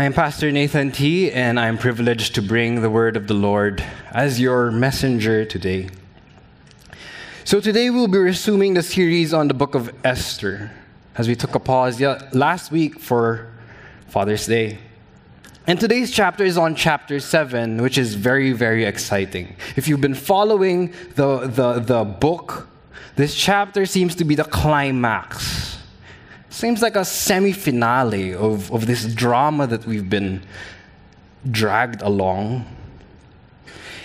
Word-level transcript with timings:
I 0.00 0.04
am 0.04 0.14
Pastor 0.14 0.50
Nathan 0.50 0.92
Tee, 0.92 1.30
and 1.30 1.60
I 1.60 1.66
am 1.66 1.76
privileged 1.76 2.34
to 2.36 2.40
bring 2.40 2.80
the 2.80 2.88
word 2.88 3.18
of 3.18 3.26
the 3.26 3.34
Lord 3.34 3.84
as 4.12 4.40
your 4.40 4.70
messenger 4.70 5.44
today. 5.44 5.90
So, 7.44 7.60
today 7.60 7.90
we'll 7.90 8.08
be 8.08 8.16
resuming 8.16 8.72
the 8.72 8.82
series 8.82 9.34
on 9.34 9.48
the 9.48 9.52
book 9.52 9.74
of 9.74 9.94
Esther 10.02 10.70
as 11.18 11.28
we 11.28 11.36
took 11.36 11.54
a 11.54 11.60
pause 11.60 12.00
last 12.32 12.72
week 12.72 12.98
for 12.98 13.52
Father's 14.08 14.46
Day. 14.46 14.78
And 15.66 15.78
today's 15.78 16.10
chapter 16.10 16.44
is 16.44 16.56
on 16.56 16.76
chapter 16.76 17.20
7, 17.20 17.82
which 17.82 17.98
is 17.98 18.14
very, 18.14 18.52
very 18.52 18.86
exciting. 18.86 19.54
If 19.76 19.86
you've 19.86 20.00
been 20.00 20.14
following 20.14 20.94
the, 21.16 21.40
the, 21.40 21.78
the 21.78 22.04
book, 22.04 22.70
this 23.16 23.34
chapter 23.34 23.84
seems 23.84 24.14
to 24.14 24.24
be 24.24 24.34
the 24.34 24.44
climax 24.44 25.79
Seems 26.50 26.82
like 26.82 26.96
a 26.96 27.04
semi 27.04 27.52
finale 27.52 28.34
of, 28.34 28.72
of 28.72 28.86
this 28.86 29.14
drama 29.14 29.68
that 29.68 29.86
we've 29.86 30.10
been 30.10 30.42
dragged 31.48 32.02
along. 32.02 32.66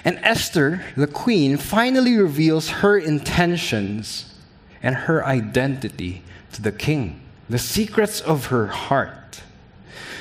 And 0.06 0.20
Esther, 0.22 0.86
the 0.96 1.08
queen, 1.08 1.58
finally 1.58 2.16
reveals 2.16 2.70
her 2.70 2.98
intentions 2.98 4.36
and 4.84 4.96
her 4.96 5.26
identity 5.26 6.22
to 6.54 6.62
the 6.62 6.72
king, 6.72 7.20
the 7.50 7.58
secrets 7.58 8.22
of 8.22 8.46
her 8.48 8.68
heart. 8.68 9.42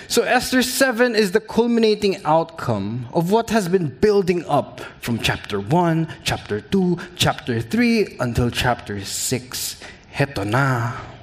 So, 0.09 0.23
Esther 0.23 0.63
7 0.63 1.15
is 1.15 1.33
the 1.33 1.41
culminating 1.41 2.23
outcome 2.25 3.09
of 3.13 3.31
what 3.31 3.51
has 3.51 3.69
been 3.69 3.89
building 3.89 4.45
up 4.47 4.81
from 5.01 5.19
chapter 5.19 5.61
1, 5.61 6.09
chapter 6.25 6.61
2, 6.63 6.99
chapter 7.17 7.61
3, 7.61 8.17
until 8.21 8.51
chapter 8.51 9.05
6. 9.05 9.81
Heto 10.15 10.47
na. 10.47 11.14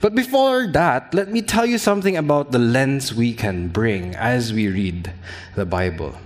But 0.00 0.14
before 0.14 0.66
that, 0.72 1.12
let 1.12 1.28
me 1.28 1.42
tell 1.42 1.66
you 1.66 1.76
something 1.76 2.16
about 2.16 2.52
the 2.52 2.58
lens 2.58 3.12
we 3.12 3.34
can 3.34 3.68
bring 3.68 4.16
as 4.16 4.52
we 4.52 4.68
read 4.68 5.12
the 5.56 5.66
Bible. 5.66 6.16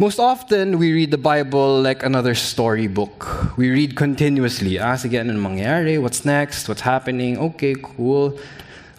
Most 0.00 0.18
often, 0.18 0.78
we 0.78 0.92
read 0.92 1.12
the 1.12 1.18
Bible 1.18 1.80
like 1.80 2.02
another 2.02 2.34
storybook. 2.34 3.56
We 3.56 3.70
read 3.70 3.94
continuously. 3.94 4.80
Ah, 4.80 4.96
sige, 4.96 5.20
ano 5.20 5.34
mangyari? 5.38 6.00
What's 6.00 6.24
next? 6.24 6.68
What's 6.68 6.80
happening? 6.80 7.38
Okay, 7.38 7.76
cool. 7.76 8.40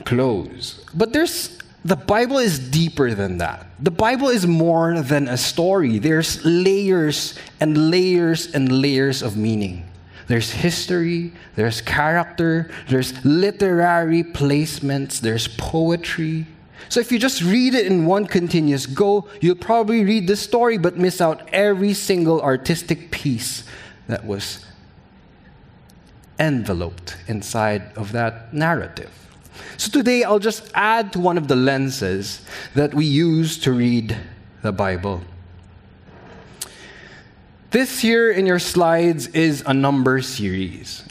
Close. 0.05 0.85
But 0.93 1.11
there's 1.11 1.57
the 1.83 1.97
Bible 1.97 2.37
is 2.37 2.59
deeper 2.59 3.13
than 3.13 3.39
that. 3.39 3.65
The 3.81 3.91
Bible 3.91 4.29
is 4.29 4.45
more 4.45 5.01
than 5.01 5.27
a 5.27 5.37
story. 5.37 5.97
There's 5.97 6.39
layers 6.45 7.33
and 7.59 7.89
layers 7.89 8.53
and 8.53 8.71
layers 8.71 9.23
of 9.23 9.35
meaning. 9.35 9.90
There's 10.27 10.51
history, 10.51 11.33
there's 11.55 11.81
character, 11.81 12.71
there's 12.87 13.23
literary 13.25 14.23
placements, 14.23 15.19
there's 15.19 15.47
poetry. 15.47 16.47
So 16.89 16.99
if 16.99 17.11
you 17.11 17.19
just 17.19 17.41
read 17.41 17.73
it 17.73 17.85
in 17.85 18.05
one 18.05 18.25
continuous 18.25 18.85
go, 18.85 19.27
you'll 19.39 19.55
probably 19.55 20.03
read 20.03 20.27
the 20.27 20.35
story 20.35 20.77
but 20.77 20.97
miss 20.97 21.21
out 21.21 21.47
every 21.53 21.93
single 21.93 22.41
artistic 22.41 23.11
piece 23.11 23.63
that 24.07 24.25
was 24.25 24.65
enveloped 26.39 27.17
inside 27.27 27.83
of 27.95 28.11
that 28.11 28.53
narrative. 28.53 29.11
So 29.77 29.91
today 29.91 30.23
I'll 30.23 30.39
just 30.39 30.71
add 30.73 31.13
to 31.13 31.19
one 31.19 31.37
of 31.37 31.47
the 31.47 31.55
lenses 31.55 32.41
that 32.73 32.93
we 32.93 33.05
use 33.05 33.57
to 33.59 33.71
read 33.71 34.17
the 34.61 34.71
Bible. 34.71 35.21
This 37.71 38.01
here 38.01 38.29
in 38.29 38.45
your 38.45 38.59
slides 38.59 39.27
is 39.27 39.63
a 39.65 39.73
number 39.73 40.21
series. 40.21 41.05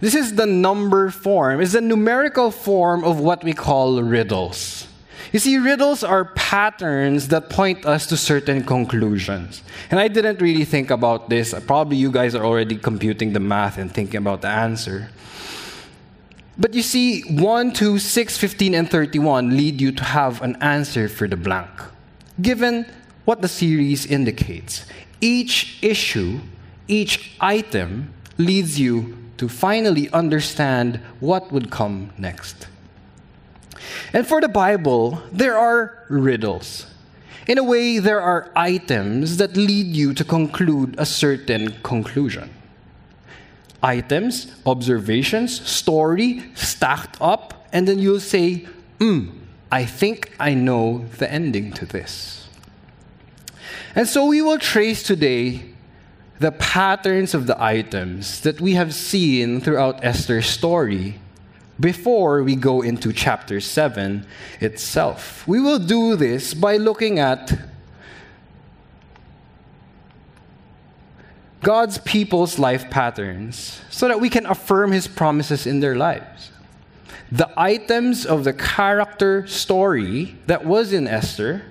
This 0.00 0.16
is 0.16 0.34
the 0.34 0.46
number 0.46 1.10
form, 1.10 1.60
it's 1.60 1.74
a 1.74 1.80
numerical 1.80 2.50
form 2.50 3.04
of 3.04 3.20
what 3.20 3.44
we 3.44 3.52
call 3.52 4.02
riddles. 4.02 4.88
You 5.32 5.38
see, 5.38 5.56
riddles 5.58 6.02
are 6.02 6.24
patterns 6.24 7.28
that 7.28 7.48
point 7.48 7.86
us 7.86 8.08
to 8.08 8.16
certain 8.16 8.64
conclusions. 8.64 9.62
And 9.88 10.00
I 10.00 10.08
didn't 10.08 10.40
really 10.40 10.64
think 10.64 10.90
about 10.90 11.28
this. 11.28 11.54
Probably 11.64 11.96
you 11.96 12.10
guys 12.10 12.34
are 12.34 12.44
already 12.44 12.76
computing 12.76 13.32
the 13.32 13.38
math 13.38 13.78
and 13.78 13.92
thinking 13.92 14.18
about 14.18 14.42
the 14.42 14.48
answer. 14.48 15.10
But 16.58 16.74
you 16.74 16.82
see, 16.82 17.22
1, 17.22 17.72
2, 17.72 18.00
6, 18.00 18.36
15, 18.36 18.74
and 18.74 18.90
31 18.90 19.56
lead 19.56 19.80
you 19.80 19.92
to 19.92 20.02
have 20.02 20.42
an 20.42 20.56
answer 20.56 21.08
for 21.08 21.28
the 21.28 21.36
blank, 21.36 21.70
given 22.42 22.86
what 23.24 23.42
the 23.42 23.48
series 23.48 24.06
indicates 24.06 24.84
each 25.20 25.78
issue, 25.82 26.40
each 26.88 27.36
item 27.40 28.12
leads 28.38 28.80
you 28.80 29.16
to 29.36 29.48
finally 29.48 30.10
understand 30.10 31.00
what 31.20 31.50
would 31.52 31.70
come 31.70 32.10
next. 32.18 32.66
And 34.12 34.26
for 34.26 34.40
the 34.40 34.48
Bible, 34.48 35.22
there 35.32 35.56
are 35.56 36.04
riddles. 36.08 36.86
In 37.46 37.58
a 37.58 37.64
way, 37.64 37.98
there 37.98 38.20
are 38.20 38.50
items 38.54 39.38
that 39.38 39.56
lead 39.56 39.86
you 39.86 40.14
to 40.14 40.24
conclude 40.24 40.94
a 40.98 41.06
certain 41.06 41.72
conclusion. 41.82 42.50
Items, 43.82 44.54
observations, 44.66 45.66
story 45.66 46.44
stacked 46.54 47.16
up, 47.20 47.66
and 47.72 47.88
then 47.88 47.98
you'll 47.98 48.20
say, 48.20 48.66
hmm, 48.98 49.30
I 49.72 49.86
think 49.86 50.34
I 50.38 50.54
know 50.54 51.06
the 51.18 51.32
ending 51.32 51.72
to 51.72 51.86
this. 51.86 52.48
And 53.94 54.08
so 54.08 54.26
we 54.26 54.40
will 54.42 54.58
trace 54.58 55.02
today 55.02 55.62
the 56.38 56.52
patterns 56.52 57.34
of 57.34 57.46
the 57.46 57.62
items 57.62 58.40
that 58.40 58.60
we 58.60 58.74
have 58.74 58.94
seen 58.94 59.60
throughout 59.60 60.04
Esther's 60.04 60.46
story 60.46 61.20
before 61.78 62.42
we 62.42 62.56
go 62.56 62.82
into 62.82 63.12
chapter 63.12 63.60
7 63.60 64.26
itself. 64.60 65.46
We 65.48 65.60
will 65.60 65.78
do 65.78 66.16
this 66.16 66.54
by 66.54 66.76
looking 66.76 67.18
at 67.18 67.52
God's 71.62 71.98
people's 71.98 72.58
life 72.58 72.88
patterns 72.90 73.82
so 73.90 74.08
that 74.08 74.20
we 74.20 74.30
can 74.30 74.46
affirm 74.46 74.92
his 74.92 75.06
promises 75.06 75.66
in 75.66 75.80
their 75.80 75.96
lives. 75.96 76.52
The 77.30 77.50
items 77.56 78.24
of 78.24 78.44
the 78.44 78.52
character 78.52 79.46
story 79.46 80.36
that 80.46 80.64
was 80.64 80.92
in 80.92 81.06
Esther 81.06 81.62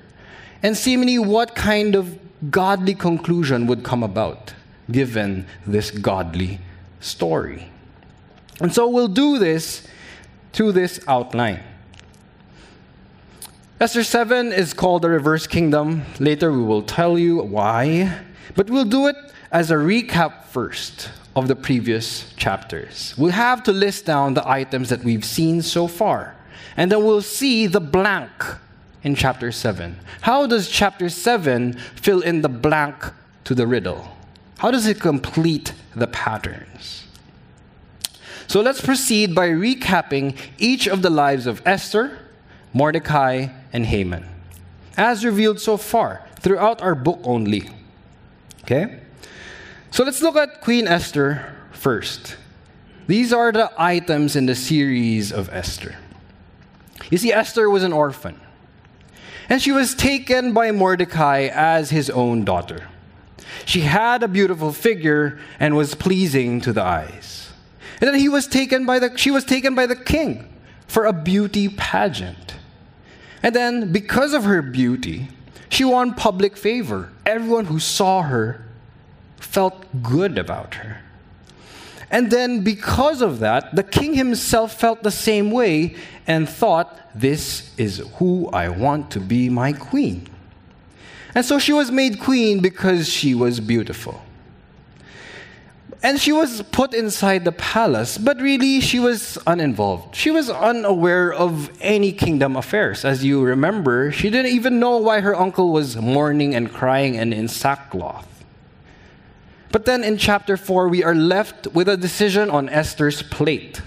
and 0.62 0.76
seemingly 0.76 1.20
what 1.20 1.56
kind 1.56 1.96
of 1.96 2.18
godly 2.52 2.96
conclusion 2.96 3.68
would 3.68 3.84
come 3.84 4.04
about 4.04 4.54
given 4.92 5.46
this 5.66 5.92
godly 5.92 6.60
story. 7.00 7.70
And 8.62 8.74
so 8.74 8.88
we'll 8.88 9.08
do 9.08 9.38
this 9.38 9.88
to 10.54 10.72
this 10.72 11.00
outline. 11.08 11.64
Esther 13.80 14.04
7 14.04 14.52
is 14.52 14.74
called 14.74 15.04
the 15.04 15.10
reverse 15.10 15.48
kingdom. 15.48 16.04
Later 16.20 16.52
we 16.52 16.64
will 16.64 16.82
tell 16.82 17.18
you 17.18 17.38
why. 17.38 18.20
But 18.56 18.70
we'll 18.70 18.86
do 18.86 19.08
it 19.08 19.16
as 19.52 19.72
a 19.72 19.76
recap 19.76 20.44
first 20.46 21.12
of 21.36 21.48
the 21.48 21.56
previous 21.56 22.34
chapters. 22.34 23.14
We'll 23.18 23.32
have 23.32 23.64
to 23.64 23.72
list 23.72 24.06
down 24.06 24.34
the 24.34 24.48
items 24.48 24.90
that 24.90 25.04
we've 25.04 25.24
seen 25.24 25.62
so 25.62 25.88
far. 25.88 26.36
And 26.76 26.92
then 26.92 27.06
we'll 27.06 27.22
see 27.22 27.68
the 27.68 27.80
blank 27.80 28.32
in 29.04 29.16
chapter 29.16 29.52
7. 29.52 29.98
How 30.22 30.48
does 30.48 30.70
chapter 30.70 31.10
7 31.10 31.74
fill 31.74 32.22
in 32.22 32.42
the 32.42 32.50
blank 32.50 32.96
to 33.46 33.56
the 33.56 33.68
riddle? 33.68 34.18
How 34.58 34.72
does 34.72 34.86
it 34.86 35.00
complete 35.00 35.74
the 35.96 36.08
patterns? 36.08 37.06
So 38.48 38.62
let's 38.62 38.82
proceed 38.82 39.36
by 39.36 39.50
recapping 39.50 40.36
each 40.58 40.88
of 40.88 41.02
the 41.02 41.10
lives 41.10 41.46
of 41.46 41.62
Esther, 41.66 42.20
Mordecai, 42.74 43.48
and 43.72 43.86
Haman, 43.86 44.26
as 44.98 45.24
revealed 45.24 45.60
so 45.60 45.78
far 45.78 46.28
throughout 46.40 46.82
our 46.82 46.96
book 46.96 47.20
only. 47.24 47.70
Okay? 48.64 49.02
So 49.92 50.04
let's 50.04 50.22
look 50.22 50.36
at 50.36 50.62
Queen 50.62 50.88
Esther 50.88 51.56
first. 51.72 52.38
These 53.08 53.34
are 53.34 53.52
the 53.52 53.72
items 53.78 54.36
in 54.36 54.46
the 54.46 54.56
series 54.56 55.32
of 55.32 55.50
Esther. 55.50 55.96
You 57.10 57.18
see, 57.18 57.34
Esther 57.34 57.70
was 57.70 57.84
an 57.84 57.94
orphan. 57.94 58.40
And 59.50 59.62
she 59.62 59.72
was 59.72 59.96
taken 59.96 60.54
by 60.54 60.72
Mordecai 60.72 61.50
as 61.52 61.90
his 61.90 62.10
own 62.10 62.46
daughter. 62.46 62.88
She 63.66 63.82
had 63.82 64.22
a 64.22 64.28
beautiful 64.28 64.72
figure 64.72 65.40
and 65.60 65.76
was 65.76 65.96
pleasing 65.96 66.62
to 66.62 66.72
the 66.72 66.84
eyes. 66.84 67.52
And 68.00 68.08
then 68.08 68.16
he 68.16 68.30
was 68.30 68.48
taken 68.48 68.86
by 68.86 69.00
the, 69.00 69.18
she 69.18 69.32
was 69.32 69.44
taken 69.44 69.76
by 69.76 69.88
the 69.88 69.96
king 69.96 70.48
for 70.88 71.06
a 71.06 71.14
beauty 71.14 71.68
pageant. 71.68 72.56
And 73.42 73.56
then, 73.56 73.92
because 73.92 74.34
of 74.34 74.44
her 74.44 74.62
beauty, 74.62 75.30
she 75.70 75.86
won 75.86 76.14
public 76.14 76.58
favor. 76.58 77.12
Everyone 77.26 77.66
who 77.66 77.80
saw 77.80 78.22
her 78.24 78.66
felt 79.38 79.86
good 80.04 80.38
about 80.38 80.76
her. 80.76 81.02
And 82.12 82.32
then, 82.32 82.64
because 82.64 83.22
of 83.22 83.40
that, 83.40 83.76
the 83.76 83.84
king 83.84 84.14
himself 84.14 84.80
felt 84.80 85.04
the 85.04 85.12
same 85.12 85.52
way 85.52 85.96
and 86.30 86.48
thought, 86.48 86.98
This 87.14 87.76
is 87.78 87.98
who 88.16 88.48
I 88.52 88.70
want 88.70 89.12
to 89.12 89.20
be 89.20 89.50
my 89.50 89.74
queen. 89.74 90.30
And 91.36 91.44
so 91.44 91.60
she 91.60 91.74
was 91.74 91.92
made 91.92 92.20
queen 92.20 92.62
because 92.62 93.10
she 93.10 93.36
was 93.36 93.60
beautiful. 93.60 94.22
And 96.02 96.18
she 96.18 96.32
was 96.32 96.62
put 96.72 96.94
inside 96.94 97.44
the 97.44 97.52
palace, 97.52 98.18
but 98.18 98.40
really 98.40 98.80
she 98.80 99.00
was 99.00 99.38
uninvolved. 99.46 100.16
She 100.16 100.32
was 100.32 100.50
unaware 100.50 101.34
of 101.34 101.70
any 101.82 102.14
kingdom 102.14 102.56
affairs. 102.56 103.04
As 103.04 103.26
you 103.26 103.44
remember, 103.44 104.10
she 104.12 104.30
didn't 104.30 104.54
even 104.54 104.80
know 104.80 104.98
why 104.98 105.20
her 105.20 105.36
uncle 105.36 105.74
was 105.74 105.98
mourning 105.98 106.56
and 106.56 106.72
crying 106.72 107.18
and 107.18 107.34
in 107.34 107.50
sackcloth. 107.50 108.28
But 109.72 109.86
then 109.86 110.04
in 110.04 110.18
chapter 110.18 110.56
4, 110.56 110.88
we 110.88 111.04
are 111.04 111.14
left 111.14 111.68
with 111.68 111.90
a 111.90 111.98
decision 111.98 112.50
on 112.50 112.70
Esther's 112.70 113.22
plate, 113.22 113.82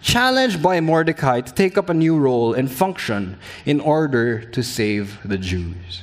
challenged 0.00 0.62
by 0.62 0.80
Mordecai 0.80 1.40
to 1.40 1.52
take 1.52 1.76
up 1.76 1.88
a 1.88 1.94
new 1.94 2.18
role 2.18 2.54
and 2.54 2.70
function 2.70 3.38
in 3.64 3.80
order 3.80 4.40
to 4.40 4.62
save 4.62 5.18
the 5.24 5.38
Jews. 5.38 6.02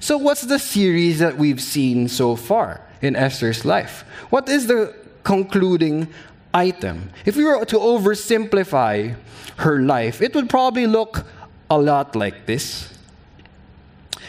So, 0.00 0.18
what's 0.18 0.42
the 0.42 0.58
series 0.58 1.20
that 1.20 1.38
we've 1.38 1.60
seen 1.60 2.08
so 2.08 2.36
far? 2.36 2.80
in 3.02 3.16
Esther's 3.16 3.64
life. 3.64 4.04
What 4.30 4.48
is 4.48 4.68
the 4.68 4.94
concluding 5.24 6.08
item? 6.54 7.10
If 7.26 7.36
we 7.36 7.44
were 7.44 7.64
to 7.66 7.76
oversimplify 7.76 9.16
her 9.56 9.82
life, 9.82 10.22
it 10.22 10.34
would 10.34 10.48
probably 10.48 10.86
look 10.86 11.26
a 11.68 11.78
lot 11.78 12.16
like 12.16 12.46
this. 12.46 12.88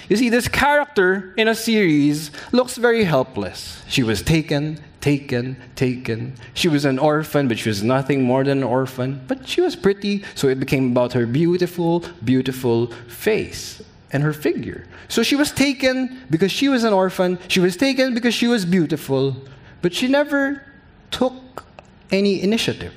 You 0.09 0.17
see, 0.17 0.29
this 0.29 0.47
character 0.47 1.33
in 1.37 1.47
a 1.47 1.55
series 1.55 2.31
looks 2.51 2.75
very 2.75 3.05
helpless. 3.05 3.81
She 3.87 4.03
was 4.03 4.21
taken, 4.21 4.79
taken, 5.03 5.57
taken. 5.75 6.33
She 6.53 6.69
was 6.69 6.85
an 6.85 6.97
orphan, 6.97 7.49
but 7.49 7.59
she 7.59 7.67
was 7.67 7.83
nothing 7.83 8.23
more 8.23 8.45
than 8.45 8.59
an 8.59 8.63
orphan. 8.63 9.21
But 9.27 9.45
she 9.45 9.59
was 9.59 9.75
pretty, 9.75 10.23
so 10.33 10.47
it 10.47 10.61
became 10.61 10.91
about 10.91 11.11
her 11.11 11.25
beautiful, 11.25 12.05
beautiful 12.23 12.87
face 13.09 13.83
and 14.13 14.23
her 14.23 14.31
figure. 14.31 14.87
So 15.09 15.21
she 15.21 15.35
was 15.35 15.51
taken 15.51 16.21
because 16.29 16.53
she 16.53 16.69
was 16.69 16.85
an 16.85 16.93
orphan. 16.93 17.37
She 17.49 17.59
was 17.59 17.75
taken 17.75 18.13
because 18.13 18.33
she 18.33 18.47
was 18.47 18.63
beautiful. 18.63 19.35
But 19.81 19.93
she 19.93 20.07
never 20.07 20.63
took 21.11 21.65
any 22.09 22.41
initiative. 22.41 22.93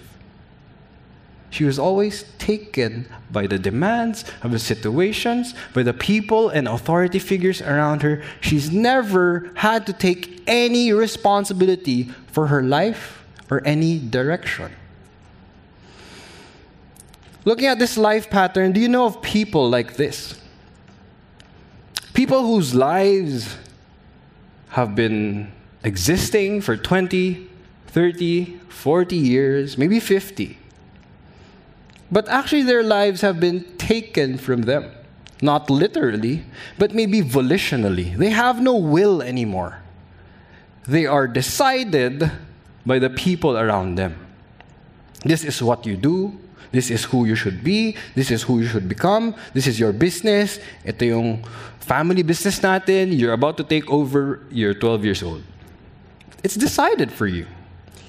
She 1.51 1.65
was 1.65 1.79
always 1.79 2.25
taken 2.39 3.07
by 3.31 3.47
the 3.47 3.59
demands 3.59 4.25
of 4.43 4.51
the 4.51 4.59
situations, 4.59 5.55
by 5.73 5.83
the 5.83 5.95
people 5.95 6.49
and 6.49 6.69
authority 6.69 7.19
figures 7.19 7.63
around 7.63 8.03
her. 8.03 8.23
She's 8.41 8.71
never 8.71 9.51
had 9.55 9.87
to 9.87 9.93
take 9.93 10.43
any 10.47 10.93
responsibility 10.93 12.11
for 12.27 12.49
her 12.49 12.63
life 12.63 13.25
or 13.51 13.63
any 13.65 13.99
direction. 13.99 14.73
Looking 17.45 17.67
at 17.67 17.79
this 17.79 17.97
life 17.97 18.29
pattern, 18.29 18.73
do 18.73 18.81
you 18.81 18.89
know 18.89 19.07
of 19.07 19.23
people 19.23 19.71
like 19.71 19.95
this? 19.95 20.41
People 22.13 22.43
whose 22.43 22.75
lives 22.75 23.57
have 24.71 24.97
been 24.97 25.53
existing 25.85 26.61
for 26.61 26.77
20, 26.77 27.49
30, 27.87 28.59
40 28.69 29.17
years, 29.17 29.79
maybe 29.79 30.01
50. 30.01 30.59
But 32.11 32.29
actually, 32.29 32.63
their 32.63 32.83
lives 32.83 33.21
have 33.21 33.41
been 33.41 33.65
taken 33.79 34.39
from 34.39 34.63
them. 34.63 34.91
Not 35.43 35.69
literally, 35.69 36.45
but 36.79 36.95
maybe 36.95 37.21
volitionally. 37.21 38.17
They 38.17 38.31
have 38.31 38.61
no 38.61 38.77
will 38.77 39.21
anymore. 39.21 39.83
They 40.87 41.05
are 41.05 41.27
decided 41.27 42.31
by 42.87 42.99
the 42.99 43.11
people 43.11 43.59
around 43.59 43.97
them. 43.97 44.17
This 45.25 45.45
is 45.45 45.61
what 45.61 45.85
you 45.85 45.97
do. 45.97 46.39
This 46.73 46.91
is 46.91 47.05
who 47.05 47.25
you 47.25 47.35
should 47.35 47.65
be. 47.65 47.97
This 48.15 48.31
is 48.31 48.43
who 48.43 48.61
you 48.61 48.69
should 48.69 48.89
become. 48.89 49.35
This 49.53 49.67
is 49.67 49.79
your 49.81 49.93
business. 49.93 50.59
Ito 50.87 51.05
yung 51.05 51.45
family 51.81 52.23
business 52.23 52.61
natin. 52.61 53.19
You're 53.19 53.33
about 53.33 53.57
to 53.59 53.65
take 53.65 53.91
over. 53.91 54.41
You're 54.51 54.75
12 54.75 55.05
years 55.05 55.23
old. 55.23 55.43
It's 56.45 56.55
decided 56.55 57.11
for 57.11 57.27
you. 57.27 57.47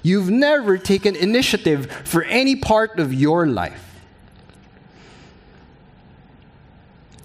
You've 0.03 0.29
never 0.29 0.77
taken 0.77 1.15
initiative 1.15 1.91
for 2.05 2.23
any 2.23 2.55
part 2.55 2.99
of 2.99 3.13
your 3.13 3.47
life. 3.47 3.86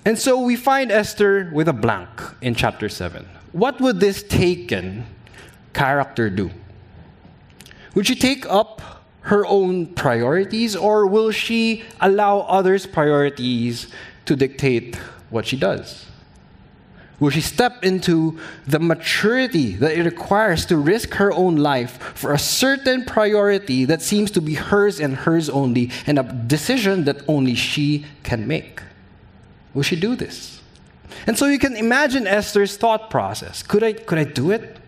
And 0.05 0.19
so 0.19 0.41
we 0.41 0.57
find 0.57 0.91
Esther 0.91 1.51
with 1.53 1.69
a 1.69 1.73
blank 1.73 2.09
in 2.41 2.55
chapter 2.55 2.89
7. 2.89 3.25
What 3.53 3.81
would 3.81 4.01
this 4.01 4.23
taken 4.23 5.07
character 5.73 6.29
do? 6.29 6.51
Would 7.95 8.07
she 8.07 8.17
take 8.17 8.45
up 8.47 8.83
her 9.23 9.47
own 9.47 9.87
priorities 9.87 10.75
or 10.75 11.07
will 11.07 11.31
she 11.31 11.85
allow 12.01 12.41
others' 12.41 12.87
priorities 12.87 13.87
to 14.25 14.35
dictate 14.35 14.97
what 15.31 15.47
she 15.47 15.57
does? 15.57 16.07
Will 17.21 17.31
she 17.31 17.41
step 17.41 17.85
into 17.85 18.41
the 18.67 18.81
maturity 18.81 19.77
that 19.77 19.97
it 19.97 20.03
requires 20.03 20.67
to 20.67 20.77
risk 20.77 21.15
her 21.15 21.31
own 21.33 21.55
life 21.55 21.93
for 22.17 22.33
a 22.33 22.39
certain 22.39 23.05
priority 23.05 23.85
that 23.85 24.03
seems 24.03 24.33
to 24.33 24.41
be 24.41 24.55
hers 24.55 24.99
and 24.99 25.15
hers 25.15 25.49
only, 25.49 25.93
and 26.05 26.19
a 26.19 26.25
decision 26.25 27.05
that 27.05 27.23
only 27.29 27.55
she 27.55 28.05
can 28.25 28.49
make? 28.49 28.83
Will 29.75 29.83
she 29.83 29.97
do 29.97 30.15
this? 30.17 30.61
And 31.27 31.39
so 31.39 31.47
you 31.47 31.59
can 31.59 31.77
imagine 31.77 32.27
Esther's 32.27 32.77
thought 32.77 33.11
process. 33.11 33.63
Could 33.63 33.83
I, 33.83 33.93
could 33.93 34.19
I 34.19 34.25
do 34.25 34.51
it? 34.51 34.79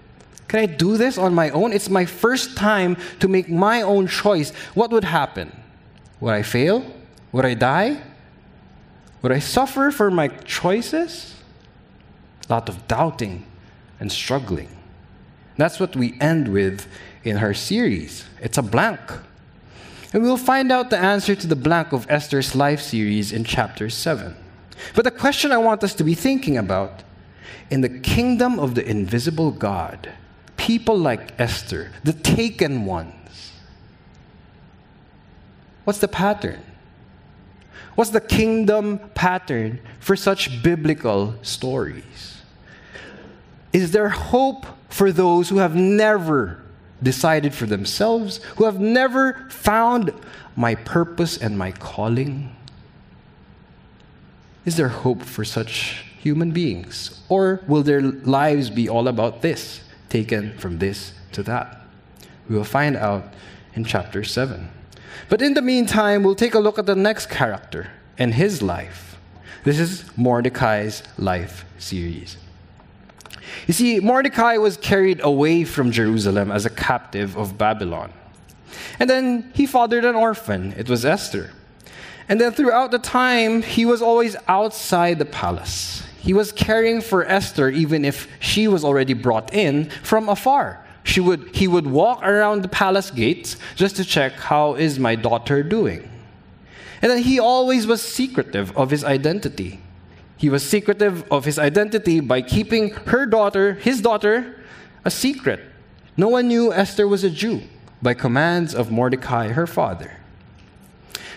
Can 0.48 0.60
I 0.60 0.66
do 0.66 0.96
this 0.96 1.18
on 1.18 1.34
my 1.34 1.50
own? 1.50 1.72
It's 1.72 1.88
my 1.88 2.04
first 2.04 2.56
time 2.56 2.96
to 3.20 3.28
make 3.28 3.48
my 3.48 3.82
own 3.82 4.06
choice. 4.06 4.50
What 4.74 4.90
would 4.90 5.04
happen? 5.04 5.50
Would 6.20 6.34
I 6.34 6.42
fail? 6.42 6.84
Would 7.32 7.44
I 7.44 7.54
die? 7.54 8.00
Would 9.22 9.32
I 9.32 9.38
suffer 9.38 9.90
for 9.90 10.10
my 10.10 10.28
choices? 10.28 11.34
A 12.48 12.52
lot 12.52 12.68
of 12.68 12.86
doubting 12.86 13.46
and 13.98 14.12
struggling. 14.12 14.68
That's 15.56 15.80
what 15.80 15.96
we 15.96 16.18
end 16.20 16.48
with 16.48 16.86
in 17.22 17.38
her 17.38 17.54
series. 17.54 18.24
It's 18.40 18.58
a 18.58 18.62
blank. 18.62 19.00
And 20.12 20.22
we'll 20.22 20.36
find 20.36 20.70
out 20.70 20.90
the 20.90 20.98
answer 20.98 21.34
to 21.34 21.46
the 21.46 21.56
blank 21.56 21.92
of 21.92 22.06
Esther's 22.08 22.54
life 22.54 22.80
series 22.80 23.32
in 23.32 23.44
chapter 23.44 23.88
7. 23.90 24.36
But 24.94 25.04
the 25.04 25.10
question 25.10 25.52
I 25.52 25.58
want 25.58 25.82
us 25.84 25.94
to 25.94 26.04
be 26.04 26.14
thinking 26.14 26.56
about 26.56 27.02
in 27.70 27.80
the 27.80 27.88
kingdom 27.88 28.58
of 28.58 28.74
the 28.74 28.86
invisible 28.86 29.50
God, 29.50 30.12
people 30.56 30.98
like 30.98 31.38
Esther, 31.40 31.92
the 32.02 32.12
taken 32.12 32.84
ones, 32.84 33.52
what's 35.84 35.98
the 35.98 36.08
pattern? 36.08 36.62
What's 37.94 38.10
the 38.10 38.20
kingdom 38.20 38.98
pattern 39.14 39.80
for 40.00 40.16
such 40.16 40.62
biblical 40.62 41.34
stories? 41.42 42.42
Is 43.72 43.92
there 43.92 44.08
hope 44.08 44.66
for 44.88 45.12
those 45.12 45.48
who 45.48 45.58
have 45.58 45.74
never 45.74 46.62
decided 47.02 47.54
for 47.54 47.66
themselves, 47.66 48.38
who 48.56 48.64
have 48.64 48.80
never 48.80 49.46
found 49.50 50.12
my 50.56 50.74
purpose 50.74 51.36
and 51.36 51.58
my 51.58 51.72
calling? 51.72 52.54
Is 54.64 54.76
there 54.76 54.88
hope 54.88 55.22
for 55.22 55.44
such 55.44 56.04
human 56.18 56.50
beings? 56.50 57.20
Or 57.28 57.62
will 57.68 57.82
their 57.82 58.00
lives 58.00 58.70
be 58.70 58.88
all 58.88 59.08
about 59.08 59.42
this, 59.42 59.82
taken 60.08 60.56
from 60.58 60.78
this 60.78 61.12
to 61.32 61.42
that? 61.42 61.82
We 62.48 62.56
will 62.56 62.64
find 62.64 62.96
out 62.96 63.32
in 63.74 63.84
chapter 63.84 64.24
7. 64.24 64.68
But 65.28 65.42
in 65.42 65.54
the 65.54 65.62
meantime, 65.62 66.22
we'll 66.22 66.34
take 66.34 66.54
a 66.54 66.58
look 66.58 66.78
at 66.78 66.86
the 66.86 66.94
next 66.94 67.26
character 67.26 67.90
and 68.18 68.34
his 68.34 68.62
life. 68.62 69.18
This 69.64 69.78
is 69.78 70.04
Mordecai's 70.16 71.02
life 71.18 71.64
series. 71.78 72.36
You 73.66 73.74
see, 73.74 74.00
Mordecai 74.00 74.56
was 74.56 74.76
carried 74.76 75.20
away 75.22 75.64
from 75.64 75.90
Jerusalem 75.90 76.50
as 76.50 76.64
a 76.64 76.70
captive 76.70 77.36
of 77.36 77.58
Babylon. 77.58 78.12
And 78.98 79.08
then 79.08 79.50
he 79.54 79.66
fathered 79.66 80.04
an 80.04 80.14
orphan. 80.14 80.72
It 80.76 80.88
was 80.88 81.04
Esther. 81.04 81.50
And 82.28 82.40
then 82.40 82.52
throughout 82.52 82.90
the 82.90 82.98
time, 82.98 83.62
he 83.62 83.84
was 83.84 84.00
always 84.00 84.36
outside 84.48 85.18
the 85.18 85.24
palace. 85.24 86.02
He 86.18 86.32
was 86.32 86.52
caring 86.52 87.02
for 87.02 87.24
Esther 87.24 87.68
even 87.68 88.04
if 88.04 88.28
she 88.40 88.66
was 88.66 88.82
already 88.82 89.12
brought 89.12 89.52
in 89.52 89.90
from 90.02 90.28
afar. 90.28 90.84
She 91.02 91.20
would, 91.20 91.54
he 91.54 91.68
would 91.68 91.86
walk 91.86 92.22
around 92.22 92.62
the 92.62 92.68
palace 92.68 93.10
gates 93.10 93.58
just 93.76 93.96
to 93.96 94.04
check 94.04 94.32
how 94.32 94.74
is 94.74 94.98
my 94.98 95.16
daughter 95.16 95.62
doing. 95.62 96.08
And 97.02 97.10
then 97.10 97.22
he 97.22 97.38
always 97.38 97.86
was 97.86 98.00
secretive 98.00 98.74
of 98.74 98.90
his 98.90 99.04
identity. 99.04 99.80
He 100.38 100.48
was 100.48 100.66
secretive 100.66 101.30
of 101.30 101.44
his 101.44 101.58
identity 101.58 102.20
by 102.20 102.40
keeping 102.40 102.90
her 103.06 103.26
daughter, 103.26 103.74
his 103.74 104.00
daughter, 104.00 104.64
a 105.04 105.10
secret. 105.10 105.60
No 106.16 106.28
one 106.28 106.48
knew 106.48 106.72
Esther 106.72 107.06
was 107.06 107.22
a 107.22 107.30
Jew 107.30 107.62
by 108.00 108.14
commands 108.14 108.74
of 108.74 108.90
Mordecai, 108.90 109.48
her 109.48 109.66
father. 109.66 110.12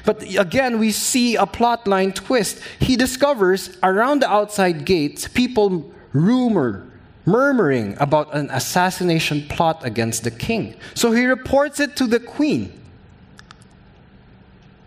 But 0.07 0.23
again, 0.37 0.79
we 0.79 0.93
see 0.93 1.35
a 1.35 1.45
plotline 1.45 2.15
twist. 2.15 2.61
He 2.79 2.95
discovers 2.95 3.77
around 3.83 4.21
the 4.21 4.31
outside 4.31 4.85
gates 4.85 5.27
people 5.27 5.91
rumor, 6.13 6.89
murmuring 7.25 7.97
about 7.99 8.33
an 8.33 8.49
assassination 8.51 9.45
plot 9.49 9.85
against 9.85 10.23
the 10.23 10.31
king. 10.31 10.75
So 10.93 11.11
he 11.11 11.25
reports 11.25 11.81
it 11.81 11.97
to 11.97 12.07
the 12.07 12.21
queen 12.21 12.71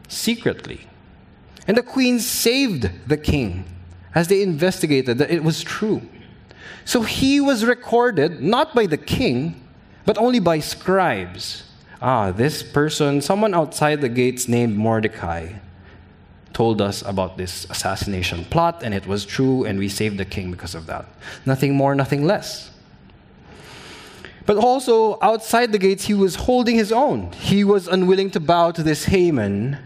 secretly. 0.09 0.89
And 1.69 1.77
the 1.77 1.83
queen 1.83 2.19
saved 2.19 2.91
the 3.07 3.19
king 3.19 3.65
as 4.15 4.29
they 4.29 4.43
investigated 4.43 5.19
that 5.19 5.31
it 5.31 5.45
was 5.45 5.63
true. 5.63 6.01
So 6.87 7.03
he 7.03 7.43
was 7.43 7.67
recorded 7.67 8.41
not 8.41 8.75
by 8.75 8.87
the 8.87 8.97
king, 8.97 9.63
but 10.07 10.17
only 10.17 10.41
by 10.41 10.61
scribes. 10.61 11.65
Ah, 12.03 12.31
this 12.31 12.63
person, 12.63 13.21
someone 13.21 13.55
outside 13.55 14.01
the 14.01 14.09
gates 14.09 14.49
named 14.49 14.77
Mordecai, 14.77 15.53
told 16.53 16.81
us 16.81 17.03
about 17.03 17.37
this 17.37 17.67
assassination 17.71 18.45
plot, 18.47 18.83
and 18.83 18.95
it 18.95 19.07
was 19.07 19.27
true, 19.27 19.65
and 19.65 19.79
we 19.79 19.89
saved 19.89 20.19
the 20.19 20.25
king 20.25 20.51
because 20.51 20.75
of 20.75 20.87
that. 20.87 21.05
Nothing 21.45 21.75
more, 21.75 21.95
nothing 21.95 22.25
less. 22.25 22.71
But 24.47 24.57
also, 24.57 25.19
outside 25.21 25.73
the 25.73 25.79
gates, 25.79 26.07
he 26.07 26.15
was 26.15 26.35
holding 26.35 26.75
his 26.75 26.91
own. 26.91 27.33
He 27.33 27.63
was 27.65 27.87
unwilling 27.87 28.31
to 28.33 28.41
bow 28.41 28.73
to 28.73 28.83
this 28.83 29.05
Haman 29.05 29.79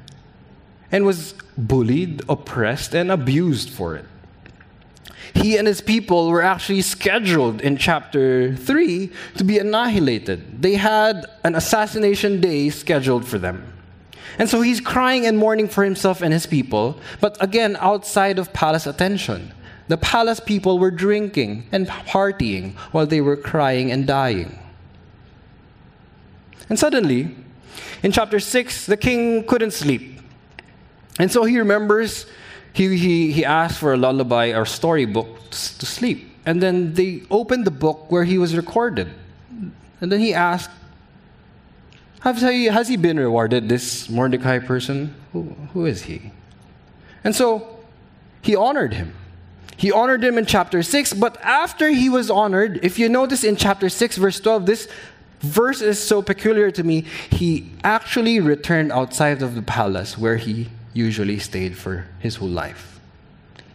and 0.90 1.04
was 1.04 1.34
bullied, 1.58 2.22
oppressed, 2.28 2.94
and 2.94 3.10
abused 3.10 3.68
for 3.68 3.96
it. 3.96 4.06
He 5.34 5.56
and 5.56 5.66
his 5.66 5.80
people 5.80 6.28
were 6.28 6.42
actually 6.42 6.82
scheduled 6.82 7.60
in 7.60 7.76
chapter 7.76 8.54
3 8.56 9.10
to 9.36 9.44
be 9.44 9.58
annihilated. 9.58 10.62
They 10.62 10.74
had 10.74 11.26
an 11.42 11.54
assassination 11.54 12.40
day 12.40 12.70
scheduled 12.70 13.26
for 13.26 13.38
them. 13.38 13.72
And 14.38 14.48
so 14.48 14.62
he's 14.62 14.80
crying 14.80 15.26
and 15.26 15.38
mourning 15.38 15.68
for 15.68 15.84
himself 15.84 16.22
and 16.22 16.32
his 16.32 16.46
people, 16.46 16.98
but 17.20 17.36
again, 17.42 17.76
outside 17.80 18.38
of 18.38 18.52
palace 18.52 18.86
attention. 18.86 19.52
The 19.88 19.98
palace 19.98 20.40
people 20.40 20.78
were 20.78 20.90
drinking 20.90 21.66
and 21.70 21.86
partying 21.86 22.74
while 22.92 23.06
they 23.06 23.20
were 23.20 23.36
crying 23.36 23.92
and 23.92 24.06
dying. 24.06 24.58
And 26.68 26.78
suddenly, 26.78 27.36
in 28.02 28.10
chapter 28.12 28.40
6, 28.40 28.86
the 28.86 28.96
king 28.96 29.44
couldn't 29.44 29.72
sleep. 29.72 30.20
And 31.18 31.30
so 31.30 31.44
he 31.44 31.58
remembers, 31.58 32.26
he, 32.74 32.96
he, 32.96 33.32
he 33.32 33.44
asked 33.44 33.78
for 33.78 33.94
a 33.94 33.96
lullaby 33.96 34.52
or 34.52 34.66
storybook 34.66 35.50
to 35.50 35.86
sleep. 35.86 36.30
And 36.44 36.60
then 36.60 36.94
they 36.94 37.22
opened 37.30 37.64
the 37.64 37.70
book 37.70 38.10
where 38.10 38.24
he 38.24 38.36
was 38.36 38.56
recorded. 38.56 39.08
And 40.00 40.12
then 40.12 40.20
he 40.20 40.34
asked, 40.34 40.70
has 42.20 42.42
he, 42.42 42.66
has 42.66 42.88
he 42.88 42.96
been 42.96 43.18
rewarded, 43.18 43.68
this 43.68 44.10
Mordecai 44.10 44.58
person? 44.58 45.14
Who, 45.32 45.42
who 45.72 45.86
is 45.86 46.02
he? 46.02 46.32
And 47.22 47.34
so 47.34 47.78
he 48.42 48.56
honored 48.56 48.94
him. 48.94 49.14
He 49.76 49.92
honored 49.92 50.24
him 50.24 50.36
in 50.36 50.44
chapter 50.44 50.82
6, 50.82 51.14
but 51.14 51.40
after 51.42 51.88
he 51.88 52.08
was 52.08 52.30
honored, 52.30 52.80
if 52.82 52.98
you 52.98 53.08
notice 53.08 53.44
in 53.44 53.56
chapter 53.56 53.88
6, 53.88 54.16
verse 54.16 54.40
12, 54.40 54.66
this 54.66 54.88
verse 55.40 55.80
is 55.80 56.02
so 56.02 56.22
peculiar 56.22 56.70
to 56.72 56.82
me. 56.82 57.04
He 57.30 57.70
actually 57.84 58.40
returned 58.40 58.90
outside 58.90 59.42
of 59.42 59.54
the 59.54 59.62
palace 59.62 60.18
where 60.18 60.36
he 60.36 60.70
usually 60.94 61.38
stayed 61.38 61.76
for 61.76 62.06
his 62.18 62.36
whole 62.36 62.48
life. 62.48 62.98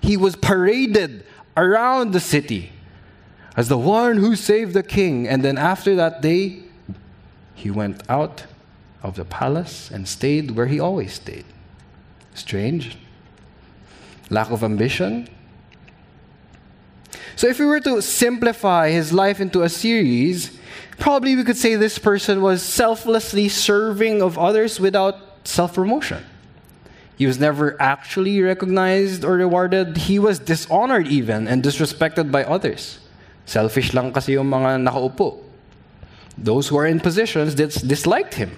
He 0.02 0.18
was 0.18 0.36
paraded 0.36 1.24
around 1.56 2.14
the 2.14 2.20
city 2.20 2.72
as 3.56 3.68
the 3.68 3.78
one 3.78 4.18
who 4.18 4.36
saved 4.36 4.74
the 4.74 4.82
king. 4.82 5.28
And 5.28 5.44
then 5.44 5.58
after 5.58 5.96
that 5.96 6.22
day, 6.22 6.64
he 7.54 7.70
went 7.70 8.02
out 8.10 8.46
of 9.04 9.16
the 9.16 9.26
palace 9.26 9.92
and 9.92 10.08
stayed 10.08 10.52
where 10.52 10.66
he 10.66 10.80
always 10.80 11.14
stayed. 11.14 11.46
Strange. 12.34 12.98
Lack 14.32 14.50
of 14.50 14.64
ambition, 14.64 15.28
so, 17.40 17.48
if 17.48 17.58
we 17.58 17.66
were 17.66 17.80
to 17.80 18.02
simplify 18.02 18.90
his 18.90 19.14
life 19.14 19.40
into 19.40 19.64
a 19.64 19.70
series, 19.70 20.60
probably 20.98 21.38
we 21.38 21.46
could 21.46 21.56
say 21.56 21.78
this 21.78 21.98
person 21.98 22.42
was 22.42 22.62
selflessly 22.62 23.48
serving 23.48 24.22
of 24.22 24.38
others 24.38 24.78
without 24.78 25.48
self 25.48 25.76
promotion. 25.76 26.22
He 27.20 27.28
was 27.28 27.38
never 27.38 27.76
actually 27.82 28.42
recognized 28.42 29.26
or 29.26 29.34
rewarded. 29.34 30.08
He 30.08 30.18
was 30.18 30.40
dishonored 30.40 31.06
even 31.08 31.50
and 31.50 31.62
disrespected 31.62 32.32
by 32.32 32.46
others. 32.46 33.00
Selfish 33.44 33.94
lang 33.94 34.14
kasi 34.14 34.40
yung 34.40 34.48
mga 34.48 34.88
nakaupo. 34.88 35.44
Those 36.38 36.70
who 36.70 36.78
are 36.78 36.88
in 36.88 37.02
positions 37.02 37.56
dis- 37.56 37.84
disliked 37.84 38.36
him. 38.36 38.56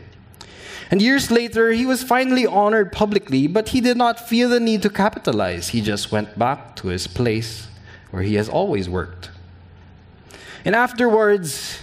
And 0.91 1.01
years 1.01 1.31
later, 1.31 1.71
he 1.71 1.87
was 1.87 2.03
finally 2.03 2.45
honored 2.45 2.91
publicly, 2.91 3.47
but 3.47 3.69
he 3.69 3.81
did 3.81 3.97
not 3.97 4.29
feel 4.29 4.49
the 4.49 4.59
need 4.59 4.83
to 4.83 4.91
capitalize. 4.91 5.69
He 5.69 5.81
just 5.81 6.11
went 6.11 6.37
back 6.37 6.75
to 6.85 6.89
his 6.89 7.07
place 7.07 7.65
where 8.11 8.21
he 8.21 8.35
has 8.35 8.47
always 8.47 8.87
worked. 8.87 9.31
And 10.63 10.75
afterwards, 10.75 11.79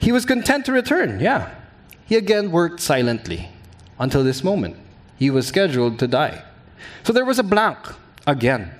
he 0.00 0.10
was 0.10 0.26
content 0.26 0.66
to 0.66 0.72
return. 0.72 1.20
Yeah. 1.20 1.54
He 2.06 2.16
again 2.16 2.50
worked 2.50 2.80
silently 2.80 3.50
until 4.00 4.24
this 4.24 4.42
moment. 4.42 4.81
He 5.22 5.30
was 5.30 5.46
scheduled 5.46 6.00
to 6.00 6.08
die. 6.08 6.42
So 7.04 7.12
there 7.12 7.24
was 7.24 7.38
a 7.38 7.44
blank 7.44 7.78
again. 8.26 8.72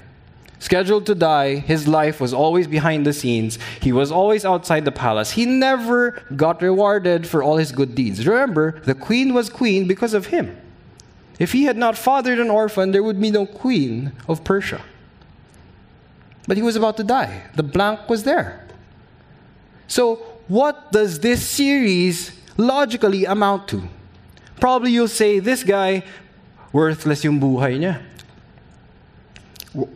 Scheduled 0.58 1.06
to 1.06 1.14
die, 1.14 1.54
his 1.54 1.86
life 1.86 2.20
was 2.20 2.34
always 2.34 2.66
behind 2.66 3.06
the 3.06 3.12
scenes. 3.12 3.60
He 3.80 3.92
was 3.92 4.10
always 4.10 4.44
outside 4.44 4.84
the 4.84 4.90
palace. 4.90 5.30
He 5.30 5.46
never 5.46 6.20
got 6.34 6.60
rewarded 6.60 7.28
for 7.28 7.44
all 7.44 7.58
his 7.58 7.70
good 7.70 7.94
deeds. 7.94 8.26
Remember, 8.26 8.80
the 8.80 8.96
queen 8.96 9.34
was 9.34 9.48
queen 9.48 9.86
because 9.86 10.14
of 10.14 10.34
him. 10.34 10.56
If 11.38 11.52
he 11.52 11.62
had 11.62 11.76
not 11.76 11.96
fathered 11.96 12.40
an 12.40 12.50
orphan, 12.50 12.90
there 12.90 13.04
would 13.04 13.20
be 13.20 13.30
no 13.30 13.46
queen 13.46 14.10
of 14.26 14.42
Persia. 14.42 14.82
But 16.48 16.56
he 16.56 16.62
was 16.64 16.74
about 16.74 16.96
to 16.96 17.04
die. 17.04 17.44
The 17.54 17.62
blank 17.62 18.08
was 18.08 18.24
there. 18.24 18.66
So, 19.86 20.16
what 20.48 20.90
does 20.90 21.20
this 21.20 21.46
series 21.48 22.32
logically 22.56 23.26
amount 23.26 23.68
to? 23.68 23.88
Probably 24.62 24.92
you'll 24.92 25.08
say, 25.08 25.40
this 25.40 25.64
guy, 25.64 26.04
worthless 26.72 27.24
yung 27.24 27.40
buhay 27.40 27.78
niya. 27.78 28.02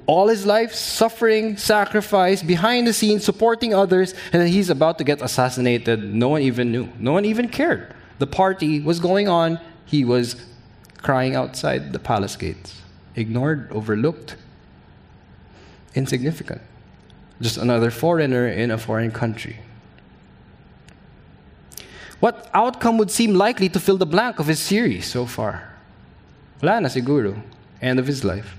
All 0.06 0.28
his 0.28 0.46
life, 0.46 0.72
suffering, 0.72 1.56
sacrifice, 1.56 2.42
behind 2.42 2.86
the 2.86 2.92
scenes, 2.92 3.24
supporting 3.24 3.74
others, 3.74 4.14
and 4.32 4.40
then 4.40 4.48
he's 4.48 4.70
about 4.70 4.96
to 4.98 5.04
get 5.04 5.20
assassinated. 5.20 6.14
No 6.14 6.28
one 6.28 6.42
even 6.42 6.72
knew. 6.72 6.88
No 6.98 7.12
one 7.12 7.24
even 7.24 7.48
cared. 7.48 7.94
The 8.18 8.26
party 8.26 8.80
was 8.80 9.00
going 9.00 9.28
on. 9.28 9.60
He 9.84 10.04
was 10.04 10.36
crying 11.02 11.36
outside 11.36 11.92
the 11.92 11.98
palace 11.98 12.36
gates. 12.36 12.80
Ignored, 13.14 13.68
overlooked 13.70 14.36
insignificant. 15.94 16.60
Just 17.40 17.56
another 17.56 17.90
foreigner 17.90 18.48
in 18.48 18.70
a 18.70 18.78
foreign 18.78 19.10
country. 19.10 19.58
What 22.20 22.48
outcome 22.54 22.96
would 22.98 23.10
seem 23.10 23.34
likely 23.34 23.68
to 23.68 23.80
fill 23.80 23.98
the 23.98 24.06
blank 24.06 24.38
of 24.38 24.46
his 24.46 24.58
series 24.58 25.06
so 25.06 25.26
far? 25.26 25.75
Wala 26.62 26.80
na 26.80 26.88
siguro. 26.88 27.40
End 27.80 27.98
of 27.98 28.06
his 28.06 28.24
life. 28.24 28.56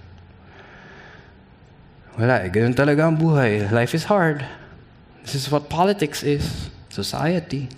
Wala 2.18 2.46
eh. 2.46 2.50
Ganun 2.50 2.76
talaga 2.76 3.08
ang 3.08 3.18
buhay. 3.18 3.72
Life 3.72 3.94
is 3.94 4.06
hard. 4.06 4.46
This 5.24 5.36
is 5.36 5.52
what 5.52 5.70
politics 5.70 6.24
is. 6.24 6.70
Society. 6.90 7.70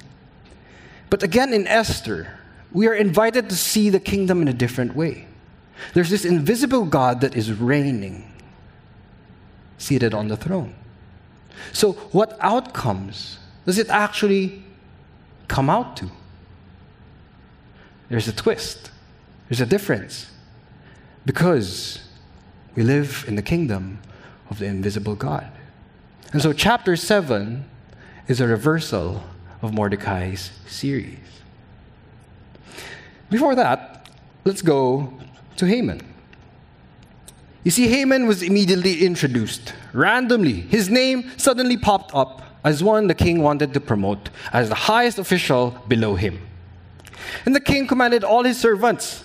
But 1.10 1.24
again, 1.24 1.54
in 1.54 1.68
Esther, 1.68 2.40
we 2.72 2.88
are 2.88 2.94
invited 2.94 3.50
to 3.50 3.56
see 3.56 3.90
the 3.90 4.00
kingdom 4.00 4.42
in 4.42 4.48
a 4.48 4.54
different 4.54 4.96
way. 4.96 5.26
There's 5.94 6.10
this 6.10 6.26
invisible 6.26 6.86
God 6.86 7.22
that 7.22 7.36
is 7.36 7.52
reigning 7.52 8.32
seated 9.78 10.14
on 10.14 10.28
the 10.28 10.38
throne. 10.38 10.76
So, 11.74 11.94
what 12.12 12.38
outcomes 12.42 13.40
does 13.66 13.78
it 13.78 13.90
actually 13.90 14.64
come 15.48 15.70
out 15.70 15.98
to? 15.98 16.10
There's 18.10 18.28
a 18.28 18.34
twist, 18.34 18.92
there's 19.50 19.62
a 19.62 19.66
difference. 19.66 20.28
Because 21.26 22.08
we 22.76 22.84
live 22.84 23.26
in 23.28 23.36
the 23.36 23.42
kingdom 23.42 24.00
of 24.50 24.60
the 24.60 24.66
invisible 24.66 25.16
God. 25.16 25.52
And 26.32 26.42
so, 26.42 26.54
chapter 26.54 26.96
7 26.96 27.66
is 28.28 28.40
a 28.40 28.48
reversal 28.48 29.24
of 29.62 29.74
Mordecai's 29.74 30.52
series. 30.68 31.18
Before 33.30 33.56
that, 33.56 34.08
let's 34.46 34.62
go 34.62 35.14
to 35.58 35.66
Haman. 35.66 36.02
You 37.64 37.72
see, 37.72 37.88
Haman 37.88 38.26
was 38.26 38.42
immediately 38.42 39.06
introduced. 39.06 39.74
Randomly, 39.92 40.62
his 40.62 40.90
name 40.90 41.32
suddenly 41.38 41.78
popped 41.78 42.14
up 42.16 42.42
as 42.64 42.84
one 42.84 43.08
the 43.08 43.16
king 43.16 43.42
wanted 43.42 43.74
to 43.74 43.80
promote 43.80 44.30
as 44.54 44.70
the 44.70 44.76
highest 44.76 45.20
official 45.20 45.72
below 45.88 46.16
him. 46.16 46.40
And 47.46 47.56
the 47.56 47.60
king 47.60 47.88
commanded 47.88 48.24
all 48.24 48.44
his 48.44 48.60
servants. 48.60 49.24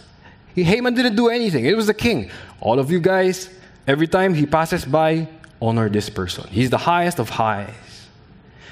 Haman 0.63 0.95
didn't 0.95 1.17
do 1.17 1.29
anything, 1.29 1.65
it 1.65 1.77
was 1.77 1.87
the 1.87 1.95
king. 1.95 2.31
All 2.61 2.79
of 2.79 2.91
you 2.91 3.01
guys, 3.01 3.51
every 3.87 4.07
time 4.07 4.35
he 4.35 4.47
passes 4.47 4.85
by, 4.85 5.29
honor 5.61 5.89
this 5.89 6.09
person. 6.09 6.47
He's 6.51 6.71
the 6.71 6.79
highest 6.79 7.19
of 7.19 7.31
highs. 7.31 7.75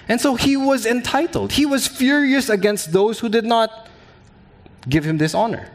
And 0.08 0.20
so 0.20 0.34
he 0.34 0.56
was 0.56 0.84
entitled. 0.84 1.52
He 1.52 1.66
was 1.66 1.86
furious 1.86 2.48
against 2.48 2.92
those 2.92 3.20
who 3.20 3.28
did 3.28 3.44
not 3.44 3.88
give 4.88 5.04
him 5.04 5.18
this 5.18 5.34
honor. 5.34 5.70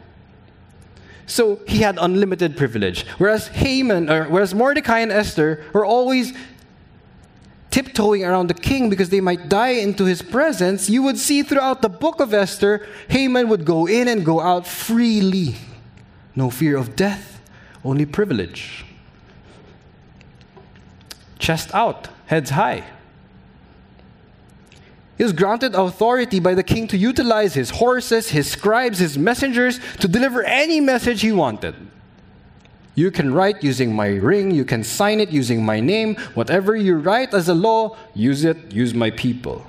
So 1.26 1.60
he 1.66 1.78
had 1.78 1.98
unlimited 2.00 2.56
privilege. 2.56 3.06
Whereas 3.18 3.48
Haman, 3.48 4.08
or 4.08 4.24
whereas 4.24 4.54
Mordecai 4.54 5.00
and 5.00 5.12
Esther 5.12 5.64
were 5.72 5.84
always 5.84 6.32
tiptoeing 7.70 8.24
around 8.24 8.48
the 8.48 8.54
king 8.54 8.88
because 8.88 9.10
they 9.10 9.20
might 9.20 9.48
die 9.48 9.76
into 9.80 10.04
his 10.04 10.22
presence, 10.22 10.88
you 10.88 11.02
would 11.02 11.18
see 11.18 11.42
throughout 11.42 11.82
the 11.82 11.88
book 11.88 12.20
of 12.20 12.32
Esther, 12.32 12.86
Haman 13.08 13.48
would 13.48 13.64
go 13.64 13.86
in 13.86 14.08
and 14.08 14.24
go 14.24 14.40
out 14.40 14.66
freely. 14.66 15.54
No 16.38 16.50
fear 16.50 16.76
of 16.76 16.94
death, 16.94 17.40
only 17.84 18.06
privilege. 18.06 18.84
Chest 21.40 21.74
out, 21.74 22.06
heads 22.26 22.50
high. 22.50 22.84
He 25.16 25.24
was 25.24 25.32
granted 25.32 25.74
authority 25.74 26.38
by 26.38 26.54
the 26.54 26.62
king 26.62 26.86
to 26.86 26.96
utilize 26.96 27.54
his 27.54 27.70
horses, 27.70 28.30
his 28.30 28.48
scribes, 28.48 29.00
his 29.00 29.18
messengers 29.18 29.80
to 29.98 30.06
deliver 30.06 30.44
any 30.44 30.80
message 30.80 31.22
he 31.22 31.32
wanted. 31.32 31.74
You 32.94 33.10
can 33.10 33.34
write 33.34 33.64
using 33.64 33.92
my 33.92 34.06
ring, 34.06 34.52
you 34.52 34.64
can 34.64 34.84
sign 34.84 35.18
it 35.18 35.30
using 35.30 35.64
my 35.64 35.80
name. 35.80 36.14
Whatever 36.34 36.76
you 36.76 36.98
write 36.98 37.34
as 37.34 37.48
a 37.48 37.54
law, 37.54 37.96
use 38.14 38.44
it, 38.44 38.72
use 38.72 38.94
my 38.94 39.10
people. 39.10 39.66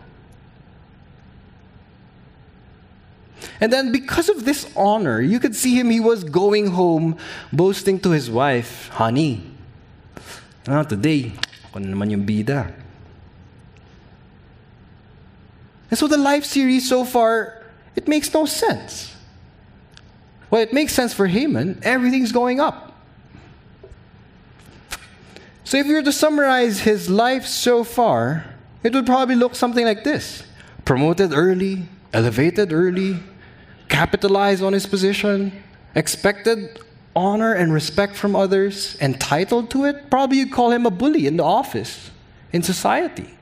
And 3.60 3.72
then, 3.72 3.92
because 3.92 4.30
of 4.30 4.46
this 4.46 4.72
honor, 4.76 5.22
you 5.22 5.40
could 5.40 5.56
see 5.56 5.76
him, 5.78 5.90
he 5.90 6.00
was 6.00 6.24
going 6.24 6.68
home 6.68 7.18
boasting 7.52 8.00
to 8.02 8.12
his 8.12 8.30
wife, 8.30 8.90
Honey, 8.90 9.44
ah, 10.68 10.84
today, 10.84 11.34
ako 11.70 11.80
naman 11.80 12.12
yung 12.12 12.26
bida. 12.26 12.72
And 15.90 15.98
so 15.98 16.08
the 16.08 16.18
life 16.18 16.46
series 16.46 16.88
so 16.88 17.04
far, 17.04 17.64
it 17.96 18.08
makes 18.08 18.32
no 18.34 18.46
sense. 18.46 19.16
Well, 20.50 20.62
it 20.62 20.74
makes 20.74 20.94
sense 20.94 21.14
for 21.14 21.28
Haman. 21.28 21.80
Everything's 21.84 22.32
going 22.32 22.60
up. 22.60 22.90
So 25.64 25.78
if 25.78 25.86
you 25.86 25.94
were 25.96 26.04
to 26.04 26.12
summarize 26.12 26.82
his 26.82 27.10
life 27.10 27.46
so 27.46 27.84
far, 27.84 28.46
it 28.82 28.94
would 28.94 29.06
probably 29.06 29.36
look 29.36 29.54
something 29.54 29.86
like 29.86 30.04
this 30.04 30.44
promoted 30.86 31.32
early, 31.34 31.86
elevated 32.12 32.74
early, 32.74 33.22
capitalized 33.90 34.64
on 34.64 34.74
his 34.74 34.86
position, 34.86 35.64
expected 35.96 36.80
honor 37.16 37.54
and 37.54 37.74
respect 37.74 38.16
from 38.16 38.36
others, 38.36 38.98
entitled 39.02 39.70
to 39.72 39.86
it. 39.86 40.10
Probably 40.10 40.38
you'd 40.38 40.52
call 40.52 40.72
him 40.72 40.86
a 40.86 40.92
bully 40.92 41.28
in 41.28 41.38
the 41.38 41.44
office, 41.44 42.12
in 42.54 42.64
society. 42.64 43.36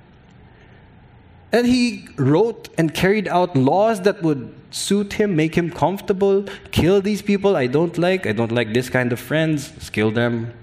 And 1.52 1.68
he 1.68 2.08
wrote 2.18 2.70
and 2.78 2.94
carried 2.94 3.28
out 3.28 3.56
laws 3.56 4.02
that 4.02 4.22
would 4.22 4.54
suit 4.72 5.14
him, 5.14 5.36
make 5.36 5.56
him 5.56 5.72
comfortable, 5.72 6.44
kill 6.72 7.02
these 7.02 7.22
people 7.22 7.56
I 7.56 7.68
don't 7.68 7.98
like. 7.98 8.26
I 8.26 8.34
don't 8.34 8.52
like 8.52 8.74
this 8.74 8.90
kind 8.90 9.14
of 9.14 9.20
friends, 9.20 9.90
kill 9.92 10.12
them. 10.12 10.54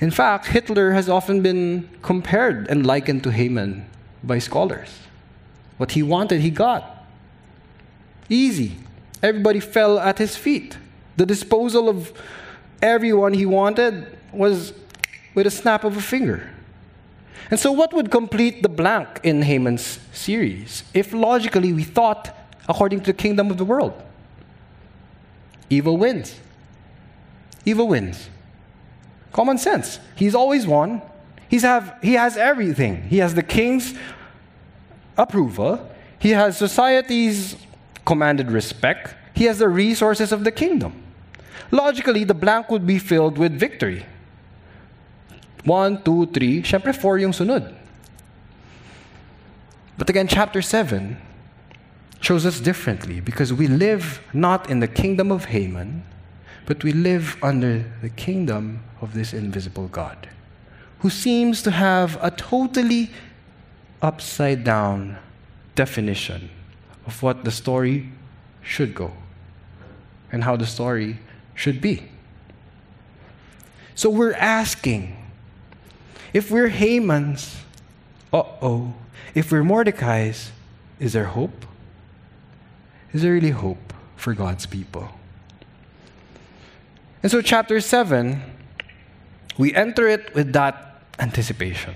In 0.00 0.10
fact, 0.10 0.46
Hitler 0.46 0.92
has 0.92 1.08
often 1.08 1.42
been 1.42 1.88
compared 2.02 2.68
and 2.68 2.86
likened 2.86 3.22
to 3.24 3.30
Haman 3.30 3.86
by 4.22 4.38
scholars. 4.38 4.98
What 5.76 5.92
he 5.92 6.02
wanted, 6.02 6.40
he 6.40 6.50
got. 6.50 6.99
Easy. 8.30 8.76
Everybody 9.22 9.60
fell 9.60 9.98
at 9.98 10.16
his 10.16 10.36
feet. 10.36 10.78
The 11.16 11.26
disposal 11.26 11.88
of 11.88 12.12
everyone 12.80 13.34
he 13.34 13.44
wanted 13.44 14.16
was 14.32 14.72
with 15.34 15.46
a 15.46 15.50
snap 15.50 15.84
of 15.84 15.96
a 15.96 16.00
finger. 16.00 16.48
And 17.50 17.58
so, 17.58 17.72
what 17.72 17.92
would 17.92 18.10
complete 18.10 18.62
the 18.62 18.68
blank 18.68 19.20
in 19.24 19.42
Haman's 19.42 19.98
series 20.12 20.84
if 20.94 21.12
logically 21.12 21.72
we 21.72 21.82
thought 21.82 22.34
according 22.68 23.00
to 23.00 23.06
the 23.06 23.18
kingdom 23.18 23.50
of 23.50 23.58
the 23.58 23.64
world? 23.64 24.00
Evil 25.68 25.96
wins. 25.96 26.38
Evil 27.64 27.88
wins. 27.88 28.30
Common 29.32 29.58
sense. 29.58 29.98
He's 30.14 30.34
always 30.34 30.66
won. 30.66 31.02
He's 31.48 31.62
have, 31.62 31.96
he 32.02 32.14
has 32.14 32.36
everything. 32.36 33.02
He 33.02 33.18
has 33.18 33.34
the 33.34 33.42
king's 33.42 33.94
approval, 35.18 35.90
he 36.18 36.30
has 36.30 36.56
society's 36.56 37.56
commanded 38.04 38.50
respect, 38.50 39.14
he 39.34 39.44
has 39.44 39.58
the 39.58 39.68
resources 39.68 40.32
of 40.32 40.44
the 40.44 40.52
kingdom. 40.52 41.02
Logically, 41.70 42.24
the 42.24 42.34
blank 42.34 42.70
would 42.70 42.86
be 42.86 42.98
filled 42.98 43.38
with 43.38 43.52
victory. 43.52 44.04
One, 45.64 46.02
two, 46.02 46.26
three. 46.26 46.62
Siyempre, 46.62 46.94
four 46.94 47.18
yung 47.18 47.32
sunod. 47.32 47.74
But 49.96 50.08
again, 50.08 50.26
chapter 50.26 50.62
7 50.62 51.16
shows 52.20 52.46
us 52.46 52.60
differently 52.60 53.20
because 53.20 53.52
we 53.52 53.66
live 53.66 54.20
not 54.32 54.70
in 54.70 54.80
the 54.80 54.88
kingdom 54.88 55.30
of 55.30 55.46
Haman, 55.46 56.04
but 56.66 56.82
we 56.82 56.92
live 56.92 57.36
under 57.42 57.84
the 58.00 58.08
kingdom 58.08 58.82
of 59.00 59.14
this 59.14 59.32
invisible 59.32 59.88
God, 59.88 60.28
who 61.00 61.10
seems 61.10 61.62
to 61.62 61.70
have 61.70 62.18
a 62.22 62.30
totally 62.30 63.10
upside 64.02 64.64
down 64.64 65.18
definition 65.74 66.50
of 67.06 67.22
what 67.22 67.44
the 67.44 67.50
story 67.50 68.10
should 68.62 68.94
go 68.94 69.12
and 70.32 70.44
how 70.44 70.56
the 70.56 70.66
story 70.66 71.18
should 71.54 71.80
be. 71.80 72.08
So 73.94 74.08
we're 74.08 74.34
asking 74.34 75.16
if 76.32 76.50
we're 76.50 76.68
Haman's, 76.68 77.56
uh 78.32 78.44
oh. 78.62 78.94
If 79.34 79.52
we're 79.52 79.64
Mordecai's, 79.64 80.50
is 80.98 81.12
there 81.12 81.26
hope? 81.26 81.66
Is 83.12 83.22
there 83.22 83.32
really 83.32 83.50
hope 83.50 83.92
for 84.16 84.34
God's 84.34 84.66
people? 84.66 85.08
And 87.22 87.30
so, 87.30 87.42
chapter 87.42 87.80
7, 87.80 88.40
we 89.58 89.74
enter 89.74 90.08
it 90.08 90.34
with 90.34 90.52
that 90.54 91.02
anticipation. 91.18 91.94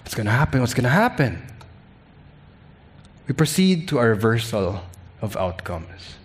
What's 0.00 0.14
going 0.14 0.26
to 0.26 0.32
happen? 0.32 0.60
What's 0.60 0.74
going 0.74 0.84
to 0.84 0.90
happen? 0.90 1.42
We 3.26 3.32
proceed 3.34 3.88
to 3.88 3.98
a 3.98 4.08
reversal 4.08 4.82
of 5.22 5.36
outcomes. 5.36 6.16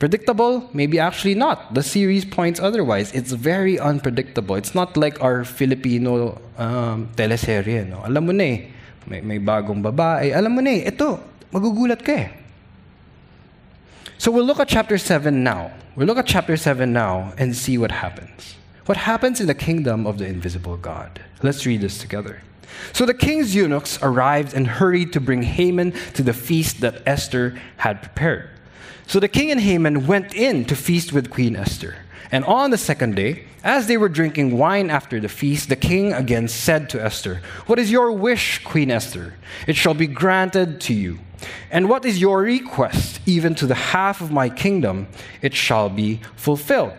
Predictable? 0.00 0.68
Maybe 0.72 0.98
actually 0.98 1.34
not. 1.34 1.74
The 1.74 1.82
series 1.82 2.24
points 2.24 2.60
otherwise. 2.60 3.12
It's 3.12 3.32
very 3.32 3.78
unpredictable. 3.78 4.56
It's 4.56 4.74
not 4.74 4.96
like 4.96 5.20
our 5.22 5.44
Filipino 5.44 6.40
um, 6.56 7.08
teleserye. 7.16 7.88
No? 7.88 8.00
Alam 8.04 8.26
mo 8.26 8.32
na 8.32 8.44
eh, 8.44 8.68
may, 9.06 9.20
may 9.20 9.38
bagong 9.38 9.84
babae. 9.84 10.32
Alam 10.32 10.56
mo 10.56 10.60
na 10.60 10.72
eh, 10.72 10.88
ito, 10.88 11.20
magugulat 11.52 12.00
ka 12.00 12.12
eh. 12.12 12.28
So 14.16 14.30
we'll 14.30 14.44
look 14.44 14.60
at 14.60 14.68
chapter 14.68 14.96
7 14.96 15.32
now. 15.44 15.72
We'll 15.96 16.06
look 16.06 16.18
at 16.18 16.26
chapter 16.26 16.56
7 16.56 16.92
now 16.92 17.32
and 17.36 17.56
see 17.56 17.76
what 17.76 17.92
happens. 17.92 18.56
What 18.84 19.04
happens 19.04 19.40
in 19.40 19.48
the 19.48 19.54
kingdom 19.56 20.06
of 20.06 20.16
the 20.16 20.24
invisible 20.24 20.76
God? 20.76 21.20
Let's 21.42 21.64
read 21.64 21.80
this 21.80 21.98
together. 21.98 22.40
So 22.92 23.06
the 23.06 23.14
king's 23.14 23.54
eunuchs 23.54 23.98
arrived 24.02 24.54
and 24.54 24.66
hurried 24.66 25.12
to 25.14 25.20
bring 25.20 25.42
Haman 25.42 25.92
to 26.14 26.22
the 26.22 26.32
feast 26.32 26.80
that 26.80 27.02
Esther 27.06 27.60
had 27.78 28.02
prepared. 28.02 28.50
So 29.06 29.18
the 29.18 29.28
king 29.28 29.50
and 29.50 29.60
Haman 29.60 30.06
went 30.06 30.34
in 30.34 30.64
to 30.66 30.76
feast 30.76 31.12
with 31.12 31.30
Queen 31.30 31.56
Esther. 31.56 31.96
And 32.32 32.44
on 32.44 32.70
the 32.70 32.78
second 32.78 33.16
day, 33.16 33.44
as 33.64 33.86
they 33.86 33.96
were 33.96 34.08
drinking 34.08 34.56
wine 34.56 34.88
after 34.88 35.18
the 35.18 35.28
feast, 35.28 35.68
the 35.68 35.76
king 35.76 36.12
again 36.12 36.46
said 36.46 36.88
to 36.90 37.02
Esther, 37.02 37.40
What 37.66 37.78
is 37.78 37.90
your 37.90 38.12
wish, 38.12 38.62
Queen 38.62 38.90
Esther? 38.90 39.34
It 39.66 39.76
shall 39.76 39.94
be 39.94 40.06
granted 40.06 40.80
to 40.82 40.94
you. 40.94 41.18
And 41.70 41.88
what 41.88 42.04
is 42.04 42.20
your 42.20 42.40
request? 42.40 43.20
Even 43.26 43.54
to 43.56 43.66
the 43.66 43.74
half 43.74 44.20
of 44.20 44.30
my 44.30 44.48
kingdom, 44.48 45.08
it 45.42 45.54
shall 45.54 45.88
be 45.88 46.20
fulfilled. 46.36 46.92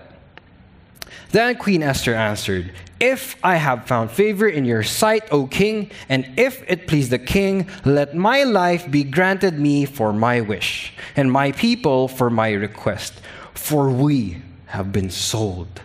Then 1.32 1.56
Queen 1.56 1.82
Esther 1.82 2.14
answered, 2.14 2.74
If 3.02 3.36
I 3.44 3.56
have 3.56 3.88
found 3.88 4.12
favor 4.12 4.48
in 4.48 4.64
your 4.64 4.84
sight, 4.84 5.24
O 5.32 5.48
king, 5.48 5.90
and 6.08 6.30
if 6.38 6.64
it 6.70 6.86
please 6.86 7.10
the 7.10 7.18
king, 7.18 7.68
let 7.84 8.16
my 8.16 8.44
life 8.44 8.92
be 8.92 9.04
granted 9.04 9.58
me 9.58 9.86
for 9.86 10.14
my 10.14 10.40
wish, 10.42 10.94
and 11.16 11.32
my 11.32 11.52
people 11.52 12.08
for 12.08 12.30
my 12.30 12.52
request. 12.52 13.20
For 13.56 13.90
we 13.90 14.44
have 14.68 14.92
been 14.92 15.10
sold, 15.10 15.82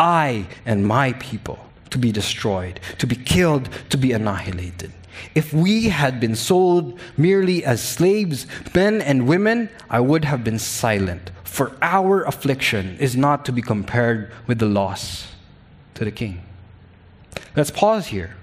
I 0.00 0.48
and 0.66 0.84
my 0.84 1.12
people, 1.12 1.60
to 1.90 1.98
be 1.98 2.10
destroyed, 2.10 2.80
to 2.98 3.06
be 3.06 3.14
killed, 3.14 3.68
to 3.90 3.96
be 3.96 4.10
annihilated. 4.10 4.92
If 5.36 5.52
we 5.52 5.90
had 5.90 6.18
been 6.18 6.34
sold 6.34 6.98
merely 7.16 7.64
as 7.64 7.80
slaves, 7.80 8.48
men 8.74 9.00
and 9.00 9.28
women, 9.28 9.70
I 9.88 10.00
would 10.00 10.24
have 10.24 10.42
been 10.42 10.58
silent 10.58 11.30
for 11.44 11.76
our 11.82 12.24
affliction 12.24 12.96
is 12.98 13.16
not 13.16 13.44
to 13.44 13.52
be 13.52 13.62
compared 13.62 14.32
with 14.48 14.58
the 14.58 14.66
loss 14.66 15.28
to 15.94 16.04
the 16.04 16.10
king. 16.10 16.47
Let's 17.58 17.72
pause 17.72 18.06
here. 18.06 18.36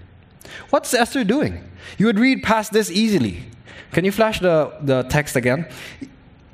What's 0.72 0.94
Esther 0.94 1.24
doing? 1.24 1.64
You 1.98 2.08
would 2.08 2.20
read 2.20 2.44
past 2.44 2.74
this 2.74 2.92
easily. 2.92 3.46
Can 3.94 4.04
you 4.04 4.12
flash 4.12 4.42
the, 4.42 4.76
the 4.82 5.04
text 5.04 5.38
again? 5.38 5.70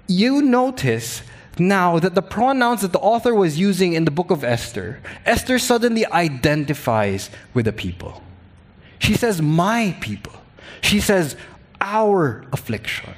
You 0.07 0.43
notice 0.43 1.23
now 1.57 1.97
that 1.97 2.13
the 2.13 2.21
pronouns 2.21 2.81
that 2.81 2.91
the 2.91 2.99
author 2.99 3.33
was 3.33 3.59
using 3.59 3.93
in 3.93 4.05
the 4.05 4.11
book 4.11 4.29
of 4.29 4.43
Esther, 4.43 4.99
Esther 5.25 5.57
suddenly 5.57 6.05
identifies 6.05 7.31
with 7.55 7.65
the 7.65 7.73
people. 7.73 8.21
She 8.99 9.15
says, 9.15 9.41
My 9.41 9.97
people. 9.99 10.33
She 10.81 10.99
says, 10.99 11.35
Our 11.81 12.45
affliction. 12.53 13.15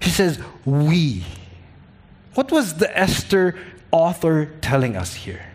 She 0.00 0.10
says, 0.10 0.38
We. 0.66 1.24
What 2.34 2.52
was 2.52 2.74
the 2.74 2.94
Esther 2.94 3.58
author 3.90 4.52
telling 4.60 4.94
us 4.94 5.14
here? 5.14 5.53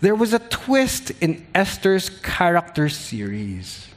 There 0.00 0.14
was 0.14 0.32
a 0.32 0.38
twist 0.38 1.10
in 1.20 1.46
Esther's 1.54 2.08
character 2.10 2.88
series. 2.88 3.88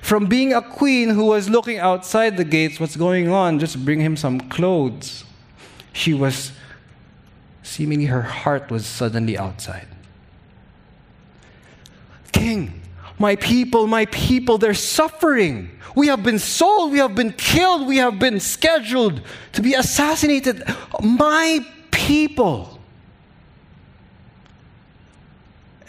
From 0.00 0.26
being 0.26 0.52
a 0.52 0.62
queen 0.62 1.08
who 1.08 1.26
was 1.26 1.48
looking 1.48 1.78
outside 1.78 2.36
the 2.36 2.44
gates, 2.44 2.78
what's 2.78 2.96
going 2.96 3.28
on? 3.28 3.58
Just 3.58 3.84
bring 3.84 4.00
him 4.00 4.16
some 4.16 4.40
clothes. 4.40 5.24
She 5.92 6.14
was, 6.14 6.52
seemingly, 7.62 8.06
her 8.06 8.22
heart 8.22 8.70
was 8.70 8.86
suddenly 8.86 9.36
outside. 9.36 9.88
King, 12.32 12.80
My 13.20 13.36
people, 13.36 13.86
my 13.86 14.06
people, 14.06 14.56
they're 14.56 14.72
suffering. 14.72 15.70
We 15.94 16.06
have 16.06 16.22
been 16.22 16.38
sold, 16.38 16.90
we 16.92 16.98
have 16.98 17.14
been 17.14 17.32
killed, 17.32 17.86
we 17.86 17.98
have 17.98 18.18
been 18.18 18.40
scheduled 18.40 19.20
to 19.52 19.60
be 19.60 19.74
assassinated. 19.74 20.64
My 21.02 21.60
people. 21.90 22.69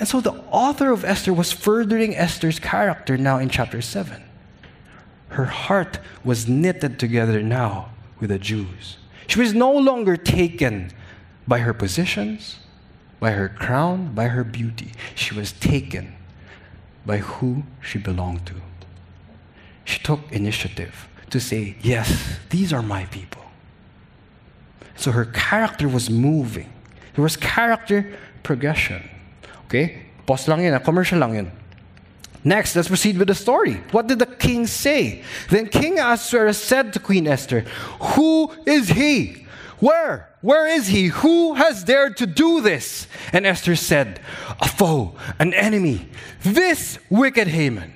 And 0.01 0.07
so 0.07 0.19
the 0.19 0.33
author 0.49 0.91
of 0.91 1.05
Esther 1.05 1.31
was 1.31 1.51
furthering 1.51 2.15
Esther's 2.15 2.57
character 2.57 3.19
now 3.19 3.37
in 3.37 3.49
chapter 3.49 3.83
7. 3.83 4.23
Her 5.29 5.45
heart 5.45 5.99
was 6.23 6.47
knitted 6.47 6.97
together 6.97 7.43
now 7.43 7.91
with 8.19 8.31
the 8.31 8.39
Jews. 8.39 8.97
She 9.27 9.39
was 9.39 9.53
no 9.53 9.71
longer 9.71 10.17
taken 10.17 10.89
by 11.47 11.59
her 11.59 11.71
positions, 11.71 12.57
by 13.19 13.33
her 13.33 13.47
crown, 13.47 14.15
by 14.15 14.29
her 14.29 14.43
beauty. 14.43 14.93
She 15.13 15.35
was 15.35 15.51
taken 15.51 16.15
by 17.05 17.17
who 17.17 17.61
she 17.79 17.99
belonged 17.99 18.47
to. 18.47 18.55
She 19.85 19.99
took 19.99 20.31
initiative 20.31 21.07
to 21.29 21.39
say, 21.39 21.75
Yes, 21.79 22.39
these 22.49 22.73
are 22.73 22.81
my 22.81 23.05
people. 23.05 23.43
So 24.95 25.11
her 25.11 25.25
character 25.25 25.87
was 25.87 26.09
moving. 26.09 26.73
There 27.13 27.21
was 27.21 27.37
character 27.37 28.17
progression. 28.41 29.07
Okay? 29.71 30.03
Pause 30.27 30.49
lang 30.49 30.67
yun, 30.67 30.75
ah. 30.75 30.83
commercial 30.83 31.15
lang 31.15 31.33
yun. 31.33 31.51
Next, 32.43 32.75
let's 32.75 32.89
proceed 32.89 33.17
with 33.17 33.29
the 33.29 33.35
story. 33.35 33.79
What 33.91 34.07
did 34.07 34.19
the 34.19 34.25
king 34.25 34.67
say? 34.67 35.23
Then 35.47 35.69
King 35.69 35.97
Ahasuerus 35.97 36.61
said 36.61 36.91
to 36.93 36.99
Queen 36.99 37.25
Esther, 37.25 37.61
Who 38.19 38.51
is 38.65 38.89
he? 38.89 39.47
Where? 39.79 40.27
Where 40.41 40.67
is 40.67 40.87
he? 40.87 41.07
Who 41.07 41.53
has 41.53 41.85
dared 41.85 42.17
to 42.17 42.27
do 42.27 42.59
this? 42.59 43.07
And 43.31 43.45
Esther 43.45 43.77
said, 43.77 44.19
A 44.59 44.67
foe, 44.67 45.15
an 45.39 45.53
enemy, 45.53 46.09
this 46.43 46.99
wicked 47.09 47.47
Haman. 47.47 47.93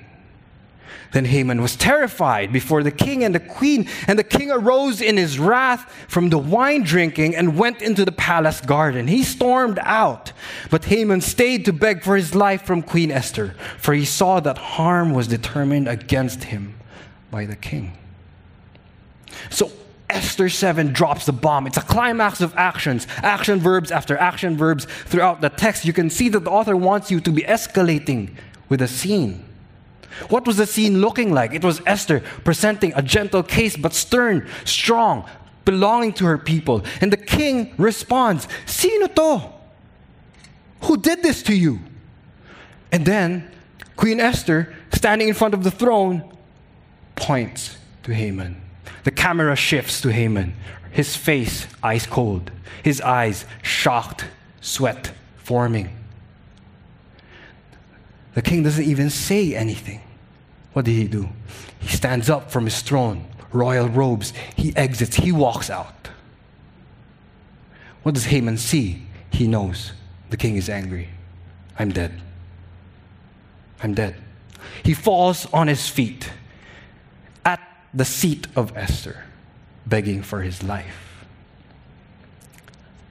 Then 1.12 1.24
Haman 1.26 1.62
was 1.62 1.76
terrified 1.76 2.52
before 2.52 2.82
the 2.82 2.90
king 2.90 3.24
and 3.24 3.34
the 3.34 3.40
queen, 3.40 3.88
and 4.06 4.18
the 4.18 4.24
king 4.24 4.50
arose 4.50 5.00
in 5.00 5.16
his 5.16 5.38
wrath 5.38 5.90
from 6.08 6.30
the 6.30 6.38
wine 6.38 6.82
drinking 6.82 7.34
and 7.34 7.58
went 7.58 7.82
into 7.82 8.04
the 8.04 8.12
palace 8.12 8.60
garden. 8.60 9.06
He 9.06 9.22
stormed 9.22 9.78
out, 9.82 10.32
but 10.70 10.84
Haman 10.86 11.20
stayed 11.20 11.64
to 11.64 11.72
beg 11.72 12.02
for 12.02 12.16
his 12.16 12.34
life 12.34 12.62
from 12.62 12.82
Queen 12.82 13.10
Esther, 13.10 13.54
for 13.78 13.94
he 13.94 14.04
saw 14.04 14.40
that 14.40 14.58
harm 14.58 15.12
was 15.12 15.28
determined 15.28 15.88
against 15.88 16.44
him 16.44 16.74
by 17.30 17.46
the 17.46 17.56
king. 17.56 17.96
So 19.50 19.70
Esther 20.08 20.48
7 20.48 20.92
drops 20.92 21.26
the 21.26 21.32
bomb. 21.32 21.66
It's 21.66 21.76
a 21.76 21.82
climax 21.82 22.40
of 22.40 22.54
actions, 22.56 23.06
action 23.18 23.58
verbs 23.58 23.90
after 23.90 24.16
action 24.16 24.56
verbs 24.56 24.84
throughout 24.84 25.40
the 25.40 25.48
text. 25.48 25.84
You 25.84 25.92
can 25.92 26.10
see 26.10 26.28
that 26.28 26.44
the 26.44 26.50
author 26.50 26.76
wants 26.76 27.10
you 27.10 27.20
to 27.20 27.30
be 27.30 27.42
escalating 27.42 28.34
with 28.68 28.80
the 28.80 28.88
scene. 28.88 29.44
What 30.28 30.46
was 30.46 30.56
the 30.56 30.66
scene 30.66 31.00
looking 31.00 31.32
like? 31.32 31.52
It 31.52 31.64
was 31.64 31.80
Esther 31.86 32.20
presenting 32.44 32.92
a 32.94 33.02
gentle 33.02 33.42
case, 33.42 33.76
but 33.76 33.92
stern, 33.92 34.48
strong, 34.64 35.28
belonging 35.64 36.12
to 36.14 36.26
her 36.26 36.38
people. 36.38 36.84
And 37.00 37.12
the 37.12 37.16
king 37.16 37.74
responds, 37.76 38.48
Sino 38.64 39.06
to? 39.08 39.52
Who 40.82 40.96
did 40.96 41.22
this 41.22 41.42
to 41.44 41.54
you? 41.54 41.80
And 42.92 43.04
then 43.04 43.50
Queen 43.96 44.20
Esther, 44.20 44.74
standing 44.92 45.28
in 45.28 45.34
front 45.34 45.54
of 45.54 45.64
the 45.64 45.70
throne, 45.70 46.36
points 47.14 47.76
to 48.04 48.14
Haman. 48.14 48.60
The 49.04 49.10
camera 49.10 49.56
shifts 49.56 50.00
to 50.02 50.12
Haman. 50.12 50.54
His 50.90 51.16
face 51.16 51.66
ice 51.82 52.06
cold, 52.06 52.50
his 52.82 53.00
eyes 53.00 53.44
shocked, 53.62 54.26
sweat 54.60 55.12
forming. 55.36 55.94
The 58.34 58.42
king 58.42 58.62
doesn't 58.62 58.84
even 58.84 59.10
say 59.10 59.54
anything. 59.54 60.00
What 60.76 60.84
did 60.84 60.92
he 60.92 61.08
do? 61.08 61.30
He 61.78 61.96
stands 61.96 62.28
up 62.28 62.50
from 62.50 62.66
his 62.66 62.82
throne, 62.82 63.24
royal 63.50 63.88
robes. 63.88 64.34
He 64.56 64.76
exits, 64.76 65.16
he 65.16 65.32
walks 65.32 65.70
out. 65.70 66.10
What 68.02 68.14
does 68.14 68.26
Haman 68.26 68.58
see? 68.58 69.06
He 69.30 69.46
knows 69.46 69.92
the 70.28 70.36
king 70.36 70.56
is 70.56 70.68
angry. 70.68 71.08
I'm 71.78 71.92
dead. 71.92 72.20
I'm 73.82 73.94
dead. 73.94 74.16
He 74.82 74.92
falls 74.92 75.46
on 75.46 75.66
his 75.66 75.88
feet 75.88 76.30
at 77.42 77.66
the 77.94 78.04
seat 78.04 78.46
of 78.54 78.76
Esther, 78.76 79.24
begging 79.86 80.22
for 80.22 80.42
his 80.42 80.62
life. 80.62 81.24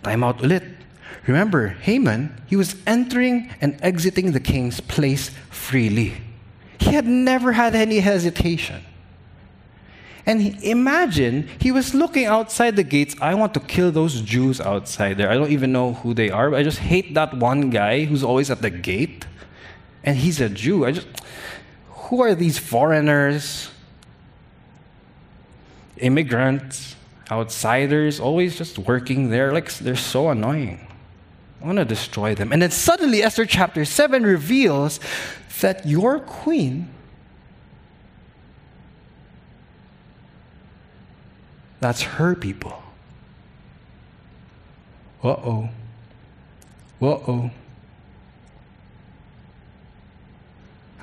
Time 0.03 0.23
out 0.23 0.37
ulit. 0.37 0.71
Remember, 1.25 1.69
Haman, 1.69 2.43
he 2.45 2.55
was 2.55 2.75
entering 2.85 3.49
and 3.59 3.75
exiting 3.81 4.33
the 4.33 4.39
king's 4.39 4.81
place 4.81 5.31
freely. 5.49 6.21
He 6.85 6.93
had 6.93 7.07
never 7.07 7.51
had 7.51 7.73
any 7.75 7.99
hesitation. 7.99 8.83
And 10.27 10.63
imagine 10.63 11.49
he 11.59 11.71
was 11.71 11.93
looking 11.93 12.25
outside 12.25 12.75
the 12.75 12.83
gates. 12.83 13.15
I 13.21 13.33
want 13.35 13.53
to 13.55 13.59
kill 13.59 13.91
those 13.91 14.21
Jews 14.21 14.61
outside 14.61 15.17
there. 15.17 15.29
I 15.29 15.35
don't 15.35 15.51
even 15.51 15.71
know 15.71 15.93
who 15.93 16.13
they 16.13 16.29
are, 16.29 16.49
but 16.51 16.59
I 16.59 16.63
just 16.63 16.79
hate 16.79 17.13
that 17.15 17.33
one 17.35 17.69
guy 17.69 18.05
who's 18.05 18.23
always 18.23 18.49
at 18.49 18.61
the 18.61 18.69
gate. 18.69 19.25
And 20.03 20.17
he's 20.17 20.39
a 20.41 20.49
Jew. 20.49 20.85
I 20.85 20.91
just 20.91 21.07
who 21.89 22.21
are 22.21 22.35
these 22.35 22.59
foreigners? 22.59 23.71
Immigrants, 25.97 26.95
outsiders, 27.31 28.19
always 28.19 28.57
just 28.57 28.77
working 28.77 29.29
there. 29.31 29.51
Like 29.51 29.73
they're 29.73 29.95
so 29.95 30.29
annoying. 30.29 30.85
I 31.65 31.67
want 31.67 31.79
to 31.79 31.85
destroy 31.85 32.35
them. 32.35 32.53
And 32.53 32.61
then 32.61 32.69
suddenly 32.69 33.23
Esther 33.23 33.43
chapter 33.43 33.85
7 33.85 34.21
reveals 34.21 34.99
that 35.61 35.83
your 35.83 36.19
queen, 36.19 36.93
that's 41.79 42.03
her 42.03 42.35
people. 42.35 42.83
Uh 45.23 45.29
oh. 45.29 45.69
Uh 47.01 47.05
oh. 47.05 47.51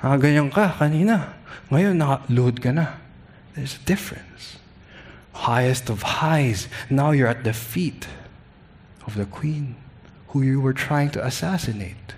Ah, 0.01 0.15
ganyan 0.15 0.47
ka 0.47 0.71
kanina. 0.79 1.33
Ngayon, 1.71 1.99
naka-load 1.99 2.63
ka 2.63 2.71
na. 2.71 3.03
There's 3.53 3.75
a 3.75 3.83
difference. 3.83 4.63
Highest 5.33 5.89
of 5.89 6.23
highs. 6.23 6.69
Now 6.89 7.11
you're 7.11 7.27
at 7.27 7.43
the 7.43 7.51
feet 7.51 8.07
of 9.05 9.19
the 9.19 9.25
queen 9.25 9.82
who 10.33 10.41
you 10.41 10.59
were 10.59 10.73
trying 10.73 11.11
to 11.11 11.23
assassinate. 11.23 12.15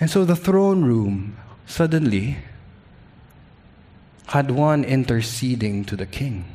And 0.00 0.10
so 0.10 0.24
the 0.24 0.34
throne 0.34 0.82
room 0.82 1.36
suddenly 1.66 2.38
had 4.28 4.50
one 4.50 4.82
interceding 4.82 5.84
to 5.84 5.94
the 5.94 6.06
king. 6.06 6.46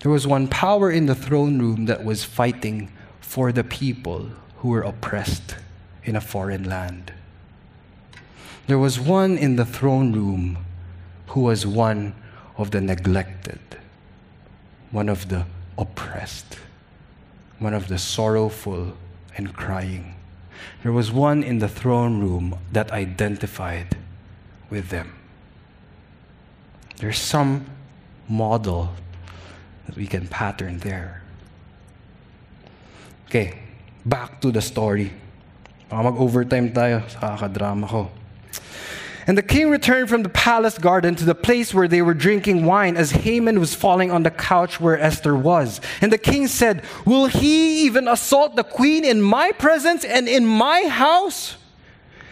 There 0.00 0.12
was 0.12 0.26
one 0.26 0.48
power 0.48 0.90
in 0.90 1.06
the 1.06 1.14
throne 1.14 1.58
room 1.58 1.86
that 1.86 2.04
was 2.04 2.22
fighting 2.22 2.92
for 3.20 3.52
the 3.52 3.64
people 3.64 4.30
who 4.58 4.68
were 4.68 4.82
oppressed 4.82 5.56
in 6.04 6.14
a 6.14 6.20
foreign 6.20 6.64
land. 6.64 7.14
There 8.66 8.78
was 8.78 9.00
one 9.00 9.38
in 9.38 9.56
the 9.56 9.64
throne 9.64 10.12
room 10.12 10.58
who 11.28 11.40
was 11.40 11.66
one 11.66 12.14
of 12.58 12.70
the 12.70 12.82
neglected, 12.82 13.60
one 14.96 15.10
of 15.10 15.28
the 15.28 15.44
oppressed, 15.76 16.56
one 17.58 17.74
of 17.74 17.88
the 17.88 17.98
sorrowful 17.98 18.96
and 19.36 19.52
crying. 19.52 20.16
There 20.82 20.90
was 20.90 21.12
one 21.12 21.44
in 21.44 21.58
the 21.58 21.68
throne 21.68 22.18
room 22.18 22.56
that 22.72 22.90
identified 22.92 23.92
with 24.70 24.88
them. 24.88 25.12
There's 26.96 27.20
some 27.20 27.68
model 28.26 28.96
that 29.84 29.96
we 30.00 30.06
can 30.06 30.28
pattern 30.28 30.78
there. 30.80 31.20
Okay, 33.28 33.60
back 34.06 34.40
to 34.40 34.48
the 34.48 34.64
story. 34.64 35.12
mag-overtime 35.92 36.72
tayo 36.72 37.04
sa 37.12 37.36
kakadrama 37.36 37.84
ko. 37.84 38.08
And 39.26 39.36
the 39.36 39.42
king 39.42 39.70
returned 39.70 40.08
from 40.08 40.22
the 40.22 40.28
palace 40.28 40.78
garden 40.78 41.16
to 41.16 41.24
the 41.24 41.34
place 41.34 41.74
where 41.74 41.88
they 41.88 42.00
were 42.00 42.14
drinking 42.14 42.64
wine 42.64 42.96
as 42.96 43.10
Haman 43.10 43.58
was 43.58 43.74
falling 43.74 44.12
on 44.12 44.22
the 44.22 44.30
couch 44.30 44.80
where 44.80 44.98
Esther 44.98 45.34
was. 45.34 45.80
And 46.00 46.12
the 46.12 46.18
king 46.18 46.46
said, 46.46 46.84
Will 47.04 47.26
he 47.26 47.86
even 47.86 48.06
assault 48.06 48.54
the 48.54 48.62
queen 48.62 49.04
in 49.04 49.20
my 49.20 49.50
presence 49.52 50.04
and 50.04 50.28
in 50.28 50.46
my 50.46 50.84
house? 50.88 51.56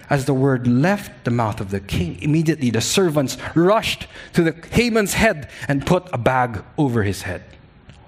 As 0.08 0.26
the 0.26 0.34
word 0.34 0.68
left 0.68 1.24
the 1.24 1.32
mouth 1.32 1.60
of 1.60 1.70
the 1.70 1.80
king, 1.80 2.20
immediately 2.22 2.70
the 2.70 2.80
servants 2.80 3.38
rushed 3.56 4.06
to 4.34 4.44
the 4.44 4.54
Haman's 4.70 5.14
head 5.14 5.50
and 5.66 5.84
put 5.84 6.08
a 6.12 6.18
bag 6.18 6.62
over 6.78 7.02
his 7.02 7.22
head. 7.22 7.42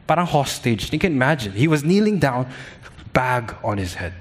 Parang 0.07 0.27
hostage. 0.27 0.93
You 0.93 1.01
can 1.01 1.13
imagine. 1.13 1.53
He 1.53 1.67
was 1.67 1.83
kneeling 1.83 2.21
down, 2.21 2.49
bag 3.13 3.57
on 3.65 3.79
his 3.79 3.95
head. 3.95 4.13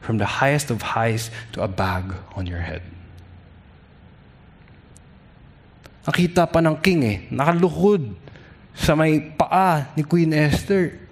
From 0.00 0.18
the 0.18 0.26
highest 0.26 0.70
of 0.70 0.82
highs 0.82 1.30
to 1.52 1.62
a 1.62 1.68
bag 1.68 2.12
on 2.34 2.46
your 2.46 2.58
head. 2.58 2.82
Nakita 6.04 6.48
pa 6.48 6.64
ng 6.64 6.80
king 6.80 7.00
eh, 7.04 7.18
nakaluhod 7.28 8.16
sa 8.72 8.96
may 8.96 9.20
paa 9.20 9.92
ni 9.92 10.02
Queen 10.06 10.32
Esther. 10.32 11.10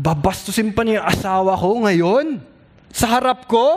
babastusin 0.00 0.72
pa 0.72 0.80
niya 0.80 1.04
yung 1.04 1.08
asawa 1.12 1.52
ko 1.60 1.84
ngayon 1.84 2.40
sa 2.88 3.20
harap 3.20 3.44
ko. 3.44 3.76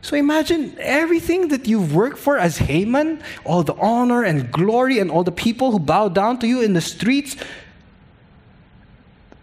So 0.00 0.16
imagine 0.16 0.78
everything 0.80 1.48
that 1.52 1.66
you've 1.66 1.92
worked 1.92 2.16
for 2.16 2.38
as 2.38 2.62
Haman, 2.62 3.20
all 3.44 3.66
the 3.66 3.74
honor 3.76 4.22
and 4.22 4.48
glory 4.48 5.02
and 5.02 5.10
all 5.10 5.26
the 5.26 5.34
people 5.34 5.74
who 5.74 5.78
bow 5.82 6.08
down 6.08 6.38
to 6.40 6.46
you 6.46 6.62
in 6.62 6.72
the 6.72 6.80
streets. 6.80 7.36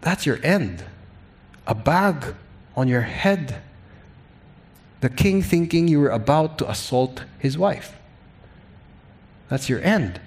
That's 0.00 0.26
your 0.26 0.40
end. 0.42 0.82
A 1.68 1.76
bag 1.76 2.34
on 2.74 2.88
your 2.88 3.04
head. 3.04 3.60
The 5.00 5.12
king 5.12 5.44
thinking 5.44 5.86
you 5.86 6.00
were 6.00 6.12
about 6.12 6.56
to 6.58 6.70
assault 6.70 7.28
his 7.38 7.60
wife. 7.60 7.92
That's 9.48 9.68
your 9.68 9.80
end. 9.82 10.20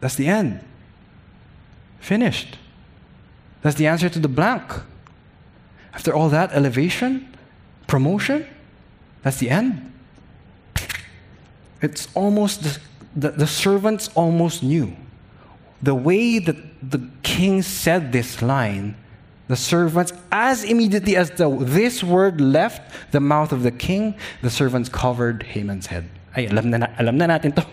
That's 0.00 0.14
the 0.14 0.28
end. 0.28 0.64
Finished. 2.00 2.58
That's 3.62 3.76
the 3.76 3.86
answer 3.86 4.08
to 4.08 4.18
the 4.18 4.28
blank. 4.28 4.62
After 5.92 6.14
all 6.14 6.28
that 6.28 6.52
elevation, 6.52 7.36
promotion, 7.86 8.46
that's 9.22 9.38
the 9.38 9.50
end. 9.50 9.92
It's 11.82 12.08
almost, 12.14 12.62
the, 12.62 12.78
the, 13.16 13.30
the 13.30 13.46
servants 13.46 14.08
almost 14.14 14.62
knew. 14.62 14.96
The 15.82 15.94
way 15.94 16.38
that 16.38 16.56
the 16.90 17.08
king 17.22 17.62
said 17.62 18.12
this 18.12 18.42
line, 18.42 18.96
the 19.48 19.56
servants, 19.56 20.12
as 20.30 20.64
immediately 20.64 21.16
as 21.16 21.30
the, 21.30 21.48
this 21.48 22.02
word 22.02 22.40
left 22.40 23.12
the 23.12 23.20
mouth 23.20 23.52
of 23.52 23.62
the 23.62 23.70
king, 23.70 24.14
the 24.42 24.50
servants 24.50 24.88
covered 24.88 25.42
Haman's 25.42 25.86
head. 25.86 26.08
Ay, 26.32 26.48
alam 26.48 26.68
na, 26.68 26.88
alam 26.96 27.14
na 27.16 27.26
natin 27.26 27.52
to. 27.52 27.64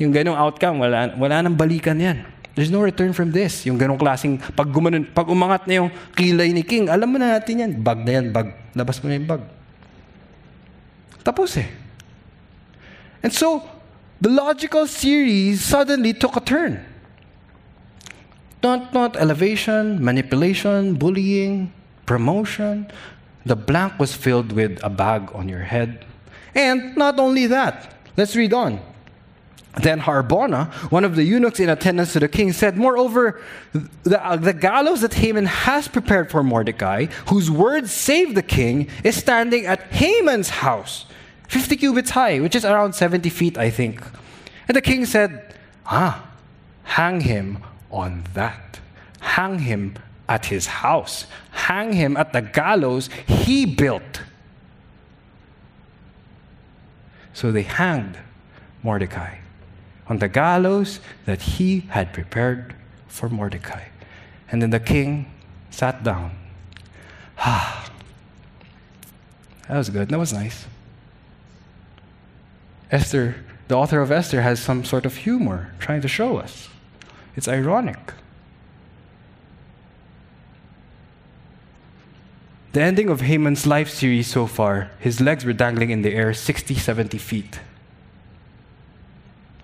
Yung 0.00 0.12
ganong 0.12 0.36
outcome, 0.36 0.80
wala, 0.80 1.12
wala 1.16 1.36
nang 1.44 1.56
balikan 1.56 1.96
yan. 2.00 2.24
There's 2.56 2.72
no 2.72 2.82
return 2.82 3.12
from 3.12 3.30
this. 3.30 3.64
Yung 3.64 3.78
ganong 3.78 4.00
klaseng, 4.00 4.40
pag, 4.56 4.68
gumanon, 4.68 5.06
pag 5.06 5.28
umangat 5.28 5.64
na 5.68 5.84
yung 5.84 5.90
kilay 6.16 6.50
ni 6.50 6.64
King, 6.64 6.90
alam 6.90 7.08
mo 7.08 7.16
na 7.16 7.38
natin 7.38 7.62
yan. 7.62 7.72
Bag 7.78 8.02
na 8.02 8.20
yan, 8.20 8.32
bag. 8.34 8.52
Labas 8.74 8.98
mo 9.00 9.08
na 9.08 9.16
yung 9.16 9.28
bag. 9.28 9.42
Tapos 11.22 11.56
eh. 11.56 11.68
And 13.22 13.32
so, 13.32 13.62
the 14.20 14.32
logical 14.32 14.88
series 14.88 15.62
suddenly 15.62 16.12
took 16.12 16.36
a 16.36 16.42
turn. 16.42 16.84
Not, 18.60 18.92
not 18.92 19.16
elevation, 19.16 20.02
manipulation, 20.04 20.96
bullying, 20.96 21.72
promotion. 22.04 22.90
The 23.46 23.56
blank 23.56 23.96
was 23.96 24.12
filled 24.12 24.52
with 24.52 24.76
a 24.84 24.90
bag 24.90 25.30
on 25.32 25.48
your 25.48 25.64
head. 25.64 26.04
And 26.54 26.96
not 26.96 27.18
only 27.18 27.46
that, 27.46 27.94
let's 28.16 28.36
read 28.36 28.52
on. 28.52 28.80
Then 29.82 30.00
Harbona, 30.00 30.72
one 30.90 31.04
of 31.04 31.14
the 31.14 31.22
eunuchs 31.22 31.60
in 31.60 31.68
attendance 31.68 32.12
to 32.14 32.20
the 32.20 32.28
king, 32.28 32.52
said, 32.52 32.76
Moreover, 32.76 33.40
the, 34.02 34.24
uh, 34.24 34.34
the, 34.34 34.52
gallows 34.52 35.02
that 35.02 35.14
Haman 35.14 35.46
has 35.46 35.86
prepared 35.86 36.28
for 36.28 36.42
Mordecai, 36.42 37.06
whose 37.28 37.50
words 37.50 37.92
saved 37.92 38.34
the 38.34 38.42
king, 38.42 38.88
is 39.04 39.14
standing 39.14 39.66
at 39.66 39.80
Haman's 39.92 40.48
house, 40.48 41.06
50 41.48 41.76
cubits 41.76 42.10
high, 42.10 42.40
which 42.40 42.56
is 42.56 42.64
around 42.64 42.94
70 42.94 43.30
feet, 43.30 43.56
I 43.56 43.70
think. 43.70 44.02
And 44.66 44.76
the 44.76 44.82
king 44.82 45.06
said, 45.06 45.54
Ah, 45.86 46.28
hang 46.82 47.20
him 47.20 47.58
on 47.92 48.24
that. 48.34 48.80
Hang 49.20 49.60
him 49.60 49.94
at 50.28 50.46
his 50.46 50.66
house. 50.66 51.26
Hang 51.52 51.92
him 51.92 52.16
at 52.16 52.32
the 52.32 52.42
gallows 52.42 53.08
he 53.26 53.66
built. 53.66 54.22
So 57.40 57.50
they 57.50 57.62
hanged 57.62 58.18
Mordecai 58.82 59.38
on 60.08 60.18
the 60.18 60.28
gallows 60.28 61.00
that 61.24 61.40
he 61.40 61.80
had 61.88 62.12
prepared 62.12 62.74
for 63.08 63.30
Mordecai. 63.30 63.84
And 64.52 64.60
then 64.60 64.68
the 64.68 64.78
king 64.78 65.24
sat 65.70 66.04
down. 66.04 66.32
Ah, 67.38 67.90
that 69.66 69.78
was 69.78 69.88
good. 69.88 70.10
That 70.10 70.18
was 70.18 70.34
nice. 70.34 70.66
Esther, 72.90 73.36
the 73.68 73.74
author 73.74 74.02
of 74.02 74.12
Esther, 74.12 74.42
has 74.42 74.60
some 74.60 74.84
sort 74.84 75.06
of 75.06 75.16
humor 75.16 75.72
trying 75.78 76.02
to 76.02 76.08
show 76.08 76.36
us. 76.36 76.68
It's 77.36 77.48
ironic. 77.48 78.12
The 82.72 82.80
ending 82.80 83.08
of 83.08 83.22
Haman's 83.22 83.66
life 83.66 83.90
series 83.90 84.28
so 84.28 84.46
far, 84.46 84.92
his 85.00 85.20
legs 85.20 85.44
were 85.44 85.52
dangling 85.52 85.90
in 85.90 86.02
the 86.02 86.14
air 86.14 86.32
60, 86.32 86.74
70 86.76 87.18
feet. 87.18 87.58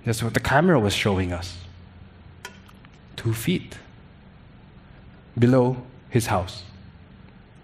That's 0.04 0.22
what 0.22 0.34
the 0.34 0.40
camera 0.40 0.80
was 0.80 0.92
showing 0.92 1.32
us. 1.32 1.56
Two 3.14 3.32
feet 3.32 3.78
below 5.38 5.82
his 6.10 6.26
house, 6.26 6.64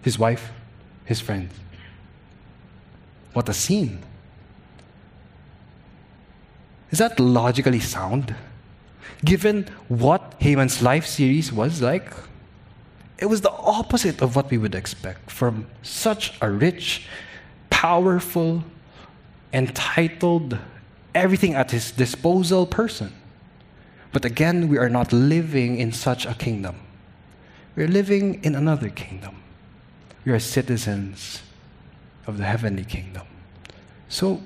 his 0.01 0.17
wife, 0.17 0.51
his 1.03 1.19
friends. 1.19 1.53
What 3.33 3.49
a 3.49 3.53
scene. 3.53 4.01
Is 6.89 6.99
that 6.99 7.19
logically 7.19 7.79
sound? 7.79 8.35
Given 9.25 9.67
what 9.89 10.35
Haman's 10.39 10.81
life 10.81 11.05
series 11.05 11.51
was 11.51 11.81
like, 11.81 12.13
it 13.23 13.29
was 13.29 13.39
the 13.39 13.53
opposite 13.53 14.21
of 14.21 14.35
what 14.35 14.51
we 14.51 14.57
would 14.57 14.75
expect 14.75 15.31
from 15.31 15.65
such 15.81 16.33
a 16.41 16.51
rich, 16.51 17.07
powerful, 17.69 18.65
entitled, 19.53 20.57
everything 21.15 21.53
at 21.53 21.71
his 21.71 21.89
disposal 21.91 22.65
person. 22.65 23.13
But 24.11 24.25
again, 24.25 24.67
we 24.67 24.77
are 24.77 24.89
not 24.89 25.13
living 25.13 25.77
in 25.77 25.93
such 25.93 26.25
a 26.25 26.33
kingdom. 26.33 26.75
We're 27.77 27.87
living 27.87 28.43
in 28.43 28.55
another 28.55 28.89
kingdom. 28.89 29.41
We 30.25 30.33
are 30.33 30.39
citizens 30.39 31.43
of 32.27 32.37
the 32.37 32.43
heavenly 32.43 32.83
kingdom. 32.83 33.25
So 34.09 34.41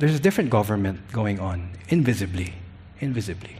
there's 0.00 0.16
a 0.16 0.20
different 0.20 0.50
government 0.50 1.12
going 1.12 1.38
on, 1.38 1.70
invisibly. 1.90 2.54
Invisibly. 2.98 3.58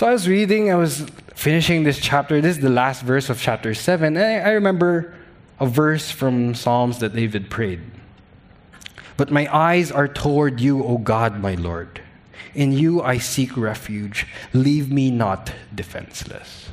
So 0.00 0.06
I 0.06 0.12
was 0.12 0.26
reading, 0.26 0.72
I 0.72 0.76
was 0.76 1.04
finishing 1.34 1.82
this 1.82 1.98
chapter. 1.98 2.40
This 2.40 2.56
is 2.56 2.62
the 2.62 2.70
last 2.70 3.02
verse 3.02 3.28
of 3.28 3.38
chapter 3.38 3.74
7. 3.74 4.16
And 4.16 4.46
I 4.46 4.52
remember 4.52 5.14
a 5.58 5.66
verse 5.66 6.10
from 6.10 6.54
Psalms 6.54 7.00
that 7.00 7.14
David 7.14 7.50
prayed. 7.50 7.82
But 9.18 9.30
my 9.30 9.46
eyes 9.54 9.92
are 9.92 10.08
toward 10.08 10.58
you, 10.58 10.82
O 10.82 10.96
God, 10.96 11.38
my 11.38 11.54
Lord. 11.54 12.00
In 12.54 12.72
you 12.72 13.02
I 13.02 13.18
seek 13.18 13.54
refuge. 13.58 14.26
Leave 14.54 14.90
me 14.90 15.10
not 15.10 15.52
defenseless. 15.74 16.70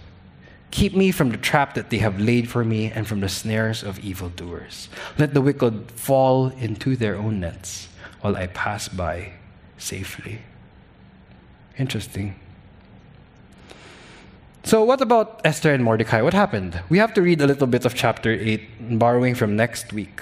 Keep 0.72 0.96
me 0.96 1.12
from 1.12 1.30
the 1.30 1.38
trap 1.38 1.74
that 1.74 1.90
they 1.90 1.98
have 1.98 2.22
laid 2.22 2.50
for 2.50 2.64
me 2.64 2.90
and 2.90 3.06
from 3.06 3.20
the 3.20 3.28
snares 3.28 3.84
of 3.84 4.00
evildoers. 4.00 4.88
Let 5.18 5.34
the 5.34 5.42
wicked 5.42 5.92
fall 5.92 6.48
into 6.52 6.96
their 6.96 7.18
own 7.18 7.42
nets 7.42 7.90
while 8.22 8.38
I 8.38 8.48
pass 8.48 8.88
by 8.88 9.34
safely. 9.78 10.44
Interesting. 11.78 12.40
So, 14.68 14.84
what 14.84 15.00
about 15.00 15.40
Esther 15.46 15.72
and 15.72 15.82
Mordecai? 15.82 16.22
What 16.22 16.34
happened? 16.34 16.82
We 16.90 16.98
have 16.98 17.14
to 17.14 17.22
read 17.22 17.40
a 17.40 17.48
little 17.48 17.68
bit 17.68 17.86
of 17.86 17.96
chapter 17.96 18.34
8, 18.34 19.00
borrowing 19.00 19.34
from 19.34 19.56
next 19.56 19.94
week. 19.94 20.20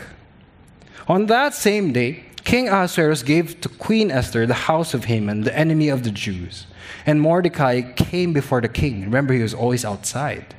On 1.08 1.25
that 1.25 1.55
same 1.55 1.91
day, 1.91 2.25
King 2.43 2.69
Ahasuerus 2.69 3.23
gave 3.23 3.60
to 3.62 3.69
Queen 3.69 4.12
Esther 4.12 4.45
the 4.45 4.69
house 4.69 4.93
of 4.93 5.05
Haman, 5.05 5.41
the 5.41 5.58
enemy 5.58 5.89
of 5.89 6.03
the 6.03 6.12
Jews. 6.12 6.67
And 7.08 7.19
Mordecai 7.19 7.81
came 7.93 8.34
before 8.34 8.62
the 8.62 8.69
king. 8.69 9.01
Remember, 9.05 9.34
he 9.34 9.41
was 9.41 9.55
always 9.55 9.84
outside. 9.84 10.53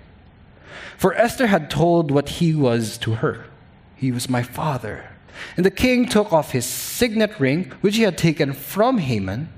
For 0.99 1.15
Esther 1.15 1.47
had 1.47 1.71
told 1.71 2.11
what 2.11 2.29
he 2.41 2.57
was 2.57 2.99
to 2.99 3.15
her 3.23 3.47
He 3.95 4.11
was 4.11 4.29
my 4.29 4.43
father. 4.43 5.11
And 5.57 5.65
the 5.65 5.71
king 5.71 6.09
took 6.09 6.33
off 6.33 6.51
his 6.51 6.67
signet 6.67 7.39
ring, 7.39 7.71
which 7.83 7.95
he 7.95 8.03
had 8.03 8.19
taken 8.19 8.53
from 8.53 8.99
Haman, 8.99 9.49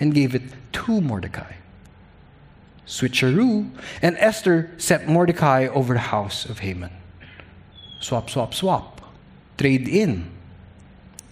and 0.00 0.12
gave 0.12 0.34
it 0.34 0.42
to 0.72 1.00
Mordecai. 1.00 1.52
Switcheroo, 2.86 3.70
and 4.00 4.16
Esther 4.18 4.70
set 4.78 5.08
Mordecai 5.08 5.66
over 5.66 5.94
the 5.94 6.00
house 6.00 6.44
of 6.44 6.60
Haman. 6.60 6.92
Swap, 8.00 8.30
swap, 8.30 8.54
swap. 8.54 9.00
Trade 9.58 9.88
in. 9.88 10.30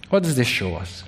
What 0.09 0.23
does 0.23 0.35
this 0.35 0.47
show 0.47 0.75
us? 0.75 1.03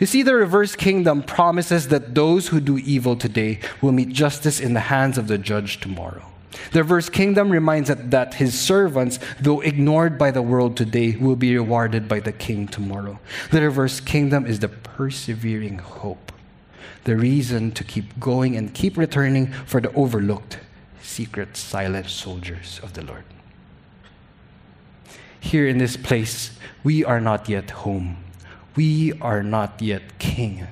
You 0.00 0.06
see, 0.06 0.22
the 0.22 0.34
reverse 0.34 0.74
kingdom 0.74 1.22
promises 1.22 1.88
that 1.88 2.14
those 2.14 2.48
who 2.48 2.60
do 2.60 2.78
evil 2.78 3.16
today 3.16 3.60
will 3.80 3.92
meet 3.92 4.08
justice 4.08 4.60
in 4.60 4.74
the 4.74 4.80
hands 4.80 5.18
of 5.18 5.28
the 5.28 5.38
judge 5.38 5.80
tomorrow. 5.80 6.24
The 6.72 6.80
reverse 6.80 7.08
kingdom 7.08 7.50
reminds 7.50 7.90
us 7.90 7.98
that 8.04 8.34
his 8.34 8.58
servants, 8.58 9.18
though 9.40 9.60
ignored 9.60 10.18
by 10.18 10.30
the 10.30 10.42
world 10.42 10.76
today, 10.76 11.16
will 11.16 11.36
be 11.36 11.54
rewarded 11.54 12.08
by 12.08 12.20
the 12.20 12.32
king 12.32 12.66
tomorrow. 12.66 13.18
The 13.50 13.62
reverse 13.62 14.00
kingdom 14.00 14.46
is 14.46 14.60
the 14.60 14.68
persevering 14.68 15.78
hope, 15.78 16.25
the 17.06 17.16
reason 17.16 17.70
to 17.70 17.84
keep 17.84 18.18
going 18.18 18.56
and 18.56 18.74
keep 18.74 18.96
returning 18.96 19.46
for 19.64 19.80
the 19.80 19.92
overlooked, 19.94 20.58
secret, 21.00 21.56
silent 21.56 22.10
soldiers 22.10 22.80
of 22.82 22.94
the 22.94 23.02
Lord. 23.04 23.22
Here 25.38 25.68
in 25.68 25.78
this 25.78 25.96
place, 25.96 26.50
we 26.82 27.04
are 27.04 27.20
not 27.20 27.48
yet 27.48 27.70
home. 27.70 28.16
We 28.74 29.12
are 29.20 29.44
not 29.44 29.80
yet 29.80 30.18
kings. 30.18 30.66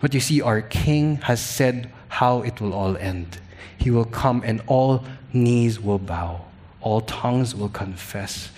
But 0.00 0.12
you 0.12 0.20
see, 0.20 0.42
our 0.42 0.60
king 0.60 1.16
has 1.22 1.40
said 1.40 1.90
how 2.08 2.42
it 2.42 2.60
will 2.60 2.74
all 2.74 2.96
end. 2.98 3.40
he 3.78 3.90
will 3.90 4.04
come 4.04 4.42
and 4.44 4.62
all 4.66 5.04
knees 5.32 5.78
will 5.80 5.98
bow, 5.98 6.44
all 6.80 7.00
tongues 7.00 7.54
will 7.54 7.68
confess. 7.68 8.50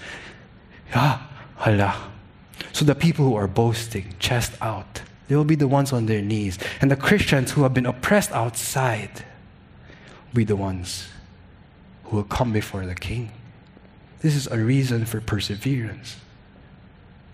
Yeah, 0.90 1.22
hala. 1.56 2.10
So 2.72 2.84
the 2.84 2.94
people 2.94 3.24
who 3.24 3.34
are 3.34 3.48
boasting, 3.48 4.14
chest 4.18 4.52
out, 4.60 5.02
they 5.28 5.36
will 5.36 5.44
be 5.44 5.54
the 5.54 5.68
ones 5.68 5.92
on 5.92 6.06
their 6.06 6.22
knees. 6.22 6.58
And 6.80 6.90
the 6.90 6.96
Christians 6.96 7.52
who 7.52 7.62
have 7.62 7.74
been 7.74 7.86
oppressed 7.86 8.32
outside 8.32 9.24
will 10.28 10.36
be 10.36 10.44
the 10.44 10.56
ones 10.56 11.08
who 12.04 12.16
will 12.16 12.24
come 12.24 12.52
before 12.52 12.86
the 12.86 12.94
king. 12.94 13.30
This 14.20 14.34
is 14.34 14.46
a 14.46 14.58
reason 14.58 15.04
for 15.04 15.20
perseverance, 15.20 16.16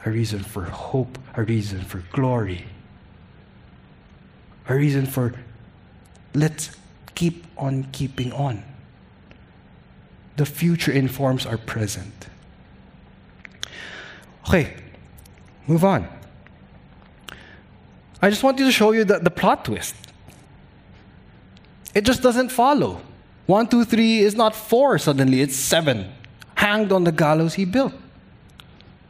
a 0.04 0.10
reason 0.10 0.40
for 0.40 0.64
hope, 0.64 1.18
a 1.34 1.44
reason 1.44 1.80
for 1.80 2.02
glory, 2.12 2.66
a 4.68 4.74
reason 4.74 5.06
for 5.06 5.34
let's 6.34 6.76
keep 7.14 7.46
on 7.56 7.84
keeping 7.92 8.32
on. 8.32 8.64
The 10.36 10.44
future 10.44 10.90
informs 10.90 11.46
our 11.46 11.56
present. 11.56 12.26
Okay, 14.48 14.74
move 15.68 15.84
on. 15.84 16.08
I 18.24 18.30
just 18.30 18.42
want 18.42 18.58
you 18.58 18.64
to 18.64 18.72
show 18.72 18.92
you 18.92 19.04
the, 19.04 19.18
the 19.18 19.30
plot 19.30 19.66
twist. 19.66 19.94
It 21.94 22.06
just 22.06 22.22
doesn't 22.22 22.48
follow. 22.48 23.02
One, 23.44 23.66
two, 23.66 23.84
three 23.84 24.20
is 24.20 24.34
not 24.34 24.56
four 24.56 24.98
suddenly, 24.98 25.42
it's 25.42 25.54
seven. 25.54 26.10
Hanged 26.54 26.90
on 26.90 27.04
the 27.04 27.12
gallows 27.12 27.52
he 27.52 27.66
built. 27.66 27.92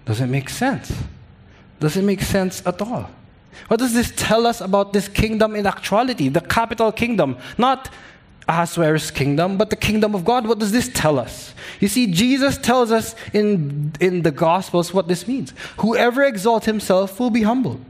Doesn't 0.04 0.28
make 0.28 0.50
sense. 0.50 0.92
Doesn't 1.78 2.04
make 2.04 2.22
sense 2.22 2.60
at 2.66 2.82
all. 2.82 3.08
What 3.68 3.78
does 3.78 3.94
this 3.94 4.12
tell 4.16 4.48
us 4.48 4.60
about 4.60 4.92
this 4.92 5.06
kingdom 5.06 5.54
in 5.54 5.64
actuality? 5.64 6.28
The 6.28 6.40
capital 6.40 6.90
kingdom, 6.90 7.36
not 7.56 7.90
Ahasuerus' 8.48 9.12
kingdom, 9.12 9.56
but 9.56 9.70
the 9.70 9.76
kingdom 9.76 10.16
of 10.16 10.24
God. 10.24 10.44
What 10.44 10.58
does 10.58 10.72
this 10.72 10.90
tell 10.92 11.20
us? 11.20 11.54
You 11.78 11.86
see, 11.86 12.08
Jesus 12.08 12.58
tells 12.58 12.90
us 12.90 13.14
in, 13.32 13.92
in 14.00 14.22
the 14.22 14.32
Gospels 14.32 14.92
what 14.92 15.06
this 15.06 15.28
means. 15.28 15.54
Whoever 15.78 16.24
exalts 16.24 16.66
himself 16.66 17.20
will 17.20 17.30
be 17.30 17.42
humbled. 17.42 17.80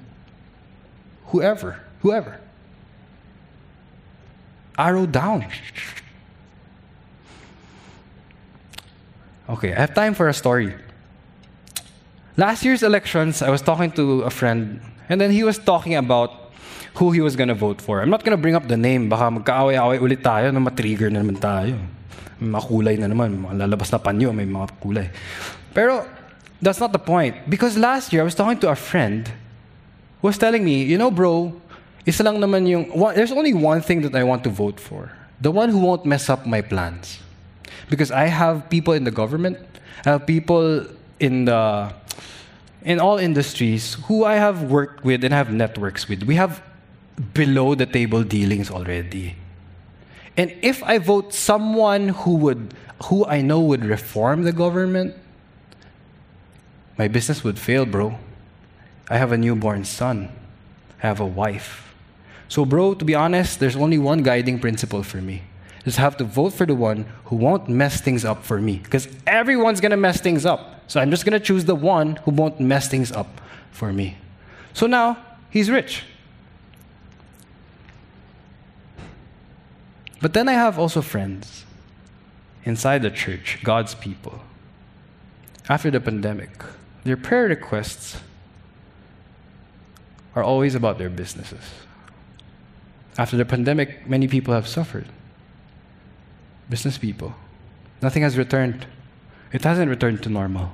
Whoever, 1.34 1.82
whoever. 1.98 2.38
Arrow 4.78 5.02
down. 5.02 5.50
Okay, 9.50 9.74
I 9.74 9.80
have 9.82 9.98
time 9.98 10.14
for 10.14 10.30
a 10.30 10.32
story. 10.32 10.78
Last 12.38 12.62
year's 12.62 12.86
elections, 12.86 13.42
I 13.42 13.50
was 13.50 13.66
talking 13.66 13.90
to 13.98 14.22
a 14.22 14.30
friend, 14.30 14.78
and 15.10 15.18
then 15.18 15.34
he 15.34 15.42
was 15.42 15.58
talking 15.58 15.98
about 15.98 16.54
who 17.02 17.10
he 17.10 17.18
was 17.18 17.34
gonna 17.34 17.58
vote 17.58 17.82
for. 17.82 17.98
I'm 17.98 18.14
not 18.14 18.22
gonna 18.22 18.38
bring 18.38 18.54
up 18.54 18.70
the 18.70 18.78
name, 18.78 19.10
baka 19.10 19.26
magkaaway-away 19.34 19.98
ulit 19.98 20.22
tayo 20.22 20.54
na 20.54 20.62
matrigger 20.62 21.10
na 21.10 21.18
naman 21.18 21.42
tayo. 21.42 21.74
May 22.38 22.54
mga 22.54 22.62
kulay 22.70 22.94
na 22.94 23.10
naman, 23.10 23.42
mga 23.42 23.66
lalabas 23.66 23.90
na 23.90 23.98
panyo, 23.98 24.30
may 24.30 24.46
mga 24.46 24.70
kulay. 24.78 25.10
Pero, 25.74 26.06
that's 26.62 26.78
not 26.78 26.94
the 26.94 27.02
point. 27.02 27.34
Because 27.50 27.74
last 27.74 28.14
year, 28.14 28.22
I 28.22 28.24
was 28.24 28.38
talking 28.38 28.62
to 28.62 28.70
a 28.70 28.78
friend 28.78 29.34
was 30.24 30.38
telling 30.38 30.64
me, 30.64 30.82
you 30.82 30.96
know 30.96 31.10
bro, 31.10 31.52
isa 32.06 32.24
lang 32.24 32.40
naman 32.40 32.66
yung, 32.66 32.88
one, 32.96 33.14
there's 33.14 33.30
only 33.30 33.52
one 33.52 33.82
thing 33.82 34.00
that 34.00 34.16
I 34.16 34.24
want 34.24 34.42
to 34.44 34.50
vote 34.50 34.80
for. 34.80 35.12
The 35.40 35.50
one 35.50 35.68
who 35.68 35.78
won't 35.78 36.06
mess 36.06 36.30
up 36.30 36.46
my 36.46 36.62
plans. 36.62 37.20
Because 37.90 38.10
I 38.10 38.32
have 38.32 38.70
people 38.70 38.94
in 38.94 39.04
the 39.04 39.10
government, 39.10 39.58
I 40.06 40.16
have 40.16 40.26
people 40.26 40.86
in 41.20 41.44
the 41.44 41.92
in 42.84 43.00
all 43.00 43.16
industries 43.16 43.94
who 44.08 44.24
I 44.24 44.36
have 44.36 44.64
worked 44.64 45.04
with 45.04 45.24
and 45.24 45.32
have 45.32 45.52
networks 45.52 46.08
with. 46.08 46.22
We 46.24 46.36
have 46.36 46.62
below 47.32 47.74
the 47.74 47.86
table 47.86 48.24
dealings 48.24 48.70
already. 48.70 49.36
And 50.36 50.52
if 50.62 50.82
I 50.84 50.98
vote 50.98 51.32
someone 51.32 52.08
who 52.24 52.36
would 52.36 52.72
who 53.12 53.26
I 53.26 53.42
know 53.42 53.60
would 53.60 53.84
reform 53.84 54.44
the 54.44 54.52
government, 54.52 55.14
my 56.96 57.08
business 57.08 57.44
would 57.44 57.58
fail, 57.58 57.84
bro. 57.84 58.16
I 59.08 59.18
have 59.18 59.32
a 59.32 59.38
newborn 59.38 59.84
son. 59.84 60.30
I 61.02 61.06
have 61.06 61.20
a 61.20 61.26
wife. 61.26 61.94
So, 62.48 62.64
bro, 62.64 62.94
to 62.94 63.04
be 63.04 63.14
honest, 63.14 63.60
there's 63.60 63.76
only 63.76 63.98
one 63.98 64.22
guiding 64.22 64.58
principle 64.58 65.02
for 65.02 65.20
me 65.20 65.42
just 65.84 65.98
have 65.98 66.16
to 66.16 66.24
vote 66.24 66.54
for 66.54 66.64
the 66.64 66.74
one 66.74 67.04
who 67.26 67.36
won't 67.36 67.68
mess 67.68 68.00
things 68.00 68.24
up 68.24 68.42
for 68.42 68.60
me. 68.60 68.78
Because 68.78 69.06
everyone's 69.26 69.80
going 69.80 69.90
to 69.90 69.96
mess 69.96 70.20
things 70.20 70.46
up. 70.46 70.80
So 70.88 71.00
I'm 71.00 71.10
just 71.10 71.24
going 71.24 71.38
to 71.38 71.40
choose 71.40 71.66
the 71.66 71.74
one 71.74 72.16
who 72.24 72.30
won't 72.30 72.58
mess 72.58 72.88
things 72.88 73.12
up 73.12 73.40
for 73.70 73.92
me. 73.92 74.16
So 74.72 74.86
now, 74.86 75.18
he's 75.50 75.70
rich. 75.70 76.04
But 80.22 80.32
then 80.32 80.48
I 80.48 80.54
have 80.54 80.78
also 80.78 81.02
friends 81.02 81.66
inside 82.64 83.02
the 83.02 83.10
church, 83.10 83.58
God's 83.62 83.94
people. 83.94 84.40
After 85.68 85.90
the 85.90 86.00
pandemic, 86.00 86.50
their 87.04 87.18
prayer 87.18 87.46
requests 87.46 88.16
are 90.34 90.42
always 90.42 90.74
about 90.74 90.98
their 90.98 91.10
businesses. 91.10 91.62
After 93.16 93.36
the 93.36 93.44
pandemic, 93.44 94.08
many 94.08 94.26
people 94.26 94.54
have 94.54 94.66
suffered 94.66 95.06
business 96.68 96.98
people. 96.98 97.34
Nothing 98.02 98.22
has 98.22 98.36
returned. 98.36 98.86
It 99.52 99.62
hasn't 99.62 99.88
returned 99.88 100.22
to 100.24 100.28
normal. 100.28 100.72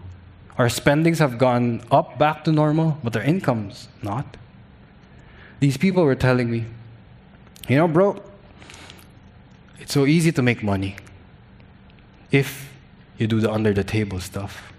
Our 0.57 0.69
spendings 0.69 1.19
have 1.19 1.39
gone 1.39 1.83
up 1.91 2.19
back 2.19 2.45
to 2.45 2.53
normal, 2.53 2.99
but 3.03 3.13
their 3.13 3.23
incomes 3.23 3.89
not. 4.03 4.37
These 5.59 5.77
people 5.77 6.05
were 6.05 6.15
telling 6.15 6.51
me, 6.51 6.65
you 7.69 7.77
know, 7.77 7.89
bro, 7.89 8.23
it's 9.79 9.93
so 9.93 10.07
easy 10.07 10.33
to 10.33 10.43
make 10.43 10.63
money 10.63 10.97
if 12.31 12.73
you 13.19 13.27
do 13.27 13.41
the 13.41 13.51
under 13.51 13.73
the 13.73 13.85
table 13.85 14.21
stuff, 14.21 14.73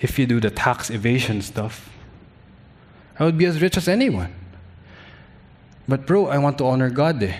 if 0.00 0.18
you 0.18 0.26
do 0.26 0.40
the 0.40 0.50
tax 0.50 0.90
evasion 0.90 1.42
stuff. 1.42 1.90
I 3.18 3.24
would 3.24 3.38
be 3.38 3.46
as 3.46 3.60
rich 3.60 3.76
as 3.76 3.88
anyone. 3.88 4.34
But, 5.86 6.06
bro, 6.06 6.26
I 6.26 6.38
want 6.38 6.58
to 6.58 6.66
honor 6.66 6.90
God. 6.90 7.22
Eh? 7.22 7.36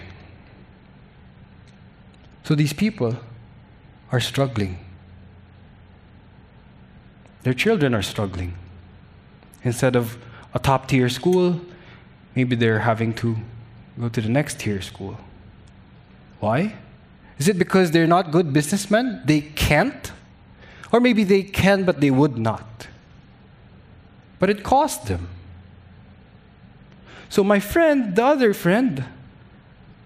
So 2.45 2.55
these 2.55 2.73
people 2.73 3.17
are 4.13 4.21
struggling. 4.21 4.79
Their 7.43 7.55
children 7.55 7.95
are 7.95 8.03
struggling. 8.03 8.55
Instead 9.63 9.97
of 9.97 10.17
a 10.53 10.59
top 10.59 10.89
tier 10.89 11.09
school, 11.09 11.61
maybe 12.35 12.55
they're 12.55 12.81
having 12.81 13.15
to 13.15 13.37
go 13.99 14.09
to 14.09 14.21
the 14.21 14.29
next 14.29 14.61
tier 14.61 14.81
school. 14.83 15.19
Why? 16.41 16.75
Is 17.39 17.49
it 17.49 17.59
because 17.59 17.91
they're 17.91 18.07
not 18.07 18.31
good 18.31 18.53
businessmen? 18.53 19.23
They 19.25 19.41
can't? 19.41 20.13
Or 20.93 21.01
maybe 21.01 21.25
they 21.25 21.43
can, 21.43 21.85
but 21.85 22.01
they 22.01 22.11
would 22.11 22.39
not. 22.39 22.89
But 24.39 24.51
it 24.51 24.63
cost 24.63 25.07
them. 25.07 25.29
So, 27.35 27.43
my 27.43 27.59
friend, 27.59 28.15
the 28.15 28.23
other 28.23 28.55
friend, 28.55 29.03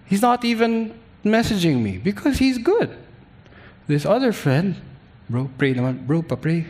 he's 0.07 0.23
not 0.23 0.43
even 0.43 0.97
messaging 1.23 1.77
me 1.83 1.99
because 1.99 2.39
he's 2.39 2.57
good. 2.57 2.89
This 3.85 4.03
other 4.03 4.33
friend, 4.33 4.73
bro, 5.29 5.47
pray 5.59 5.75
naman, 5.75 6.07
bro, 6.07 6.23
pa-pray. 6.23 6.65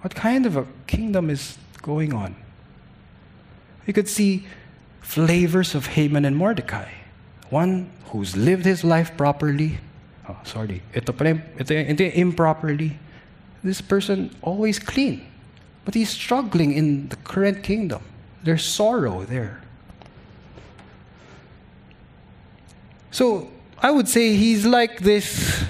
What 0.00 0.14
kind 0.14 0.46
of 0.46 0.56
a 0.56 0.64
kingdom 0.86 1.28
is 1.28 1.58
going 1.82 2.14
on? 2.14 2.34
You 3.86 3.92
could 3.92 4.08
see 4.08 4.46
flavors 5.02 5.74
of 5.74 5.92
Haman 5.92 6.24
and 6.24 6.34
Mordecai. 6.34 6.88
One 7.50 7.92
who's 8.06 8.38
lived 8.38 8.64
his 8.64 8.84
life 8.84 9.14
properly. 9.18 9.76
Oh, 10.30 10.38
sorry. 10.44 10.80
Ito 10.96 11.12
pala, 11.12 11.42
ito, 11.60 11.74
ito 11.76 12.04
improperly. 12.16 12.96
This 13.62 13.82
person 13.82 14.34
always 14.40 14.78
clean. 14.78 15.28
But 15.84 15.94
he's 15.94 16.10
struggling 16.10 16.72
in 16.72 17.08
the 17.08 17.16
current 17.16 17.62
kingdom. 17.62 18.02
There's 18.42 18.64
sorrow 18.64 19.24
there. 19.24 19.60
So 23.10 23.50
I 23.78 23.90
would 23.90 24.08
say 24.08 24.36
he's 24.36 24.64
like 24.64 25.00
this 25.00 25.64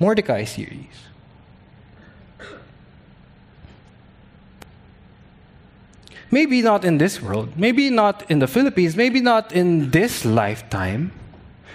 Mordecai 0.00 0.44
series. 0.44 0.86
Maybe 6.30 6.60
not 6.60 6.84
in 6.84 6.98
this 6.98 7.22
world, 7.22 7.56
maybe 7.56 7.88
not 7.88 8.30
in 8.30 8.38
the 8.38 8.46
Philippines, 8.46 8.96
maybe 8.96 9.20
not 9.20 9.52
in 9.52 9.90
this 9.90 10.24
lifetime. 10.24 11.12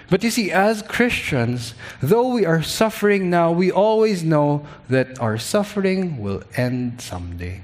But 0.09 0.23
you 0.23 0.29
see, 0.29 0.51
as 0.51 0.81
Christians, 0.81 1.73
though 2.01 2.27
we 2.27 2.45
are 2.45 2.61
suffering 2.61 3.29
now, 3.29 3.51
we 3.51 3.71
always 3.71 4.23
know 4.23 4.67
that 4.89 5.19
our 5.19 5.37
suffering 5.37 6.21
will 6.21 6.43
end 6.55 7.01
someday. 7.01 7.61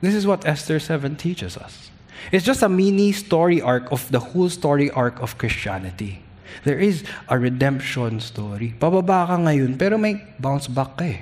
This 0.00 0.14
is 0.14 0.26
what 0.26 0.46
Esther 0.46 0.78
7 0.78 1.16
teaches 1.16 1.56
us. 1.56 1.90
It's 2.32 2.44
just 2.44 2.62
a 2.62 2.68
mini 2.68 3.12
story 3.12 3.60
arc 3.60 3.92
of 3.92 4.10
the 4.10 4.20
whole 4.20 4.48
story 4.48 4.90
arc 4.90 5.20
of 5.20 5.38
Christianity. 5.38 6.22
There 6.64 6.78
is 6.78 7.04
a 7.28 7.38
redemption 7.38 8.20
story. 8.20 8.74
Pababa 8.78 9.26
ka 9.28 9.36
ngayon, 9.36 9.78
pero 9.78 9.98
may 9.98 10.18
bounce 10.40 10.66
back 10.66 10.96
ka 10.96 11.04
eh. 11.04 11.20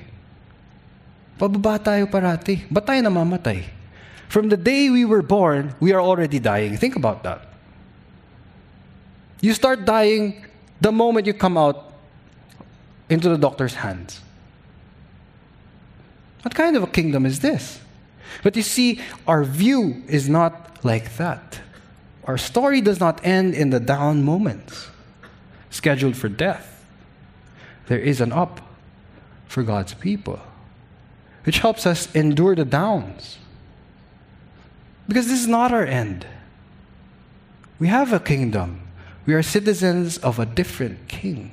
Pababa 1.38 1.76
tayo 1.82 2.06
parati. 2.06 2.64
Ba't 2.70 2.86
tayo 2.86 3.02
namamatay? 3.02 3.66
From 4.28 4.48
the 4.48 4.56
day 4.56 4.90
we 4.90 5.04
were 5.04 5.22
born, 5.22 5.74
we 5.78 5.92
are 5.92 6.00
already 6.00 6.38
dying. 6.38 6.76
Think 6.76 6.96
about 6.96 7.22
that. 7.22 7.53
You 9.44 9.52
start 9.52 9.84
dying 9.84 10.42
the 10.80 10.90
moment 10.90 11.26
you 11.26 11.34
come 11.34 11.58
out 11.58 11.92
into 13.10 13.28
the 13.28 13.36
doctor's 13.36 13.74
hands. 13.74 14.22
What 16.40 16.54
kind 16.54 16.78
of 16.78 16.82
a 16.82 16.86
kingdom 16.86 17.26
is 17.26 17.40
this? 17.40 17.78
But 18.42 18.56
you 18.56 18.62
see, 18.62 19.02
our 19.26 19.44
view 19.44 20.02
is 20.08 20.30
not 20.30 20.82
like 20.82 21.18
that. 21.18 21.60
Our 22.24 22.38
story 22.38 22.80
does 22.80 23.00
not 23.00 23.20
end 23.22 23.52
in 23.52 23.68
the 23.68 23.80
down 23.80 24.24
moments 24.24 24.88
scheduled 25.68 26.16
for 26.16 26.30
death. 26.30 26.82
There 27.88 27.98
is 27.98 28.22
an 28.22 28.32
up 28.32 28.62
for 29.46 29.62
God's 29.62 29.92
people, 29.92 30.40
which 31.44 31.58
helps 31.58 31.84
us 31.84 32.10
endure 32.14 32.54
the 32.54 32.64
downs. 32.64 33.36
Because 35.06 35.26
this 35.26 35.42
is 35.42 35.48
not 35.48 35.70
our 35.70 35.84
end. 35.84 36.26
We 37.78 37.88
have 37.88 38.10
a 38.14 38.20
kingdom. 38.20 38.80
We 39.26 39.34
are 39.34 39.42
citizens 39.42 40.18
of 40.18 40.38
a 40.38 40.46
different 40.46 41.08
king. 41.08 41.52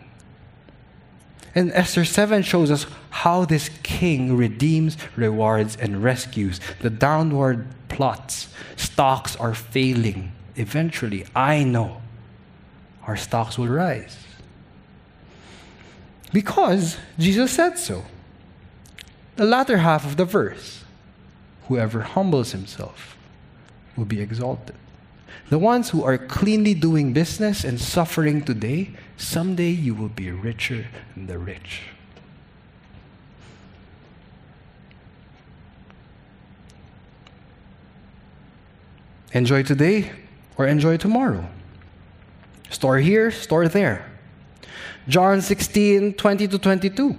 And 1.53 1.71
Esther 1.73 2.05
7 2.05 2.43
shows 2.43 2.71
us 2.71 2.85
how 3.09 3.45
this 3.45 3.69
king 3.83 4.37
redeems, 4.37 4.97
rewards, 5.15 5.75
and 5.75 6.03
rescues. 6.03 6.59
The 6.79 6.89
downward 6.89 7.67
plots, 7.89 8.47
stocks 8.77 9.35
are 9.35 9.53
failing. 9.53 10.31
Eventually, 10.55 11.25
I 11.35 11.63
know 11.63 12.01
our 13.05 13.17
stocks 13.17 13.57
will 13.57 13.67
rise. 13.67 14.17
Because 16.31 16.97
Jesus 17.19 17.51
said 17.51 17.77
so. 17.77 18.05
The 19.35 19.45
latter 19.45 19.77
half 19.77 20.05
of 20.05 20.17
the 20.17 20.25
verse 20.25 20.83
whoever 21.67 22.01
humbles 22.01 22.51
himself 22.51 23.17
will 23.95 24.05
be 24.05 24.21
exalted. 24.21 24.75
The 25.51 25.59
ones 25.59 25.89
who 25.89 26.01
are 26.05 26.17
cleanly 26.17 26.73
doing 26.73 27.11
business 27.11 27.65
and 27.65 27.77
suffering 27.77 28.41
today, 28.41 28.91
someday 29.17 29.71
you 29.71 29.93
will 29.93 30.07
be 30.07 30.31
richer 30.31 30.87
than 31.13 31.27
the 31.27 31.37
rich. 31.37 31.81
Enjoy 39.33 39.61
today 39.61 40.13
or 40.55 40.67
enjoy 40.67 40.95
tomorrow. 40.95 41.45
Store 42.69 42.99
here, 42.99 43.29
store 43.29 43.67
there. 43.67 44.09
John 45.09 45.41
16, 45.41 46.13
20 46.13 46.47
to 46.47 46.59
22. 46.59 47.17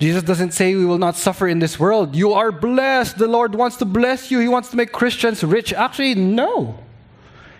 Jesus 0.00 0.24
doesn't 0.24 0.54
say 0.54 0.74
we 0.74 0.84
will 0.84 0.98
not 0.98 1.14
suffer 1.14 1.46
in 1.46 1.60
this 1.60 1.78
world. 1.78 2.16
You 2.16 2.32
are 2.32 2.50
blessed. 2.50 3.16
The 3.16 3.28
Lord 3.28 3.54
wants 3.54 3.76
to 3.76 3.84
bless 3.84 4.32
you. 4.32 4.40
He 4.40 4.48
wants 4.48 4.70
to 4.70 4.76
make 4.76 4.90
Christians 4.90 5.44
rich. 5.44 5.72
Actually, 5.72 6.16
no. 6.16 6.80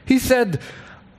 He 0.07 0.19
said, 0.21 0.61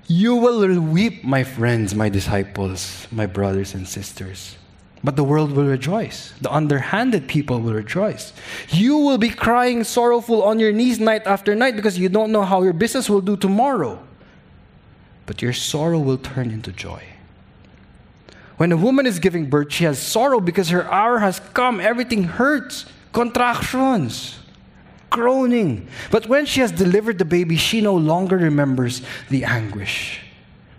You 0.07 0.35
will 0.35 0.79
weep, 0.79 1.23
my 1.23 1.43
friends, 1.43 1.93
my 1.93 2.09
disciples, 2.09 3.05
my 3.11 3.27
brothers 3.27 3.75
and 3.75 3.87
sisters. 3.87 4.57
But 5.03 5.15
the 5.15 5.23
world 5.23 5.51
will 5.51 5.65
rejoice. 5.65 6.33
The 6.41 6.51
underhanded 6.51 7.27
people 7.27 7.59
will 7.59 7.73
rejoice. 7.73 8.33
You 8.69 8.97
will 8.97 9.19
be 9.19 9.29
crying 9.29 9.83
sorrowful 9.83 10.41
on 10.41 10.57
your 10.57 10.71
knees 10.71 10.99
night 10.99 11.27
after 11.27 11.53
night 11.53 11.75
because 11.75 11.99
you 11.99 12.09
don't 12.09 12.31
know 12.31 12.41
how 12.41 12.63
your 12.63 12.73
business 12.73 13.09
will 13.09 13.21
do 13.21 13.37
tomorrow. 13.37 14.01
But 15.27 15.41
your 15.41 15.53
sorrow 15.53 15.99
will 15.99 16.17
turn 16.17 16.49
into 16.49 16.71
joy. 16.71 17.03
When 18.55 18.71
a 18.71 18.77
woman 18.77 19.05
is 19.05 19.19
giving 19.19 19.49
birth, 19.49 19.71
she 19.71 19.83
has 19.83 19.99
sorrow 19.99 20.39
because 20.39 20.69
her 20.69 20.91
hour 20.91 21.19
has 21.19 21.39
come. 21.53 21.79
Everything 21.79 22.23
hurts, 22.23 22.85
contractions 23.11 24.39
groaning. 25.09 25.87
But 26.11 26.27
when 26.27 26.45
she 26.45 26.61
has 26.61 26.71
delivered 26.71 27.17
the 27.17 27.25
baby, 27.25 27.57
she 27.57 27.81
no 27.81 27.95
longer 27.95 28.37
remembers 28.37 29.01
the 29.29 29.43
anguish 29.43 30.21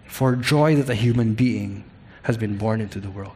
for 0.07 0.37
joy 0.37 0.77
that 0.77 0.91
a 0.91 0.95
human 0.95 1.35
being 1.35 1.85
has 2.23 2.37
been 2.37 2.57
born 2.57 2.81
into 2.81 3.01
the 3.01 3.11
world. 3.11 3.33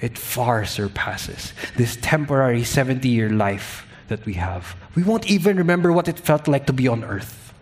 It 0.00 0.16
far 0.16 0.64
surpasses 0.64 1.52
this 1.76 1.96
temporary 2.00 2.64
70 2.64 3.08
year 3.08 3.28
life 3.30 3.86
that 4.08 4.24
we 4.24 4.34
have. 4.34 4.74
We 4.94 5.02
won't 5.02 5.30
even 5.30 5.56
remember 5.56 5.92
what 5.92 6.08
it 6.08 6.18
felt 6.18 6.48
like 6.48 6.66
to 6.66 6.72
be 6.72 6.88
on 6.88 7.04
earth. 7.04 7.52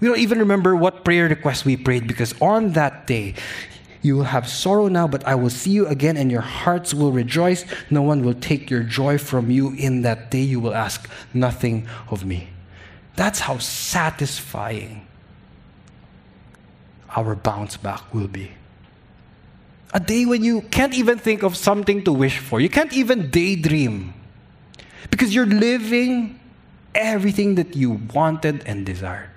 We 0.00 0.08
don't 0.08 0.18
even 0.18 0.40
remember 0.40 0.74
what 0.74 1.04
prayer 1.04 1.28
request 1.28 1.64
we 1.64 1.76
prayed 1.76 2.08
because 2.08 2.34
on 2.40 2.72
that 2.72 3.06
day, 3.06 3.34
you 4.02 4.16
will 4.16 4.24
have 4.24 4.48
sorrow 4.48 4.88
now, 4.88 5.06
but 5.06 5.24
I 5.26 5.36
will 5.36 5.50
see 5.50 5.70
you 5.70 5.86
again, 5.86 6.16
and 6.16 6.30
your 6.30 6.40
hearts 6.40 6.92
will 6.92 7.12
rejoice. 7.12 7.64
No 7.88 8.02
one 8.02 8.24
will 8.24 8.34
take 8.34 8.68
your 8.68 8.82
joy 8.82 9.16
from 9.16 9.50
you. 9.50 9.72
In 9.74 10.02
that 10.02 10.30
day, 10.30 10.42
you 10.42 10.58
will 10.58 10.74
ask 10.74 11.08
nothing 11.32 11.86
of 12.10 12.24
me. 12.24 12.48
That's 13.14 13.40
how 13.40 13.58
satisfying 13.58 15.06
our 17.14 17.36
bounce 17.36 17.76
back 17.76 18.12
will 18.12 18.28
be. 18.28 18.50
A 19.94 20.00
day 20.00 20.24
when 20.24 20.42
you 20.42 20.62
can't 20.62 20.94
even 20.94 21.18
think 21.18 21.42
of 21.42 21.56
something 21.56 22.02
to 22.04 22.12
wish 22.12 22.38
for, 22.38 22.60
you 22.60 22.70
can't 22.70 22.92
even 22.94 23.30
daydream 23.30 24.14
because 25.10 25.34
you're 25.34 25.46
living 25.46 26.40
everything 26.94 27.54
that 27.56 27.76
you 27.76 28.00
wanted 28.12 28.62
and 28.66 28.86
desired. 28.86 29.30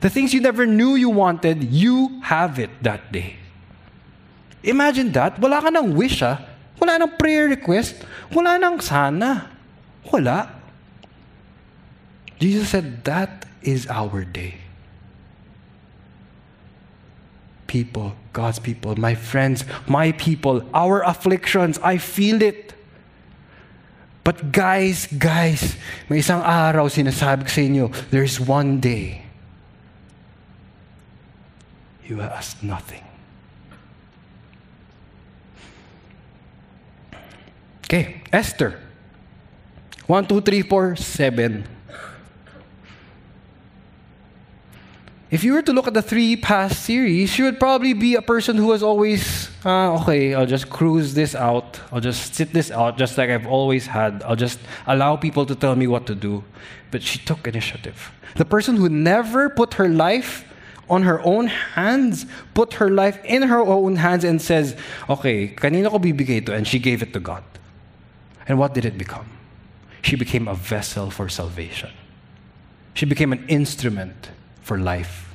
The 0.00 0.08
things 0.08 0.32
you 0.32 0.40
never 0.40 0.66
knew 0.66 0.94
you 0.94 1.10
wanted, 1.10 1.64
you 1.64 2.20
have 2.22 2.58
it 2.58 2.70
that 2.82 3.10
day. 3.10 3.36
Imagine 4.66 5.14
that. 5.14 5.38
Wala 5.38 5.62
ka 5.62 5.70
ng 5.70 5.94
wish, 5.94 6.26
ah. 6.26 6.42
Wala 6.82 6.98
nang 6.98 7.14
prayer 7.14 7.46
request. 7.46 8.02
Wala 8.34 8.58
nang 8.58 8.82
sana. 8.82 9.46
Wala. 10.10 10.50
Jesus 12.42 12.74
said, 12.74 13.06
that 13.06 13.46
is 13.62 13.86
our 13.86 14.26
day. 14.26 14.58
People, 17.66 18.18
God's 18.34 18.58
people, 18.58 18.98
my 18.98 19.14
friends, 19.14 19.64
my 19.86 20.12
people, 20.12 20.62
our 20.74 21.02
afflictions, 21.02 21.78
I 21.82 21.96
feel 21.96 22.42
it. 22.42 22.74
But 24.26 24.50
guys, 24.50 25.06
guys, 25.06 25.78
may 26.10 26.18
isang 26.18 26.42
araw 26.42 26.90
sinasabi 26.90 27.46
ko 27.46 27.50
sa 27.50 27.62
inyo, 27.62 27.86
there's 28.10 28.42
one 28.42 28.82
day 28.82 29.22
you 32.06 32.18
ask 32.18 32.58
nothing. 32.62 33.05
Okay, 37.86 38.20
Esther. 38.32 38.80
1, 40.06 40.26
2, 40.26 40.40
3, 40.40 40.62
4, 40.62 40.96
7. 40.96 41.64
If 45.30 45.44
you 45.44 45.54
were 45.54 45.62
to 45.62 45.72
look 45.72 45.86
at 45.86 45.94
the 45.94 46.02
three 46.02 46.36
past 46.36 46.82
series, 46.82 47.38
you 47.38 47.44
would 47.44 47.58
probably 47.58 47.92
be 47.92 48.14
a 48.14 48.22
person 48.22 48.56
who 48.56 48.66
was 48.66 48.82
always, 48.82 49.50
uh, 49.64 50.00
okay, 50.00 50.34
I'll 50.34 50.46
just 50.46 50.70
cruise 50.70 51.14
this 51.14 51.34
out. 51.34 51.80
I'll 51.90 52.00
just 52.00 52.34
sit 52.34 52.52
this 52.52 52.70
out 52.70 52.96
just 52.96 53.18
like 53.18 53.30
I've 53.30 53.46
always 53.46 53.86
had. 53.86 54.22
I'll 54.24 54.36
just 54.36 54.58
allow 54.86 55.16
people 55.16 55.44
to 55.46 55.54
tell 55.54 55.74
me 55.74 55.86
what 55.86 56.06
to 56.06 56.14
do. 56.14 56.44
But 56.90 57.02
she 57.02 57.18
took 57.18 57.46
initiative. 57.46 58.12
The 58.36 58.44
person 58.44 58.76
who 58.76 58.88
never 58.88 59.48
put 59.48 59.74
her 59.74 59.88
life 59.88 60.44
on 60.88 61.02
her 61.02 61.20
own 61.24 61.48
hands, 61.48 62.26
put 62.54 62.74
her 62.74 62.90
life 62.90 63.18
in 63.24 63.42
her 63.42 63.60
own 63.60 63.96
hands 63.96 64.22
and 64.22 64.40
says, 64.40 64.76
okay, 65.10 65.48
kanino 65.48 65.90
ko 65.90 65.98
bibigay 65.98 66.42
ito? 66.42 66.54
And 66.54 66.66
she 66.66 66.78
gave 66.78 67.02
it 67.02 67.12
to 67.12 67.20
God. 67.20 67.42
And 68.48 68.58
what 68.58 68.74
did 68.74 68.84
it 68.84 68.96
become? 68.96 69.26
She 70.02 70.16
became 70.16 70.46
a 70.46 70.54
vessel 70.54 71.10
for 71.10 71.28
salvation. 71.28 71.90
She 72.94 73.06
became 73.06 73.32
an 73.32 73.44
instrument 73.48 74.30
for 74.62 74.78
life. 74.78 75.34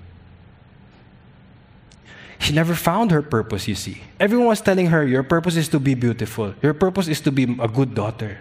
She 2.40 2.54
never 2.54 2.74
found 2.74 3.12
her 3.12 3.22
purpose, 3.22 3.68
you 3.68 3.76
see. 3.76 4.02
Everyone 4.20 4.48
was 4.48 4.62
telling 4.62 4.88
her, 4.88 5.06
Your 5.06 5.24
purpose 5.24 5.56
is 5.56 5.70
to 5.70 5.80
be 5.80 5.94
beautiful. 5.94 6.56
Your 6.64 6.74
purpose 6.74 7.08
is 7.08 7.22
to 7.22 7.32
be 7.32 7.44
a 7.44 7.68
good 7.68 7.94
daughter. 7.94 8.40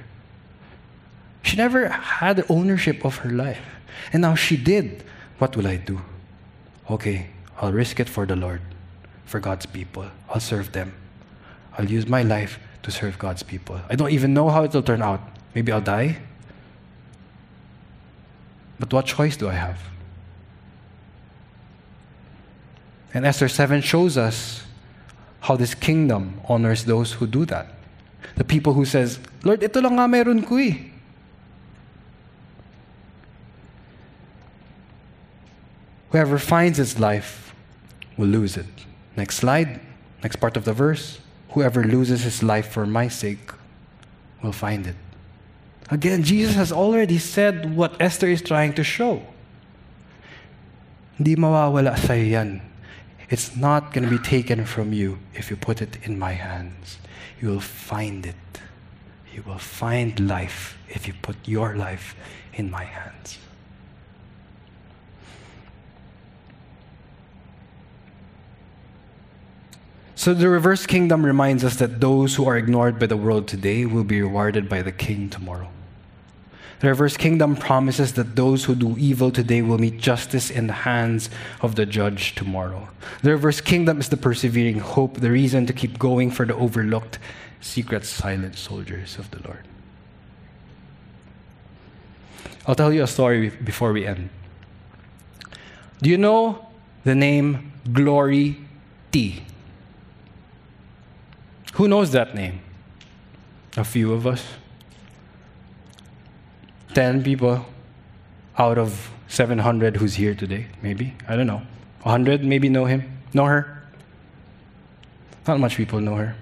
She 1.43 1.57
never 1.57 1.89
had 1.89 2.45
ownership 2.49 3.05
of 3.05 3.17
her 3.17 3.31
life. 3.31 3.61
And 4.13 4.23
now 4.23 4.35
she 4.35 4.57
did. 4.57 5.05
What 5.39 5.57
will 5.57 5.67
I 5.67 5.77
do? 5.77 6.01
Okay, 6.89 7.31
I'll 7.61 7.73
risk 7.73 8.01
it 8.01 8.09
for 8.09 8.25
the 8.25 8.37
Lord, 8.37 8.63
for 9.25 9.41
God's 9.41 9.67
people. 9.67 10.07
I'll 10.29 10.41
serve 10.41 10.73
them. 10.73 10.95
I'll 11.77 11.91
use 11.91 12.07
my 12.07 12.23
life 12.23 12.59
to 12.83 12.91
serve 12.91 13.19
God's 13.19 13.43
people. 13.43 13.81
I 13.89 13.97
don't 13.97 14.11
even 14.11 14.35
know 14.35 14.49
how 14.49 14.65
it 14.65 14.73
will 14.73 14.83
turn 14.83 15.03
out. 15.03 15.21
Maybe 15.55 15.73
I'll 15.73 15.81
die. 15.81 16.19
But 18.79 18.93
what 18.93 19.07
choice 19.07 19.37
do 19.37 19.49
I 19.49 19.55
have? 19.55 19.79
And 23.13 23.27
Esther 23.27 23.49
7 23.49 23.83
shows 23.83 24.17
us 24.17 24.63
how 25.41 25.57
this 25.57 25.75
kingdom 25.75 26.41
honors 26.49 26.85
those 26.85 27.13
who 27.15 27.27
do 27.27 27.45
that. 27.47 27.67
The 28.37 28.45
people 28.45 28.75
who 28.75 28.85
says, 28.85 29.19
Lord, 29.43 29.63
ito 29.63 29.81
lang 29.81 29.97
nga 29.97 30.07
meron 30.09 30.43
ko 30.43 30.57
eh. 30.57 30.77
Whoever 36.11 36.39
finds 36.39 36.79
his 36.79 36.99
life 36.99 37.55
will 38.17 38.29
lose 38.29 38.57
it. 38.57 38.67
Next 39.17 39.37
slide, 39.37 39.81
next 40.23 40.37
part 40.37 40.57
of 40.57 40.65
the 40.65 40.73
verse. 40.73 41.21
Whoever 41.51 41.85
loses 41.85 42.23
his 42.23 42.43
life 42.43 42.69
for 42.69 42.87
my 42.87 43.09
sake 43.09 43.53
will 44.43 44.53
find 44.53 44.87
it. 44.87 44.97
Again, 45.91 46.23
Jesus 46.23 46.55
has 46.55 46.71
already 46.71 47.19
said 47.19 47.77
what 47.77 48.01
Esther 48.01 48.29
is 48.29 48.43
trying 48.43 48.73
to 48.75 48.85
show. 48.85 49.23
It's 53.29 53.57
not 53.57 53.93
going 53.93 54.05
to 54.05 54.11
be 54.11 54.19
taken 54.19 54.65
from 54.65 54.93
you 54.93 55.19
if 55.35 55.51
you 55.51 55.57
put 55.57 55.83
it 55.83 55.99
in 56.05 56.19
my 56.19 56.33
hands. 56.33 56.99
You 57.41 57.49
will 57.49 57.61
find 57.61 58.27
it. 58.27 58.35
You 59.35 59.43
will 59.43 59.59
find 59.59 60.29
life 60.29 60.79
if 60.89 61.07
you 61.07 61.15
put 61.23 61.37
your 61.47 61.77
life 61.77 62.15
in 62.55 62.71
my 62.71 62.85
hands. 62.85 63.39
So 70.21 70.35
the 70.35 70.51
reverse 70.51 70.85
kingdom 70.85 71.25
reminds 71.25 71.65
us 71.65 71.77
that 71.77 71.99
those 71.99 72.35
who 72.35 72.47
are 72.47 72.59
ignored 72.59 72.99
by 72.99 73.07
the 73.07 73.17
world 73.17 73.49
today 73.49 73.87
will 73.87 74.05
be 74.05 74.21
rewarded 74.21 74.69
by 74.69 74.83
the 74.83 74.93
king 74.93 75.31
tomorrow. 75.31 75.71
The 76.81 76.89
reverse 76.89 77.17
kingdom 77.17 77.57
promises 77.57 78.13
that 78.13 78.37
those 78.37 78.67
who 78.67 78.75
do 78.75 78.99
evil 78.99 79.31
today 79.31 79.63
will 79.63 79.79
meet 79.79 79.97
justice 79.97 80.51
in 80.51 80.67
the 80.67 80.85
hands 80.85 81.31
of 81.63 81.75
the 81.75 81.87
judge 81.87 82.35
tomorrow. 82.35 82.91
The 83.23 83.31
reverse 83.31 83.63
kingdom 83.63 83.99
is 83.99 84.11
the 84.11 84.19
persevering 84.19 84.81
hope, 84.81 85.21
the 85.21 85.31
reason 85.31 85.65
to 85.65 85.73
keep 85.73 85.99
going 85.99 86.31
for 86.31 86.45
the 86.45 86.55
overlooked, 86.55 87.19
secret, 87.63 88.05
silent 88.05 88.57
soldiers 88.57 89.17
of 89.17 89.31
the 89.31 89.41
Lord. 89.49 89.67
I'll 92.67 92.75
tell 92.75 92.93
you 92.93 93.05
a 93.05 93.07
story 93.07 93.49
before 93.49 93.95
we 93.95 94.05
end. 94.05 94.29
Do 96.03 96.11
you 96.11 96.19
know 96.19 96.67
the 97.05 97.15
name 97.15 97.73
Glory 97.91 98.59
T? 99.13 99.45
Who 101.75 101.89
knows 101.89 102.13
that 102.13 102.35
name? 102.35 102.61
A 103.77 103.85
few 103.85 104.13
of 104.13 104.27
us. 104.27 104.45
10 106.95 107.23
people 107.23 107.65
out 108.59 108.79
of 108.79 109.11
700 109.29 109.97
who's 109.97 110.15
here 110.15 110.35
today, 110.35 110.67
maybe. 110.83 111.15
I 111.29 111.37
don't 111.37 111.47
know. 111.47 111.63
100 112.03 112.45
maybe 112.45 112.69
know 112.69 112.85
him, 112.85 113.19
know 113.33 113.45
her. 113.45 113.83
Not 115.47 115.61
much 115.61 115.77
people 115.77 116.01
know 116.01 116.17
her. 116.17 116.35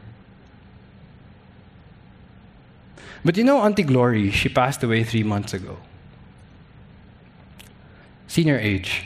But 3.25 3.37
you 3.37 3.45
know, 3.45 3.61
Auntie 3.61 3.83
Glory, 3.83 4.31
she 4.31 4.49
passed 4.49 4.83
away 4.83 5.05
three 5.05 5.23
months 5.23 5.53
ago. 5.53 5.77
Senior 8.27 8.59
age. 8.59 9.05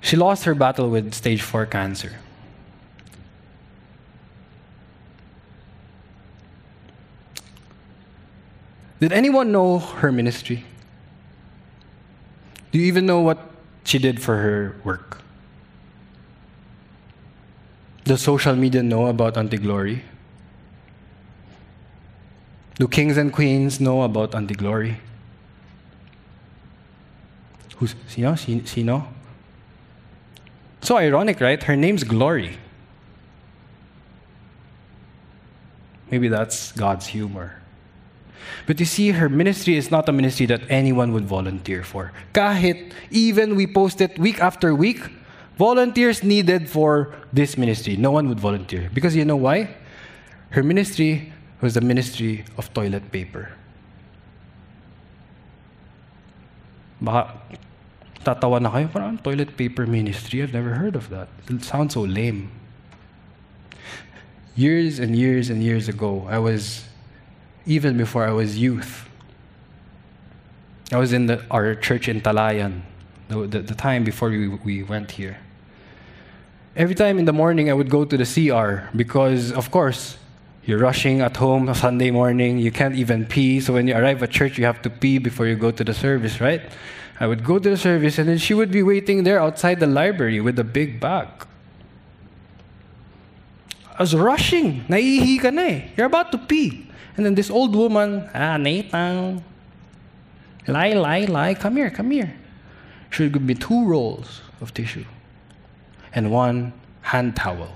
She 0.00 0.16
lost 0.16 0.44
her 0.44 0.54
battle 0.54 0.90
with 0.90 1.14
stage 1.14 1.42
4 1.42 1.66
cancer. 1.66 2.16
Did 9.00 9.12
anyone 9.12 9.50
know 9.50 9.78
her 9.78 10.12
ministry? 10.12 10.64
Do 12.70 12.78
you 12.78 12.84
even 12.84 13.06
know 13.06 13.20
what 13.20 13.38
she 13.84 13.98
did 13.98 14.20
for 14.22 14.36
her 14.36 14.76
work? 14.84 15.22
Does 18.04 18.20
social 18.20 18.54
media 18.54 18.82
know 18.82 19.06
about 19.06 19.36
Auntie 19.36 19.56
Glory? 19.56 20.04
Do 22.76 22.88
kings 22.88 23.16
and 23.16 23.32
queens 23.32 23.80
know 23.80 24.02
about 24.02 24.34
Auntie 24.34 24.54
Glory? 24.54 24.98
Who's 27.76 27.94
sino? 28.08 28.34
Sino? 28.34 29.08
So 30.82 30.98
ironic, 30.98 31.40
right? 31.40 31.62
Her 31.62 31.76
name's 31.76 32.04
Glory. 32.04 32.58
Maybe 36.10 36.28
that's 36.28 36.72
God's 36.72 37.06
humor. 37.06 37.59
But 38.66 38.80
you 38.80 38.86
see, 38.86 39.10
her 39.10 39.28
ministry 39.28 39.76
is 39.76 39.90
not 39.90 40.08
a 40.08 40.12
ministry 40.12 40.46
that 40.46 40.62
anyone 40.68 41.12
would 41.12 41.24
volunteer 41.24 41.82
for. 41.82 42.12
Kahit 42.34 42.92
even 43.10 43.56
we 43.56 43.66
post 43.66 44.00
it 44.00 44.18
week 44.18 44.40
after 44.40 44.74
week, 44.74 45.00
volunteers 45.56 46.22
needed 46.22 46.68
for 46.68 47.14
this 47.32 47.56
ministry. 47.56 47.96
No 47.96 48.10
one 48.10 48.28
would 48.28 48.40
volunteer. 48.40 48.90
Because 48.92 49.16
you 49.16 49.24
know 49.24 49.36
why? 49.36 49.76
Her 50.50 50.62
ministry 50.62 51.32
was 51.60 51.74
the 51.74 51.80
ministry 51.80 52.44
of 52.58 52.72
toilet 52.74 53.12
paper. 53.12 53.52
Baka 57.00 57.38
tatawa 58.24 58.60
na 58.60 58.70
kayo, 58.70 58.92
parang 58.92 59.16
toilet 59.18 59.56
paper 59.56 59.86
ministry. 59.86 60.42
I've 60.42 60.52
never 60.52 60.74
heard 60.74 60.96
of 60.96 61.08
that. 61.08 61.28
It 61.48 61.64
sounds 61.64 61.94
so 61.94 62.02
lame. 62.02 62.50
Years 64.56 64.98
and 64.98 65.16
years 65.16 65.48
and 65.48 65.62
years 65.62 65.88
ago, 65.88 66.26
I 66.28 66.38
was 66.38 66.84
even 67.66 67.96
before 67.96 68.26
I 68.26 68.32
was 68.32 68.58
youth. 68.58 69.08
I 70.92 70.98
was 70.98 71.12
in 71.12 71.26
the, 71.26 71.44
our 71.50 71.74
church 71.74 72.08
in 72.08 72.20
Talayan, 72.20 72.82
the, 73.28 73.46
the, 73.46 73.60
the 73.60 73.74
time 73.74 74.02
before 74.02 74.30
we, 74.30 74.48
we 74.48 74.82
went 74.82 75.12
here. 75.12 75.38
Every 76.74 76.94
time 76.94 77.18
in 77.18 77.24
the 77.24 77.32
morning, 77.32 77.70
I 77.70 77.74
would 77.74 77.90
go 77.90 78.04
to 78.04 78.16
the 78.16 78.24
CR 78.24 78.88
because, 78.96 79.52
of 79.52 79.70
course, 79.70 80.16
you're 80.64 80.78
rushing 80.78 81.20
at 81.20 81.36
home 81.36 81.72
Sunday 81.74 82.10
morning, 82.10 82.58
you 82.58 82.70
can't 82.70 82.94
even 82.94 83.26
pee. 83.26 83.60
So 83.60 83.72
when 83.72 83.88
you 83.88 83.94
arrive 83.94 84.22
at 84.22 84.30
church, 84.30 84.58
you 84.58 84.64
have 84.64 84.82
to 84.82 84.90
pee 84.90 85.18
before 85.18 85.46
you 85.46 85.56
go 85.56 85.70
to 85.70 85.84
the 85.84 85.94
service, 85.94 86.40
right? 86.40 86.62
I 87.18 87.26
would 87.26 87.44
go 87.44 87.58
to 87.58 87.70
the 87.70 87.76
service, 87.76 88.18
and 88.18 88.28
then 88.28 88.38
she 88.38 88.54
would 88.54 88.70
be 88.70 88.82
waiting 88.82 89.24
there 89.24 89.40
outside 89.40 89.80
the 89.80 89.86
library 89.86 90.40
with 90.40 90.58
a 90.58 90.64
big 90.64 91.00
bag. 91.00 91.28
I 93.98 94.02
was 94.02 94.14
rushing. 94.14 94.84
Naiihi 94.84 95.40
ka 95.40 95.50
na 95.50 95.62
eh. 95.62 95.88
You're 95.96 96.06
about 96.06 96.32
to 96.32 96.38
pee. 96.38 96.89
And 97.16 97.26
then 97.26 97.34
this 97.34 97.50
old 97.50 97.74
woman, 97.74 98.28
ah, 98.34 98.56
Nathan, 98.56 99.42
lie, 100.66 100.92
lie, 100.92 101.24
lie, 101.24 101.54
come 101.54 101.76
here, 101.76 101.90
come 101.90 102.10
here. 102.10 102.34
She 103.10 103.24
would 103.24 103.32
give 103.32 103.42
me 103.42 103.54
two 103.54 103.84
rolls 103.86 104.42
of 104.60 104.72
tissue 104.72 105.04
and 106.14 106.30
one 106.30 106.72
hand 107.02 107.36
towel. 107.36 107.68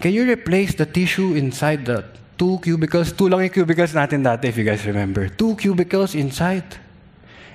Can 0.00 0.12
you 0.12 0.30
replace 0.30 0.74
the 0.74 0.86
tissue 0.86 1.34
inside 1.34 1.84
the 1.84 2.04
two 2.36 2.60
cubicles? 2.62 3.12
Two 3.12 3.28
lang 3.28 3.48
cubicles 3.48 3.92
natin 3.92 4.22
dati, 4.22 4.44
if 4.44 4.56
you 4.56 4.64
guys 4.64 4.86
remember. 4.86 5.28
Two 5.28 5.56
cubicles 5.56 6.14
inside. 6.14 6.64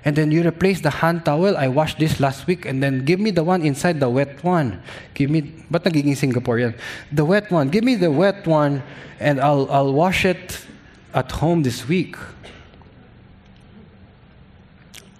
And 0.06 0.16
then 0.16 0.32
you 0.32 0.46
replace 0.46 0.82
the 0.82 0.90
hand 0.90 1.26
towel. 1.26 1.56
I 1.56 1.68
washed 1.68 2.00
this 2.00 2.20
last 2.20 2.46
week, 2.48 2.66
and 2.66 2.84
then 2.84 3.06
give 3.06 3.20
me 3.20 3.32
the 3.32 3.44
one 3.44 3.62
inside 3.62 4.00
the 4.00 4.10
wet 4.10 4.44
one. 4.44 4.82
Give 5.14 5.30
me, 5.30 5.54
but 5.72 5.84
nagiging 5.84 6.18
Singaporean? 6.18 6.78
The 7.12 7.26
wet 7.26 7.52
one. 7.52 7.70
Give 7.70 7.84
me 7.84 7.96
the 7.96 8.12
wet 8.12 8.46
one, 8.46 8.84
and 9.20 9.40
I'll, 9.40 9.70
I'll 9.72 9.94
wash 9.94 10.26
it 10.26 10.66
at 11.14 11.32
home 11.32 11.64
this 11.64 11.88
week. 11.88 12.18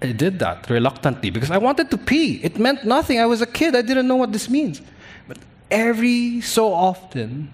I 0.02 0.12
did 0.12 0.40
that 0.40 0.70
reluctantly 0.70 1.30
because 1.30 1.50
I 1.50 1.58
wanted 1.58 1.90
to 1.92 1.98
pee. 1.98 2.42
It 2.44 2.60
meant 2.60 2.84
nothing. 2.84 3.20
I 3.20 3.26
was 3.26 3.42
a 3.42 3.46
kid. 3.46 3.74
I 3.76 3.82
didn't 3.82 4.08
know 4.08 4.18
what 4.18 4.34
this 4.34 4.50
means. 4.50 4.82
But 5.30 5.38
every 5.72 6.42
so 6.42 6.74
often, 6.74 7.54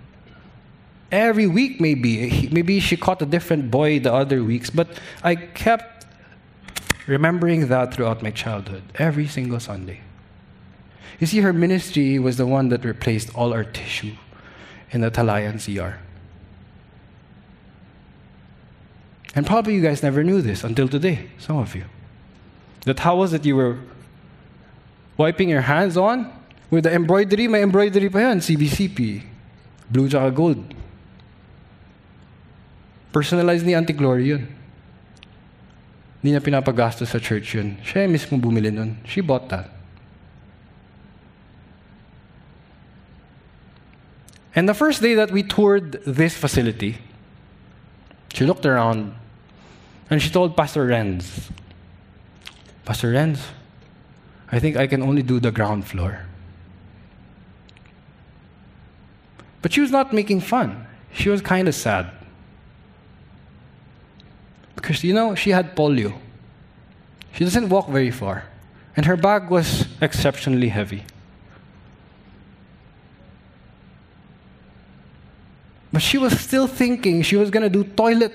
every 1.12 1.46
week 1.46 1.80
maybe, 1.80 2.50
maybe 2.52 2.80
she 2.80 2.98
caught 2.98 3.22
a 3.22 3.26
different 3.26 3.70
boy 3.70 4.00
the 4.00 4.12
other 4.12 4.44
weeks, 4.44 4.72
but 4.72 4.88
I 5.24 5.36
kept 5.36 5.99
remembering 7.10 7.68
that 7.68 7.94
throughout 7.94 8.22
my 8.22 8.30
childhood, 8.30 8.84
every 8.96 9.28
single 9.28 9.60
Sunday. 9.60 10.02
You 11.20 11.28
see, 11.28 11.40
her 11.40 11.52
ministry 11.52 12.20
was 12.20 12.38
the 12.38 12.46
one 12.46 12.70
that 12.70 12.86
replaced 12.86 13.36
all 13.36 13.52
our 13.52 13.64
tissue 13.64 14.16
in 14.92 15.02
the 15.02 15.10
Talayan 15.10 15.58
CR. 15.58 15.98
And 19.36 19.46
probably 19.46 19.76
you 19.76 19.82
guys 19.82 20.02
never 20.04 20.24
knew 20.24 20.42
this 20.42 20.64
until 20.64 20.88
today, 20.88 21.30
some 21.38 21.58
of 21.58 21.76
you. 21.76 21.86
The 22.86 22.94
towels 22.94 23.32
that 23.32 23.44
you 23.44 23.56
were 23.56 23.80
wiping 25.18 25.50
your 25.50 25.62
hands 25.62 25.98
on 25.98 26.32
with 26.70 26.84
the 26.84 26.94
embroidery, 26.94 27.48
my 27.48 27.62
embroidery 27.62 28.10
pa 28.10 28.20
yan, 28.20 28.40
CBCP. 28.40 29.24
Blue 29.90 30.08
tsaka 30.08 30.32
gold. 30.32 30.74
Personalized 33.12 33.66
ni 33.66 33.74
Auntie 33.74 33.94
Glory 33.94 34.30
yun. 34.30 34.59
Hindi 36.20 36.36
niya 36.36 36.44
pinapagastos 36.44 37.16
sa 37.16 37.20
church 37.20 37.56
yun. 37.56 37.78
Siya 37.80 38.10
mismo 38.12 38.36
bumili 38.40 38.74
nun. 38.74 39.00
She 39.08 39.22
bought 39.22 39.48
that. 39.50 39.72
And 44.56 44.68
the 44.68 44.74
first 44.74 45.02
day 45.02 45.16
that 45.16 45.32
we 45.32 45.44
toured 45.44 46.04
this 46.04 46.36
facility, 46.36 46.98
she 48.34 48.46
looked 48.46 48.66
around 48.66 49.16
and 50.10 50.22
she 50.22 50.30
told 50.30 50.58
Pastor 50.58 50.88
Renz, 50.88 51.50
Pastor 52.84 53.14
Renz, 53.14 53.40
I 54.52 54.60
think 54.60 54.76
I 54.76 54.88
can 54.88 55.02
only 55.02 55.22
do 55.22 55.40
the 55.40 55.52
ground 55.52 55.86
floor. 55.88 56.26
But 59.62 59.72
she 59.72 59.82
was 59.82 59.92
not 59.92 60.12
making 60.12 60.42
fun. 60.42 60.88
She 61.14 61.30
was 61.30 61.42
kind 61.42 61.68
of 61.68 61.76
sad. 61.76 62.10
Because, 64.90 65.04
you 65.04 65.14
know, 65.14 65.36
she 65.36 65.52
had 65.52 65.76
polio. 65.76 66.18
She 67.34 67.44
doesn't 67.44 67.70
walk 67.70 67.90
very 67.90 68.10
far. 68.10 68.46
And 68.98 69.06
her 69.06 69.16
bag 69.16 69.48
was 69.48 69.86
exceptionally 70.02 70.70
heavy. 70.70 71.04
But 75.94 76.02
she 76.02 76.18
was 76.18 76.40
still 76.40 76.66
thinking 76.66 77.22
she 77.22 77.36
was 77.36 77.52
going 77.52 77.62
to 77.62 77.70
do 77.70 77.84
toilet 77.84 78.34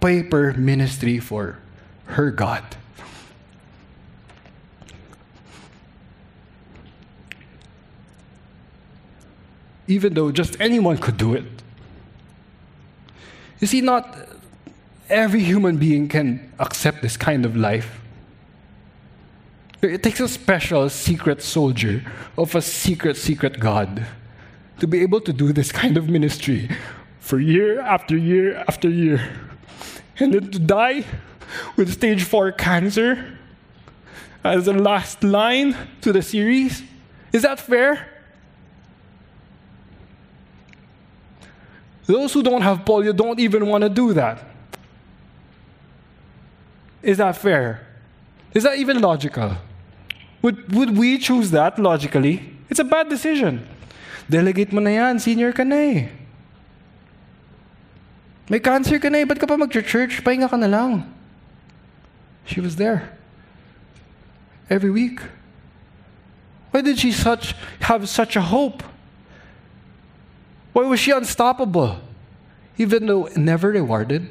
paper 0.00 0.52
ministry 0.54 1.20
for 1.20 1.60
her 2.06 2.32
God. 2.32 2.64
Even 9.86 10.14
though 10.14 10.32
just 10.32 10.56
anyone 10.58 10.98
could 10.98 11.16
do 11.16 11.34
it. 11.34 11.44
You 13.60 13.68
see, 13.68 13.80
not 13.80 14.31
every 15.08 15.42
human 15.42 15.76
being 15.76 16.08
can 16.08 16.52
accept 16.58 17.02
this 17.02 17.16
kind 17.16 17.44
of 17.44 17.56
life. 17.56 18.00
It 19.82 20.02
takes 20.02 20.20
a 20.20 20.28
special 20.28 20.88
secret 20.88 21.42
soldier 21.42 22.04
of 22.38 22.54
a 22.54 22.62
secret, 22.62 23.16
secret 23.16 23.58
God 23.58 24.06
to 24.78 24.86
be 24.86 25.00
able 25.00 25.20
to 25.20 25.32
do 25.32 25.52
this 25.52 25.72
kind 25.72 25.96
of 25.96 26.08
ministry 26.08 26.68
for 27.18 27.40
year 27.40 27.80
after 27.80 28.16
year 28.16 28.64
after 28.68 28.88
year. 28.88 29.20
And 30.18 30.34
then 30.34 30.50
to 30.50 30.58
die 30.58 31.04
with 31.76 31.92
stage 31.92 32.22
4 32.22 32.52
cancer 32.52 33.38
as 34.44 34.66
the 34.66 34.72
last 34.72 35.24
line 35.24 35.76
to 36.00 36.12
the 36.12 36.22
series. 36.22 36.82
Is 37.32 37.42
that 37.42 37.58
fair? 37.58 38.08
Those 42.06 42.32
who 42.32 42.42
don't 42.42 42.62
have 42.62 42.84
polio 42.84 43.16
don't 43.16 43.38
even 43.40 43.66
want 43.66 43.82
to 43.82 43.88
do 43.88 44.12
that. 44.12 44.51
Is 47.02 47.18
that 47.18 47.36
fair? 47.36 47.86
Is 48.54 48.62
that 48.62 48.78
even 48.78 49.00
logical? 49.00 49.56
Would, 50.42 50.74
would 50.74 50.96
we 50.96 51.18
choose 51.18 51.50
that 51.50 51.78
logically? 51.78 52.54
It's 52.70 52.80
a 52.80 52.84
bad 52.84 53.08
decision. 53.08 53.66
Delegate 54.30 54.72
mo 54.72 54.80
na 54.80 54.90
yan, 54.90 55.18
senior 55.18 55.52
ka 55.52 55.62
na 55.64 55.76
eh. 55.76 56.08
May 58.48 58.60
cancer 58.60 58.98
ka 58.98 59.08
na 59.08 59.18
eh, 59.18 59.24
ba't 59.24 59.38
ka 59.38 59.46
pa 59.46 59.56
mag-church? 59.56 60.22
Pahinga 60.22 60.50
ka 60.50 60.56
na 60.56 60.66
lang. 60.66 61.06
She 62.44 62.60
was 62.60 62.76
there. 62.76 63.18
Every 64.70 64.90
week. 64.90 65.20
Why 66.70 66.80
did 66.80 66.98
she 66.98 67.12
such 67.12 67.54
have 67.80 68.08
such 68.08 68.34
a 68.36 68.40
hope? 68.40 68.82
Why 70.72 70.84
was 70.84 71.00
she 71.00 71.10
unstoppable? 71.12 72.00
Even 72.78 73.06
though 73.06 73.28
never 73.36 73.70
rewarded? 73.70 74.28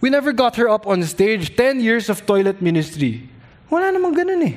We 0.00 0.10
never 0.10 0.32
got 0.32 0.56
her 0.56 0.68
up 0.68 0.86
on 0.86 1.02
stage. 1.04 1.56
10 1.56 1.80
years 1.80 2.08
of 2.08 2.24
toilet 2.24 2.62
ministry. 2.62 3.28
Wala 3.70 3.90
namang 3.90 4.14
ganun 4.14 4.46
eh. 4.46 4.56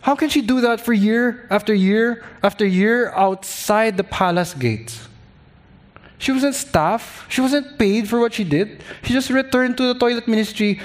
How 0.00 0.14
can 0.14 0.30
she 0.30 0.40
do 0.40 0.60
that 0.62 0.80
for 0.80 0.92
year 0.92 1.46
after 1.50 1.74
year 1.74 2.24
after 2.42 2.64
year 2.64 3.12
outside 3.12 3.96
the 3.96 4.04
palace 4.04 4.54
gates? 4.54 5.08
She 6.18 6.32
wasn't 6.32 6.54
staff. 6.54 7.26
She 7.28 7.40
wasn't 7.40 7.78
paid 7.78 8.08
for 8.08 8.18
what 8.18 8.34
she 8.34 8.44
did. 8.44 8.82
She 9.02 9.12
just 9.12 9.30
returned 9.30 9.76
to 9.76 9.92
the 9.92 9.98
toilet 9.98 10.26
ministry 10.26 10.80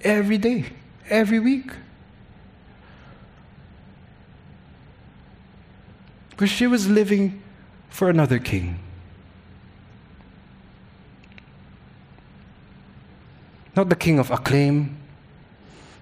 every 0.00 0.38
day, 0.38 0.66
every 1.10 1.40
week. 1.40 1.70
Because 6.30 6.50
she 6.50 6.66
was 6.66 6.88
living 6.88 7.42
for 7.88 8.08
another 8.08 8.38
king. 8.38 8.78
Not 13.76 13.90
the 13.90 13.96
king 13.96 14.18
of 14.18 14.30
acclaim, 14.30 14.96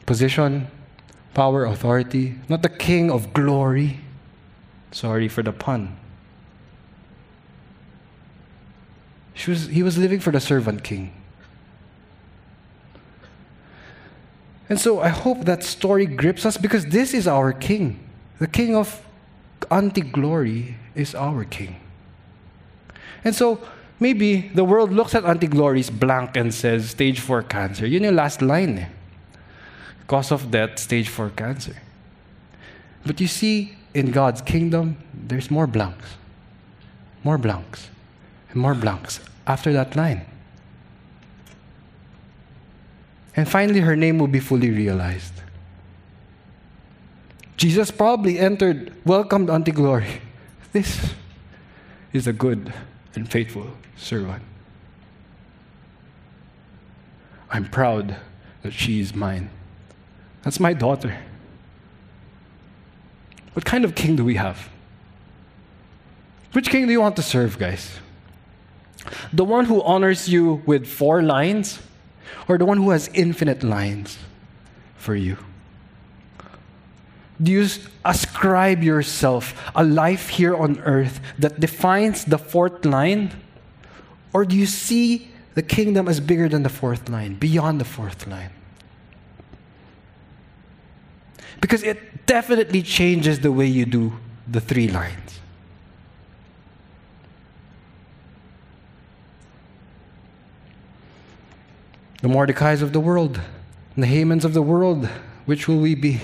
position, 0.07 0.69
power, 1.35 1.65
authority. 1.65 2.39
Not 2.49 2.63
the 2.63 2.69
king 2.69 3.11
of 3.11 3.33
glory. 3.35 4.01
Sorry 4.93 5.29
for 5.29 5.43
the 5.43 5.53
pun. 5.53 5.97
She 9.35 9.51
was, 9.51 9.67
he 9.67 9.83
was 9.83 9.99
living 9.99 10.21
for 10.21 10.31
the 10.31 10.41
servant 10.41 10.85
king. 10.85 11.13
And 14.69 14.81
so 14.81 15.01
I 15.01 15.09
hope 15.09 15.45
that 15.45 15.63
story 15.63 16.07
grips 16.07 16.47
us 16.47 16.57
because 16.57 16.87
this 16.87 17.13
is 17.13 17.27
our 17.27 17.53
king. 17.53 17.99
The 18.39 18.47
king 18.47 18.77
of 18.77 19.05
Auntie 19.71 20.01
Glory 20.01 20.77
is 20.95 21.15
our 21.15 21.45
king. 21.45 21.77
And 23.25 23.35
so 23.35 23.61
maybe 24.01 24.51
the 24.55 24.65
world 24.65 24.93
looks 24.93 25.15
at 25.15 25.25
Auntie 25.25 25.47
Glory's 25.47 25.91
blank 25.91 26.37
and 26.37 26.53
says 26.53 26.91
stage 26.91 27.21
4 27.21 27.43
cancer. 27.45 27.87
Yun 27.87 28.05
yung 28.05 28.17
last 28.17 28.43
line. 28.43 28.79
Eh. 28.79 28.89
Cause 30.07 30.33
of 30.33 30.51
death, 30.51 30.79
stage 30.79 31.09
4 31.09 31.31
cancer. 31.31 31.77
But 33.07 33.21
you 33.21 33.29
see, 33.29 33.77
in 33.93 34.11
God's 34.11 34.41
kingdom, 34.43 34.97
there's 35.13 35.51
more 35.51 35.67
blanks. 35.67 36.17
More 37.23 37.39
blanks. 37.39 37.89
And 38.51 38.61
more 38.61 38.75
blanks 38.75 39.21
after 39.47 39.73
that 39.73 39.97
line. 39.97 40.27
And 43.37 43.49
finally, 43.49 43.81
her 43.81 43.97
name 43.97 44.19
will 44.19 44.29
be 44.29 44.41
fully 44.41 44.71
realized. 44.71 45.33
Jesus 47.57 47.91
probably 47.91 48.39
entered, 48.39 48.93
welcomed 49.05 49.51
unto 49.51 49.73
glory. 49.73 50.21
This 50.73 51.15
is 52.13 52.27
a 52.27 52.33
good 52.33 52.73
and 53.17 53.31
faithful 53.31 53.71
servant. 53.97 54.43
I'm 57.51 57.67
proud 57.67 58.17
that 58.63 58.73
she 58.73 59.01
is 59.01 59.15
mine. 59.15 59.51
That's 60.43 60.59
my 60.59 60.73
daughter. 60.73 61.17
What 63.53 63.65
kind 63.65 63.85
of 63.85 63.95
king 63.95 64.17
do 64.17 64.25
we 64.25 64.35
have? 64.35 64.69
Which 66.53 66.69
king 66.71 66.87
do 66.87 66.93
you 66.93 67.01
want 67.01 67.17
to 67.17 67.23
serve, 67.23 67.59
guys? 67.59 67.99
The 69.33 69.45
one 69.45 69.67
who 69.67 69.83
honors 69.83 70.29
you 70.29 70.63
with 70.67 70.87
four 70.87 71.23
lines, 71.23 71.81
or 72.49 72.59
the 72.59 72.65
one 72.65 72.79
who 72.79 72.91
has 72.91 73.09
infinite 73.15 73.63
lines 73.63 74.19
for 74.97 75.15
you? 75.15 75.37
Do 77.45 77.53
you 77.53 77.69
ascribe 78.07 78.83
yourself 78.83 79.71
a 79.75 79.85
life 79.85 80.31
here 80.31 80.57
on 80.57 80.81
earth 80.81 81.21
that 81.39 81.61
defines 81.61 82.25
the 82.25 82.39
fourth 82.39 82.87
line? 82.87 83.33
Or 84.33 84.47
do 84.47 84.57
you 84.57 84.65
see 84.65 85.31
the 85.53 85.63
kingdom 85.63 86.09
as 86.09 86.21
bigger 86.21 86.49
than 86.49 86.63
the 86.63 86.71
fourth 86.71 87.11
line, 87.11 87.35
beyond 87.35 87.83
the 87.83 87.85
fourth 87.85 88.27
line? 88.27 88.51
Because 91.61 91.83
it 91.83 92.25
definitely 92.25 92.81
changes 92.81 93.41
the 93.41 93.53
way 93.53 93.67
you 93.67 93.85
do 93.85 94.15
the 94.49 94.61
three 94.61 94.89
lines. 94.89 95.41
The 102.23 102.29
Mordecais 102.29 102.81
of 102.81 102.95
the 102.95 103.01
world, 103.01 103.39
the 103.99 104.07
Hamans 104.07 104.47
of 104.47 104.55
the 104.55 104.63
world, 104.63 105.11
which 105.45 105.69
will 105.69 105.79
we 105.79 105.95
be? 105.95 106.23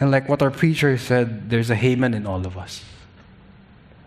And 0.00 0.10
like 0.10 0.28
what 0.28 0.42
our 0.42 0.50
preacher 0.50 0.96
said, 0.98 1.50
there's 1.50 1.70
a 1.70 1.74
Haman 1.74 2.14
in 2.14 2.26
all 2.26 2.46
of 2.46 2.56
us. 2.56 2.84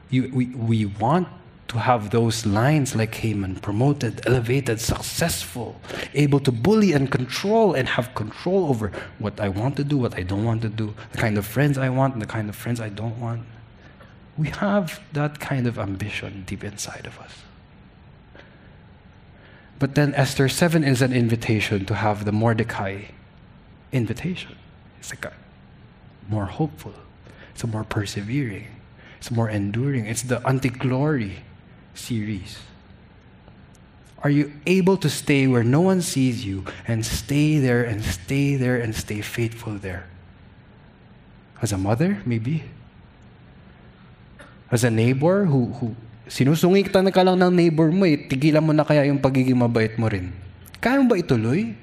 You, 0.10 0.32
we, 0.34 0.48
we 0.48 0.86
want 0.86 1.28
to 1.68 1.80
have 1.80 2.12
those 2.12 2.46
lines 2.46 2.96
like 2.96 3.16
Haman 3.16 3.56
promoted, 3.58 4.26
elevated, 4.28 4.80
successful, 4.80 5.80
able 6.14 6.40
to 6.42 6.52
bully 6.52 6.94
and 6.94 7.12
control 7.12 7.74
and 7.74 7.88
have 7.88 8.14
control 8.14 8.70
over 8.70 8.92
what 9.20 9.40
I 9.40 9.50
want 9.50 9.76
to 9.78 9.84
do, 9.84 9.98
what 9.98 10.16
I 10.16 10.24
don't 10.24 10.46
want 10.46 10.62
to 10.62 10.70
do, 10.70 10.94
the 11.12 11.18
kind 11.18 11.38
of 11.38 11.46
friends 11.46 11.78
I 11.78 11.90
want, 11.90 12.14
and 12.14 12.22
the 12.22 12.28
kind 12.28 12.50
of 12.50 12.56
friends 12.56 12.80
I 12.80 12.90
don't 12.90 13.20
want. 13.20 13.44
We 14.38 14.50
have 14.50 15.00
that 15.14 15.40
kind 15.40 15.66
of 15.66 15.80
ambition 15.80 16.44
deep 16.46 16.64
inside 16.64 17.08
of 17.08 17.18
us. 17.20 17.32
But 19.80 19.96
then 19.96 20.14
Esther 20.14 20.48
7 20.48 20.84
is 20.84 21.02
an 21.02 21.14
invitation 21.14 21.86
to 21.86 21.96
have 21.96 22.26
the 22.26 22.32
Mordecai 22.32 23.04
invitation. 23.92 24.56
It's 25.00 25.10
like 25.10 25.26
a 25.26 25.34
more 26.30 26.46
hopeful, 26.46 26.94
it's 27.54 27.64
more 27.66 27.84
persevering, 27.84 28.68
it's 29.18 29.32
more 29.32 29.50
enduring. 29.50 30.06
It's 30.06 30.24
the 30.24 30.46
Auntie 30.48 30.70
Glory 30.70 31.44
series. 31.94 32.60
Are 34.24 34.30
you 34.30 34.54
able 34.66 34.98
to 34.98 35.10
stay 35.10 35.46
where 35.46 35.64
no 35.64 35.82
one 35.82 36.02
sees 36.02 36.46
you 36.46 36.66
and 36.88 37.06
stay 37.06 37.60
there 37.60 37.84
and 37.84 38.04
stay 38.04 38.56
there 38.56 38.82
and 38.82 38.96
stay 38.96 39.22
faithful 39.22 39.78
there? 39.78 40.08
As 41.62 41.72
a 41.72 41.78
mother, 41.78 42.22
maybe. 42.26 42.64
As 44.72 44.84
a 44.84 44.90
neighbor 44.90 45.46
who, 45.46 45.78
who 45.78 45.96
Sinusungitan 46.26 47.06
ka 47.14 47.22
lang 47.22 47.38
ng 47.38 47.54
neighbor 47.54 47.94
mo 47.94 48.02
eh, 48.10 48.18
tigilan 48.18 48.66
mo 48.66 48.74
na 48.74 48.82
kaya 48.82 49.06
yung 49.06 49.22
pagiging 49.22 49.62
mabait 49.62 49.94
mo 49.94 50.10
rin. 50.10 50.34
Kaya 50.82 50.98
mo 50.98 51.14
ba 51.14 51.22
ituloy? 51.22 51.78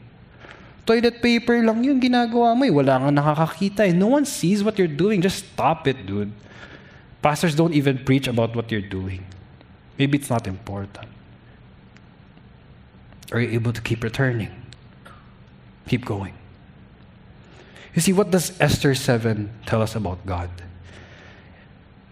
Toilet 0.84 1.22
paper 1.22 1.62
lang 1.62 1.84
yung 1.84 2.02
ginagawa 2.02 2.58
mo 2.58 2.66
eh. 2.66 2.72
Wala 2.74 2.98
nga 2.98 3.10
nakakakita 3.14 3.86
eh. 3.86 3.94
No 3.94 4.10
one 4.10 4.26
sees 4.26 4.66
what 4.66 4.74
you're 4.78 4.90
doing. 4.90 5.22
Just 5.22 5.46
stop 5.54 5.86
it, 5.86 6.06
dude. 6.06 6.34
Pastors 7.22 7.54
don't 7.54 7.72
even 7.72 8.02
preach 8.02 8.26
about 8.26 8.56
what 8.58 8.70
you're 8.72 8.82
doing. 8.82 9.22
Maybe 9.98 10.18
it's 10.18 10.30
not 10.30 10.50
important. 10.50 11.06
Are 13.30 13.40
you 13.40 13.54
able 13.54 13.72
to 13.72 13.80
keep 13.80 14.02
returning? 14.02 14.50
Keep 15.86 16.04
going. 16.04 16.34
You 17.94 18.02
see, 18.02 18.12
what 18.12 18.30
does 18.30 18.58
Esther 18.58 18.94
7 18.94 19.50
tell 19.66 19.82
us 19.82 19.94
about 19.94 20.26
God? 20.26 20.50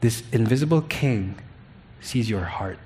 This 0.00 0.22
invisible 0.32 0.82
king 0.82 1.36
sees 2.00 2.30
your 2.30 2.44
heart. 2.44 2.78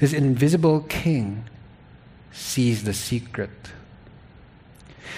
This 0.00 0.12
invisible 0.12 0.80
king 0.88 1.44
sees 2.32 2.84
the 2.84 2.94
secret. 2.94 3.50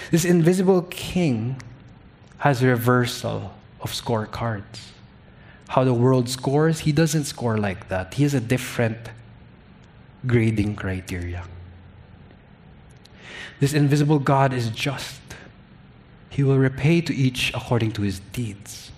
This 0.09 0.25
invisible 0.25 0.83
king 0.83 1.61
has 2.39 2.61
a 2.61 2.67
reversal 2.67 3.53
of 3.79 3.91
scorecards. 3.91 4.91
How 5.69 5.83
the 5.83 5.93
world 5.93 6.27
scores, 6.29 6.79
he 6.79 6.91
doesn't 6.91 7.25
score 7.25 7.57
like 7.57 7.87
that. 7.89 8.15
He 8.15 8.23
has 8.23 8.33
a 8.33 8.41
different 8.41 9.09
grading 10.25 10.75
criteria. 10.75 11.45
This 13.59 13.73
invisible 13.73 14.19
God 14.19 14.53
is 14.53 14.69
just. 14.69 15.21
He 16.29 16.43
will 16.43 16.57
repay 16.57 17.01
to 17.01 17.15
each 17.15 17.53
according 17.53 17.91
to 17.93 18.01
his 18.01 18.19
deeds. 18.31 18.91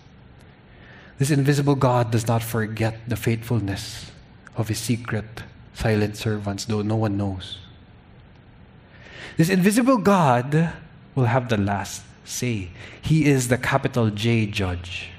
This 1.20 1.32
invisible 1.32 1.76
God 1.76 2.12
does 2.12 2.28
not 2.28 2.42
forget 2.42 2.98
the 3.08 3.16
faithfulness 3.16 4.12
of 4.56 4.68
his 4.68 4.80
secret, 4.80 5.44
silent 5.74 6.18
servants, 6.18 6.66
though 6.66 6.82
no 6.82 6.96
one 6.96 7.18
knows. 7.18 7.58
This 9.38 9.50
invisible 9.50 9.98
God 9.98 10.74
will 11.16 11.26
have 11.26 11.50
the 11.50 11.58
last 11.58 12.04
say. 12.24 12.70
He 13.02 13.26
is 13.26 13.48
the 13.48 13.58
capital 13.58 14.10
J 14.10 14.46
judge. 14.46 15.10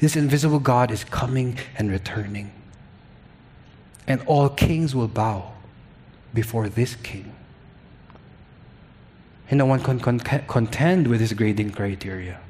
This 0.00 0.16
invisible 0.16 0.58
God 0.58 0.90
is 0.90 1.04
coming 1.04 1.58
and 1.76 1.90
returning. 1.90 2.52
And 4.06 4.22
all 4.26 4.48
kings 4.48 4.94
will 4.94 5.08
bow 5.08 5.52
before 6.34 6.68
this 6.68 6.96
king. 6.96 7.34
And 9.50 9.58
no 9.58 9.66
one 9.66 9.80
can 9.80 10.00
contend 10.00 11.06
with 11.06 11.20
his 11.20 11.32
grading 11.32 11.72
criteria. 11.72 12.40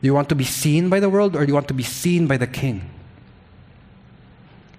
Do 0.00 0.06
you 0.08 0.14
want 0.14 0.28
to 0.30 0.34
be 0.34 0.44
seen 0.44 0.88
by 0.88 1.00
the 1.00 1.08
world 1.08 1.36
or 1.36 1.44
do 1.44 1.50
you 1.50 1.54
want 1.54 1.68
to 1.68 1.76
be 1.76 1.84
seen 1.84 2.26
by 2.26 2.36
the 2.36 2.46
king? 2.46 2.88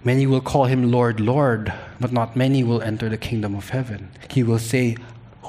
Many 0.04 0.26
will 0.26 0.42
call 0.42 0.66
him 0.66 0.90
Lord, 0.90 1.20
Lord, 1.20 1.72
but 2.00 2.12
not 2.12 2.36
many 2.36 2.64
will 2.64 2.82
enter 2.82 3.08
the 3.08 3.22
kingdom 3.22 3.54
of 3.54 3.70
heaven. 3.70 4.10
He 4.30 4.42
will 4.42 4.58
say, 4.58 4.98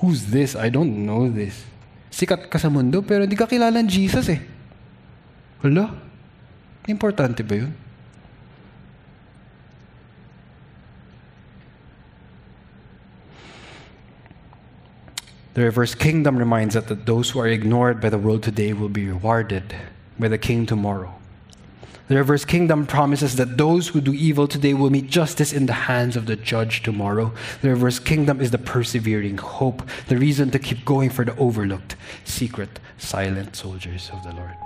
Who's 0.05 0.27
this? 0.27 0.55
I 0.55 0.69
don't 0.69 1.07
know 1.07 1.31
this. 1.31 1.65
Sikat 2.13 2.51
ka 2.53 2.59
sa 2.61 2.69
mundo, 2.69 3.01
pero 3.01 3.25
hindi 3.25 3.33
ka 3.33 3.49
kilala 3.49 3.81
Jesus 3.89 4.29
eh. 4.29 4.45
Hala? 5.65 5.97
Importante 6.85 7.41
ba 7.41 7.65
yun? 7.65 7.73
The 15.55 15.63
reverse 15.63 15.95
kingdom 15.95 16.39
reminds 16.39 16.77
us 16.77 16.87
that 16.87 17.05
those 17.05 17.31
who 17.31 17.41
are 17.41 17.47
ignored 17.47 18.01
by 18.01 18.09
the 18.09 18.19
world 18.19 18.43
today 18.43 18.73
will 18.73 18.89
be 18.89 19.07
rewarded 19.07 19.75
by 20.19 20.29
the 20.29 20.39
king 20.39 20.65
tomorrow. 20.65 21.15
The 22.09 22.17
reverse 22.17 22.45
kingdom 22.45 22.87
promises 22.87 23.37
that 23.37 23.59
those 23.59 23.89
who 23.89 24.01
do 24.01 24.13
evil 24.13 24.49
today 24.49 24.75
will 24.75 24.91
meet 24.91 25.09
justice 25.09 25.53
in 25.53 25.67
the 25.67 25.73
hands 25.73 26.17
of 26.17 26.27
the 26.27 26.37
judge 26.37 26.83
tomorrow. 26.83 27.33
The 27.61 27.71
reverse 27.71 27.99
kingdom 27.99 28.41
is 28.41 28.51
the 28.51 28.59
persevering 28.59 29.39
hope, 29.39 29.83
the 30.09 30.17
reason 30.17 30.51
to 30.51 30.59
keep 30.59 30.85
going 30.85 31.11
for 31.11 31.25
the 31.25 31.37
overlooked, 31.37 31.97
secret, 32.25 32.81
silent 32.99 33.55
soldiers 33.55 34.11
of 34.13 34.23
the 34.25 34.33
Lord. 34.33 34.57